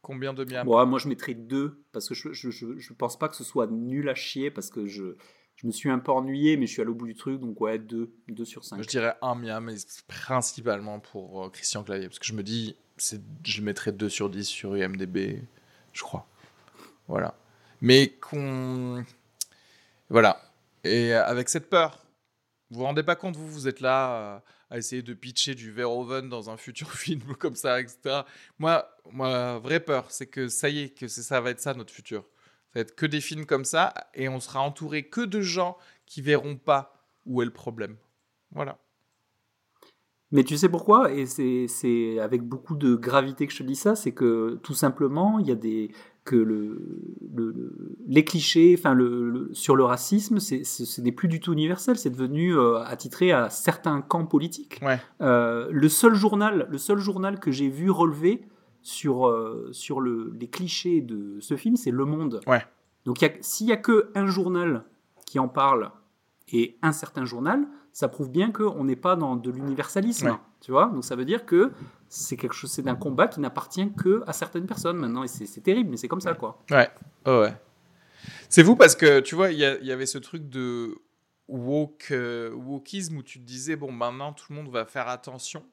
[0.02, 3.18] combien de miam Bon, moi je mettrais deux parce que je, je, je, je pense
[3.18, 5.15] pas que ce soit nul à chier parce que je,
[5.56, 7.60] je me suis un peu ennuyé mais je suis allé au bout du truc donc
[7.60, 8.81] ouais deux, deux sur cinq.
[8.81, 9.76] Je dirais un miam, mais
[10.07, 12.07] principalement pour euh, Christian Clavier.
[12.07, 15.41] Parce que je me dis, c'est, je le mettrais 2 sur 10 sur IMDB,
[15.93, 16.27] je crois.
[17.07, 17.35] Voilà.
[17.81, 19.03] Mais qu'on.
[20.09, 20.41] Voilà.
[20.84, 21.99] Et avec cette peur,
[22.69, 24.39] vous vous rendez pas compte, vous, vous êtes là euh,
[24.69, 28.22] à essayer de pitcher du Verhoeven dans un futur film comme ça, etc.
[28.59, 31.93] Moi, moi, vraie peur, c'est que ça y est, que ça va être ça notre
[31.93, 32.22] futur.
[32.22, 35.77] Ça va être que des films comme ça, et on sera entouré que de gens
[36.05, 36.93] qui verront pas
[37.26, 37.97] où est le problème.
[38.51, 38.77] Voilà.
[40.31, 41.11] Mais tu sais pourquoi?
[41.11, 45.39] Et c'est avec beaucoup de gravité que je te dis ça, c'est que tout simplement,
[45.39, 45.91] il y a des
[46.23, 46.77] que le,
[47.33, 51.51] le- le- les clichés, enfin le, le- sur le racisme, ce n'est plus du tout
[51.51, 54.79] universel, c'est devenu euh, attitré à certains camps politiques.
[54.83, 54.99] Ouais.
[55.21, 58.43] Euh, le seul journal, le seul journal que j'ai vu relever
[58.83, 62.39] sur euh, sur le, les clichés de ce film, c'est Le Monde.
[62.45, 62.61] Ouais.
[63.05, 64.83] Donc s'il y a que un journal
[65.25, 65.89] qui en parle
[66.53, 70.27] et un certain journal, ça prouve bien qu'on n'est pas dans de l'universalisme.
[70.27, 70.38] Ouais.
[70.61, 71.72] Tu vois Donc ça veut dire que
[72.07, 75.23] c'est quelque chose, c'est un combat qui n'appartient que à certaines personnes maintenant.
[75.23, 76.61] Et c'est terrible, mais c'est comme ça, quoi.
[76.69, 76.89] Ouais,
[77.26, 77.53] oh ouais.
[78.49, 80.95] C'est fou parce que tu vois, il y, avait ce truc de
[81.47, 85.63] woke, euh, wokisme où tu te disais, bon, maintenant tout le monde va faire attention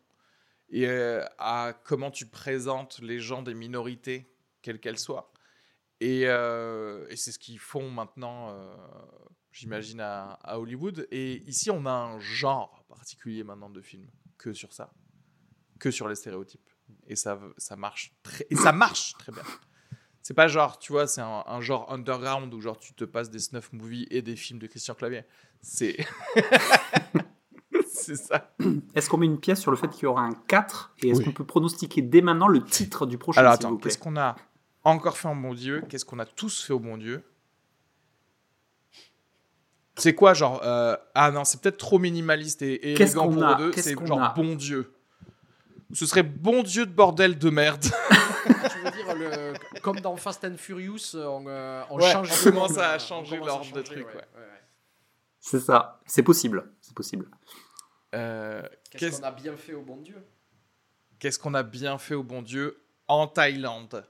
[0.70, 4.30] et, euh, à comment tu présentes les gens des minorités,
[4.62, 5.32] quelles qu'elles soient.
[6.00, 8.76] Et, euh, et c'est ce qu'ils font maintenant, euh,
[9.58, 11.06] j'imagine, à, à Hollywood.
[11.10, 14.06] Et ici, on a un genre particulier maintenant de film
[14.38, 14.92] que sur ça,
[15.78, 16.68] que sur les stéréotypes.
[17.06, 19.42] Et ça, ça marche très, et ça marche très bien.
[20.22, 23.30] C'est pas genre, tu vois, c'est un, un genre underground où genre tu te passes
[23.30, 25.22] des snuff movies et des films de Christian Clavier.
[25.62, 25.96] C'est.
[27.88, 28.54] c'est ça.
[28.94, 31.18] Est-ce qu'on met une pièce sur le fait qu'il y aura un 4 Et est-ce
[31.20, 31.24] Oui.
[31.24, 34.36] qu'on peut pronostiquer dès maintenant le titre du prochain Alors attends, qu'est-ce qu'on a
[34.84, 35.82] encore fait en bon Dieu?
[35.88, 37.22] Qu'est-ce qu'on a tous fait au bon Dieu?
[39.98, 40.60] C'est quoi, genre.
[40.64, 43.80] euh, Ah non, c'est peut-être trop minimaliste et, et élégant qu'on pour a eux deux.
[43.82, 44.92] C'est genre a bon Dieu.
[45.92, 47.82] Ce serait bon Dieu de bordel de merde.
[48.44, 52.50] tu veux dire, le- comme dans Fast and Furious, on, euh, on Ouais, change on
[52.50, 54.22] commence à euh, changer l'ordre de trucs, ouais, ouais.
[55.40, 56.00] C'est ça.
[56.06, 56.70] C'est possible.
[56.80, 57.26] C'est possible.
[58.14, 60.16] Euh, Qu'est-ce Qu'est-ce qu'on a bien fait au bon Dieu?
[61.18, 64.04] Qu'est-ce qu'on a bien fait au bon Dieu en Thaïlande?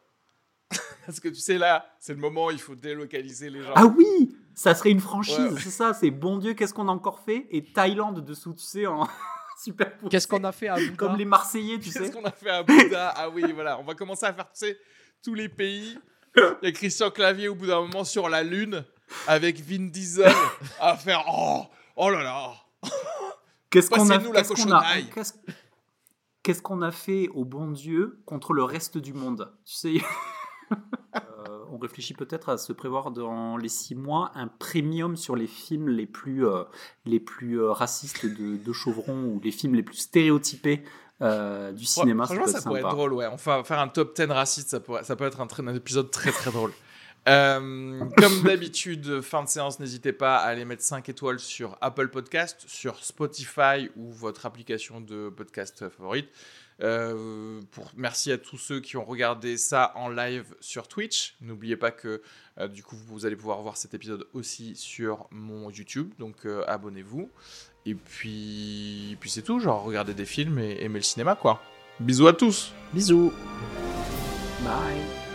[1.07, 3.73] Parce que tu sais, là, c'est le moment où il faut délocaliser les gens.
[3.77, 5.61] Ah oui Ça serait une franchise, Ouais, ouais.
[5.61, 5.95] c'est ça.
[5.95, 7.47] C'est bon Dieu, qu'est-ce qu'on a encore fait?
[7.51, 9.07] Et Thaïlande dessous, tu sais, en
[9.63, 10.11] super poussé.
[10.11, 12.11] Qu'est-ce qu'on a fait à Bouddha Comme les Marseillais, tu Qu'est-ce sais.
[12.11, 14.79] qu'on a fait à Bouddha Ah oui, voilà, on va commencer à faire, tu sais,
[15.23, 15.97] tous les pays.
[16.37, 18.85] Il y a Christian Clavier au bout d'un moment sur la Lune
[19.29, 20.33] avec Vin Diesel
[20.81, 21.63] à faire Oh,
[21.97, 22.51] oh là là
[23.71, 25.11] Qu'est-ce qu'on a, Passez-nous la qu'est-ce qu'on a, cochonaille.
[25.15, 25.33] qu'est-ce,
[26.43, 29.53] qu'est-ce qu'on a fait au bon Dieu contre le reste du monde?
[29.65, 29.95] Tu sais,
[31.73, 35.89] on réfléchit peut-être à se prévoir dans les six mois un premium sur les films
[35.89, 36.65] les plus, euh,
[37.05, 40.83] les plus euh, racistes de, de Chauvron ou les films les plus stéréotypés
[41.21, 42.27] euh, du cinéma.
[42.27, 43.29] Franchement, peut ça pourrait être drôle, ouais.
[43.45, 46.11] Va faire un top 10 raciste, ça, pourrait, ça peut être un, très- un épisode
[46.11, 46.73] très très drôle.
[47.29, 52.09] Euh, comme d'habitude, fin de séance, n'hésitez pas à aller mettre 5 étoiles sur Apple
[52.09, 56.29] Podcast, sur Spotify ou votre application de podcast favorite.
[56.81, 61.37] Euh, pour, merci à tous ceux qui ont regardé ça en live sur Twitch.
[61.41, 62.23] N'oubliez pas que
[62.59, 66.65] euh, du coup vous allez pouvoir voir cet épisode aussi sur mon YouTube, donc euh,
[66.67, 67.31] abonnez-vous.
[67.87, 71.61] Et puis, puis c'est tout, genre regardez des films et aimez le cinéma quoi.
[72.01, 72.73] Bisous à tous.
[72.93, 73.33] Bisous
[74.63, 75.28] Bye.